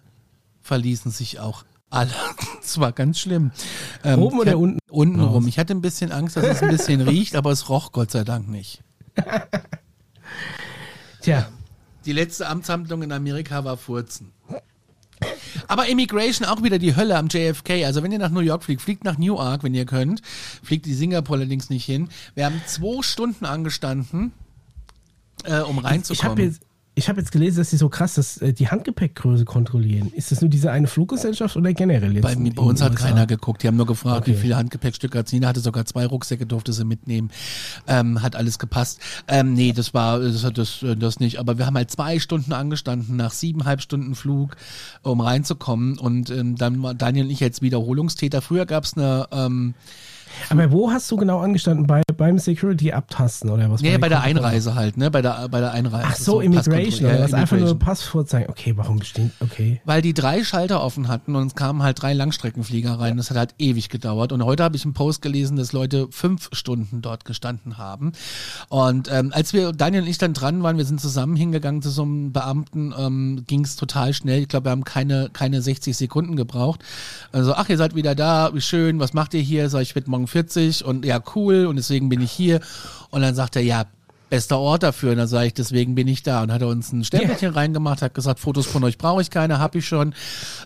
verließen 0.60 1.10
sich 1.10 1.40
auch 1.40 1.64
alle. 1.90 2.10
Es 2.64 2.78
war 2.78 2.92
ganz 2.92 3.18
schlimm. 3.18 3.50
Ähm, 4.04 4.20
Oben 4.22 4.38
oder 4.38 4.52
hab- 4.52 4.58
unten? 4.58 4.78
Unten 4.88 5.20
Raus. 5.20 5.34
rum. 5.34 5.48
Ich 5.48 5.58
hatte 5.58 5.74
ein 5.74 5.80
bisschen 5.80 6.12
Angst, 6.12 6.36
dass 6.36 6.44
es 6.46 6.62
ein 6.62 6.68
bisschen 6.68 7.00
riecht, 7.08 7.34
aber 7.34 7.50
es 7.50 7.68
roch 7.68 7.90
Gott 7.90 8.12
sei 8.12 8.22
Dank 8.22 8.48
nicht. 8.48 8.84
Tja, 11.20 11.48
Die 12.04 12.12
letzte 12.12 12.46
Amtshandlung 12.48 13.02
in 13.02 13.10
Amerika 13.12 13.64
war 13.64 13.76
Furzen. 13.76 14.32
Aber 15.68 15.86
Immigration 15.86 16.46
auch 16.46 16.62
wieder 16.62 16.78
die 16.78 16.96
Hölle 16.96 17.16
am 17.16 17.28
JFK. 17.28 17.84
Also 17.84 18.02
wenn 18.02 18.12
ihr 18.12 18.18
nach 18.18 18.30
New 18.30 18.40
York 18.40 18.64
fliegt, 18.64 18.82
fliegt 18.82 19.04
nach 19.04 19.18
Newark, 19.18 19.62
wenn 19.62 19.74
ihr 19.74 19.86
könnt. 19.86 20.22
Fliegt 20.62 20.86
die 20.86 20.94
Singapur 20.94 21.36
allerdings 21.36 21.70
nicht 21.70 21.84
hin. 21.84 22.08
Wir 22.34 22.46
haben 22.46 22.60
zwei 22.66 23.02
Stunden 23.02 23.44
angestanden, 23.44 24.32
äh, 25.44 25.60
um 25.60 25.78
ich 25.78 25.84
reinzukommen. 25.84 26.44
jetzt, 26.44 26.62
ich 26.62 26.71
hab 26.98 27.16
jetzt 27.16 27.32
gelesen, 27.32 27.56
dass 27.58 27.70
sie 27.70 27.78
so 27.78 27.88
krass 27.88 28.14
das, 28.14 28.36
äh, 28.38 28.52
die 28.52 28.68
Handgepäckgröße 28.68 29.44
kontrollieren. 29.46 30.12
Ist 30.14 30.30
das 30.30 30.40
nur 30.42 30.50
diese 30.50 30.70
eine 30.70 30.86
Fluggesellschaft 30.86 31.56
oder 31.56 31.72
generell 31.72 32.12
jetzt? 32.12 32.22
bei, 32.22 32.34
bei 32.34 32.62
uns 32.62 32.82
hat 32.82 32.92
USA? 32.92 33.06
keiner 33.06 33.26
geguckt. 33.26 33.62
Die 33.62 33.68
haben 33.68 33.76
nur 33.76 33.86
gefragt, 33.86 34.26
wie 34.26 34.32
Okay. 34.32 34.40
viele 34.40 34.56
Handgepäckstücke 34.56 35.18
hat 35.18 35.28
sie. 35.28 35.44
Hatte 35.44 35.60
sogar 35.60 35.86
zwei 35.86 36.04
Rucksäcke, 36.06 36.44
durfte 36.46 36.72
sie 36.72 36.84
mitnehmen. 36.84 37.30
Ähm, 37.86 38.22
hat 38.22 38.36
alles 38.36 38.58
gepasst. 38.58 39.00
Ähm, 39.26 39.54
nee, 39.54 39.72
das 39.72 39.94
war 39.94 40.20
das, 40.20 40.44
hat 40.44 40.58
das, 40.58 40.82
äh, 40.82 40.96
das 40.96 41.18
nicht. 41.18 41.38
Aber 41.38 41.56
wir 41.58 41.64
haben 41.66 41.76
halt 41.76 41.90
zwei 41.90 42.18
Stunden 42.18 42.52
angestanden 42.52 43.16
nach 43.16 43.32
siebeneinhalb 43.32 43.80
Stunden 43.80 44.14
Flug, 44.14 44.56
um 45.02 45.20
reinzukommen. 45.22 45.98
Und 45.98 46.30
ähm, 46.30 46.56
dann 46.56 46.82
war 46.82 46.94
Daniel 46.94 47.24
und 47.24 47.30
ich 47.30 47.42
als 47.42 47.62
Wiederholungstäter. 47.62 48.42
Früher 48.42 48.66
gab 48.66 48.84
es 48.84 48.96
eine 48.96 49.26
ähm, 49.32 49.74
Aber 50.50 50.70
wo 50.72 50.90
hast 50.90 51.10
du 51.10 51.16
genau 51.16 51.38
angestanden? 51.40 51.86
Bei, 51.86 52.02
beim 52.16 52.38
Security 52.38 52.92
abtasten 52.92 53.50
oder 53.50 53.70
was? 53.70 53.80
Nee, 53.82 53.96
bei 53.98 54.08
der 54.08 54.18
Kontrolle? 54.18 54.46
Einreise 54.46 54.74
halt, 54.74 54.96
ne? 54.96 55.10
Bei 55.10 55.22
der, 55.22 55.48
bei 55.48 55.60
der 55.60 55.72
Einreise. 55.72 56.06
Ach 56.08 56.16
so, 56.16 56.40
Immigration. 56.40 56.82
Passkontrolle. 56.82 57.08
Oder 57.08 57.18
Ja, 57.18 57.24
was? 57.24 57.34
Einfach 57.34 57.56
nur 57.56 57.68
Immigration. 57.68 57.78
Pass 57.78 58.02
vorzeigen. 58.02 58.50
Okay, 58.50 58.72
warum 58.76 58.98
bestehen? 58.98 59.32
Okay. 59.40 59.80
Weil 59.84 60.02
die 60.02 60.14
drei 60.14 60.44
Schalter 60.44 60.82
offen 60.82 61.08
hatten 61.08 61.36
und 61.36 61.46
es 61.48 61.54
kamen 61.54 61.82
halt 61.82 62.02
drei 62.02 62.12
Langstreckenflieger 62.12 62.98
rein. 62.98 63.16
Das 63.16 63.30
hat 63.30 63.36
halt 63.36 63.54
ewig 63.58 63.88
gedauert. 63.88 64.32
Und 64.32 64.44
heute 64.44 64.64
habe 64.64 64.76
ich 64.76 64.84
einen 64.84 64.94
Post 64.94 65.22
gelesen, 65.22 65.56
dass 65.56 65.72
Leute 65.72 66.08
fünf 66.10 66.48
Stunden 66.52 67.02
dort 67.02 67.24
gestanden 67.24 67.78
haben. 67.78 68.12
Und 68.68 69.10
ähm, 69.12 69.32
als 69.34 69.52
wir, 69.52 69.72
Daniel 69.72 70.02
und 70.02 70.08
ich 70.08 70.18
dann 70.18 70.34
dran 70.34 70.62
waren, 70.62 70.76
wir 70.78 70.84
sind 70.84 71.00
zusammen 71.00 71.36
hingegangen 71.36 71.82
zu 71.82 71.90
so 71.90 72.02
einem 72.02 72.32
Beamten, 72.32 72.92
ähm, 72.98 73.44
ging 73.46 73.64
es 73.64 73.76
total 73.76 74.12
schnell. 74.12 74.42
Ich 74.42 74.48
glaube, 74.48 74.66
wir 74.66 74.70
haben 74.70 74.84
keine, 74.84 75.30
keine 75.32 75.62
60 75.62 75.96
Sekunden 75.96 76.36
gebraucht. 76.36 76.80
Also, 77.30 77.54
ach, 77.54 77.68
ihr 77.68 77.76
seid 77.76 77.94
wieder 77.94 78.14
da, 78.14 78.50
wie 78.54 78.60
schön, 78.60 78.98
was 78.98 79.12
macht 79.12 79.34
ihr 79.34 79.40
hier? 79.40 79.68
Sag 79.68 79.82
ich, 79.82 79.92
ich 79.92 79.94
werde 79.94 80.10
morgen 80.10 80.21
40 80.26 80.84
und 80.84 81.04
ja, 81.04 81.22
cool 81.34 81.66
und 81.66 81.76
deswegen 81.76 82.08
bin 82.08 82.20
ich 82.20 82.32
hier. 82.32 82.60
Und 83.10 83.22
dann 83.22 83.34
sagt 83.34 83.56
er, 83.56 83.62
ja, 83.62 83.86
bester 84.32 84.58
Ort 84.58 84.82
dafür. 84.82 85.10
Und 85.10 85.18
dann 85.18 85.28
sage 85.28 85.48
ich, 85.48 85.52
deswegen 85.52 85.94
bin 85.94 86.08
ich 86.08 86.22
da. 86.22 86.42
Und 86.42 86.50
hat 86.50 86.62
er 86.62 86.68
uns 86.68 86.90
ein 86.90 87.04
Stempelchen 87.04 87.52
reingemacht, 87.52 88.00
hat 88.00 88.14
gesagt, 88.14 88.40
Fotos 88.40 88.64
von 88.64 88.82
euch 88.82 88.96
brauche 88.96 89.20
ich 89.20 89.28
keine, 89.28 89.58
hab 89.58 89.74
ich 89.74 89.86
schon. 89.86 90.14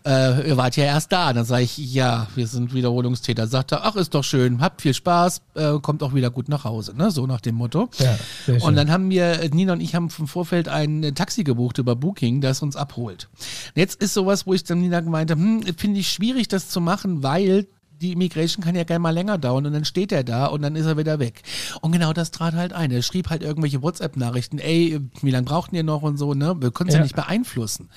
Äh, 0.06 0.50
ihr 0.50 0.56
wart 0.56 0.76
ja 0.76 0.84
erst 0.84 1.10
da. 1.10 1.30
Und 1.30 1.34
dann 1.34 1.44
sage 1.44 1.64
ich, 1.64 1.76
ja, 1.76 2.28
wir 2.36 2.46
sind 2.46 2.74
Wiederholungstäter. 2.74 3.48
Sagt 3.48 3.72
er, 3.72 3.84
ach, 3.84 3.96
ist 3.96 4.14
doch 4.14 4.22
schön, 4.22 4.60
habt 4.60 4.82
viel 4.82 4.94
Spaß, 4.94 5.42
äh, 5.54 5.80
kommt 5.80 6.04
auch 6.04 6.14
wieder 6.14 6.30
gut 6.30 6.48
nach 6.48 6.62
Hause. 6.62 6.94
Ne? 6.96 7.10
So 7.10 7.26
nach 7.26 7.40
dem 7.40 7.56
Motto. 7.56 7.90
Ja. 7.98 8.16
Und 8.60 8.76
dann 8.76 8.88
haben 8.88 9.10
wir, 9.10 9.50
Nina 9.52 9.72
und 9.72 9.80
ich 9.80 9.96
haben 9.96 10.10
im 10.16 10.28
Vorfeld 10.28 10.68
ein 10.68 11.16
Taxi 11.16 11.42
gebucht 11.42 11.78
über 11.78 11.96
Booking, 11.96 12.40
das 12.40 12.62
uns 12.62 12.76
abholt. 12.76 13.28
Jetzt 13.74 14.00
ist 14.00 14.14
sowas, 14.14 14.46
wo 14.46 14.54
ich 14.54 14.62
dann 14.62 14.80
Nina 14.80 15.00
gemeint 15.00 15.32
habe, 15.32 15.40
hm, 15.40 15.64
finde 15.76 15.98
ich 15.98 16.08
schwierig, 16.08 16.46
das 16.46 16.68
zu 16.68 16.80
machen, 16.80 17.24
weil 17.24 17.66
die 18.00 18.12
Immigration 18.12 18.62
kann 18.62 18.74
ja 18.74 18.84
gerne 18.84 19.00
mal 19.00 19.10
länger 19.10 19.38
dauern 19.38 19.66
und 19.66 19.72
dann 19.72 19.84
steht 19.84 20.12
er 20.12 20.22
da 20.22 20.46
und 20.46 20.62
dann 20.62 20.76
ist 20.76 20.86
er 20.86 20.96
wieder 20.98 21.18
weg. 21.18 21.42
Und 21.80 21.92
genau 21.92 22.12
das 22.12 22.30
trat 22.30 22.54
halt 22.54 22.72
ein. 22.72 22.90
Er 22.90 23.02
schrieb 23.02 23.30
halt 23.30 23.42
irgendwelche 23.42 23.82
WhatsApp-Nachrichten, 23.82 24.58
ey, 24.58 25.00
wie 25.22 25.30
lange 25.30 25.46
brauchten 25.46 25.74
ihr 25.76 25.82
noch 25.82 26.02
und 26.02 26.18
so, 26.18 26.34
ne? 26.34 26.56
Wir 26.60 26.70
können 26.70 26.88
es 26.88 26.94
ja. 26.94 26.98
Ja. 26.98 27.04
nicht 27.04 27.16
beeinflussen. 27.16 27.88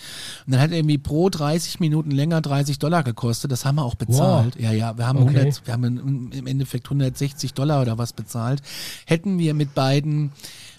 Und 0.46 0.54
dann 0.54 0.62
hat 0.62 0.72
er 0.72 0.78
irgendwie 0.78 0.98
pro 0.98 1.30
30 1.30 1.80
Minuten 1.80 2.12
länger 2.12 2.40
30 2.42 2.80
Dollar 2.80 3.04
gekostet. 3.04 3.52
Das 3.52 3.66
haben 3.66 3.76
wir 3.76 3.84
auch 3.84 3.96
bezahlt. 3.96 4.56
Ja, 4.60 4.72
ja, 4.72 4.98
wir 4.98 5.06
haben, 5.06 5.20
Okay. 5.20 5.38
100, 5.38 5.66
wir 5.68 5.74
haben 5.74 5.84
im 5.84 6.32
im 6.32 6.48
Endeffekt 6.48 6.86
160 6.88 7.54
Dollar 7.54 7.82
oder 7.82 7.98
was 7.98 8.14
bezahlt. 8.14 8.62
Hätten 9.06 9.38
wir 9.38 9.54
mit 9.54 9.76
beiden, 9.76 10.32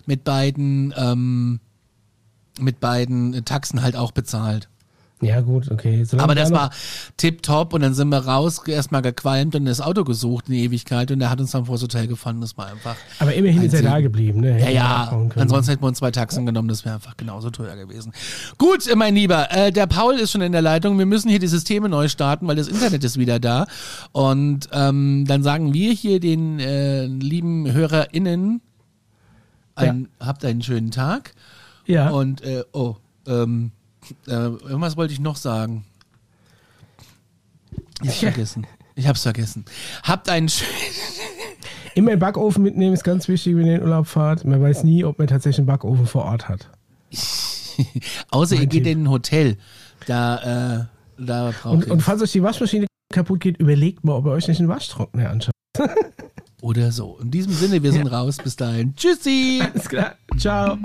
mit 0.07 0.25
beiden, 0.25 0.95
ähm, 0.97 1.61
mit 2.59 2.81
beiden 2.81 3.45
Taxen 3.45 3.83
halt 3.83 3.97
auch 3.97 4.13
bezahlt. 4.13 4.70
Ja, 5.23 5.41
gut, 5.43 5.71
okay. 5.71 6.05
Solange 6.05 6.25
Aber 6.25 6.35
da 6.35 6.43
das 6.43 6.51
war 6.51 6.71
tipptopp 7.19 7.75
und 7.75 7.83
dann 7.83 7.93
sind 7.93 8.09
wir 8.09 8.19
raus, 8.19 8.63
erstmal 8.67 9.03
gequalmt 9.03 9.55
und 9.55 9.67
das 9.67 9.81
Auto 9.81 10.05
gesucht 10.05 10.49
in 10.49 10.55
die 10.55 10.65
Ewigkeit 10.65 11.11
und 11.11 11.19
der 11.19 11.29
hat 11.29 11.41
uns 11.41 11.51
dann 11.51 11.67
vor 11.67 11.75
das 11.75 11.83
Hotel 11.83 12.07
gefahren. 12.07 12.41
Das 12.41 12.57
war 12.57 12.69
einfach. 12.69 12.97
Aber 13.19 13.35
immerhin 13.35 13.63
ist 13.63 13.75
er 13.75 13.83
da 13.83 14.01
geblieben, 14.01 14.41
ne? 14.41 14.59
Ja, 14.59 14.71
ja, 14.71 15.29
ansonsten 15.35 15.73
hätten 15.73 15.83
wir 15.83 15.89
uns 15.89 15.99
zwei 15.99 16.11
Taxen 16.11 16.47
genommen, 16.47 16.69
das 16.69 16.85
wäre 16.87 16.95
einfach 16.95 17.17
genauso 17.19 17.51
teuer 17.51 17.77
gewesen. 17.77 18.13
Gut, 18.57 18.89
mein 18.97 19.15
Lieber, 19.15 19.51
äh, 19.51 19.71
der 19.71 19.87
Paul 19.87 20.15
ist 20.15 20.31
schon 20.31 20.41
in 20.41 20.53
der 20.53 20.63
Leitung. 20.63 20.99
Wir 20.99 21.07
müssen 21.07 21.29
hier 21.29 21.39
die 21.39 21.49
Systeme 21.49 21.89
neu 21.89 22.09
starten, 22.09 22.49
weil 22.49 22.57
das 22.57 22.69
Internet 22.69 23.05
ist 23.05 23.19
wieder 23.19 23.39
da. 23.39 23.67
Und 24.13 24.69
ähm, 24.73 25.27
dann 25.27 25.43
sagen 25.43 25.75
wir 25.75 25.93
hier 25.93 26.19
den 26.21 26.61
äh, 26.61 27.05
lieben 27.05 27.71
HörerInnen, 27.71 28.63
ein, 29.75 30.09
habt 30.19 30.45
einen 30.45 30.63
schönen 30.63 30.91
Tag. 30.91 31.35
Ja. 31.87 32.11
Und, 32.11 32.43
äh, 32.43 32.65
oh, 32.73 32.97
ähm, 33.27 33.73
äh, 34.27 34.33
irgendwas 34.33 34.97
wollte 34.97 35.13
ich 35.13 35.21
noch 35.21 35.37
sagen. 35.37 35.85
Ich 38.03 38.09
hab's 38.09 38.21
Ja. 38.23 38.29
vergessen. 38.33 38.67
Ich 38.97 39.07
hab's 39.07 39.23
vergessen. 39.23 39.65
Habt 40.03 40.29
einen 40.29 40.49
schönen. 40.49 40.71
Immer 41.95 42.13
einen 42.13 42.21
Backofen 42.21 42.63
mitnehmen 42.63 42.93
ist 42.95 43.03
ganz 43.05 43.27
wichtig, 43.29 43.57
wenn 43.57 43.67
ihr 43.67 43.75
in 43.75 43.81
den 43.81 43.83
Urlaub 43.89 44.07
fahrt. 44.07 44.45
Man 44.45 44.63
weiß 44.63 44.85
nie, 44.85 45.05
ob 45.05 45.19
man 45.19 45.27
tatsächlich 45.27 45.59
einen 45.59 45.67
Backofen 45.67 46.07
vor 46.07 46.25
Ort 46.25 46.49
hat. 46.49 46.71
Außer 48.31 48.55
ihr 48.55 48.61
Mein 48.61 48.69
geht 48.69 48.85
Tipp. 48.85 48.93
in 48.93 49.03
ein 49.05 49.11
Hotel. 49.11 49.57
Da, 50.07 50.81
äh, 50.81 50.85
da 51.19 51.51
braucht 51.51 51.65
Und, 51.75 51.87
ihr. 51.87 51.93
und 51.93 52.01
falls 52.01 52.23
euch 52.23 52.33
die 52.33 52.43
Waschmaschine 52.43 52.87
kaputt 53.13 53.41
geht, 53.41 53.57
überlegt 53.59 54.05
mal, 54.05 54.15
ob 54.15 54.27
ihr 54.27 54.33
euch 54.33 54.47
nicht 54.49 54.61
einen 54.61 54.69
Waschtrockner 54.69 55.31
anschaut. 55.31 55.53
oder 56.63 56.93
so. 56.93 57.19
In 57.23 57.31
diesem 57.31 57.53
Sinne, 57.53 57.83
wir 57.83 57.91
sind 57.93 58.07
raus. 58.07 58.37
Bis 58.43 58.55
dahin. 58.57 58.95
Tschüssi. 58.95 59.61
Alles 59.73 59.89
klar. 59.89 60.15
Ciao. 60.39 60.79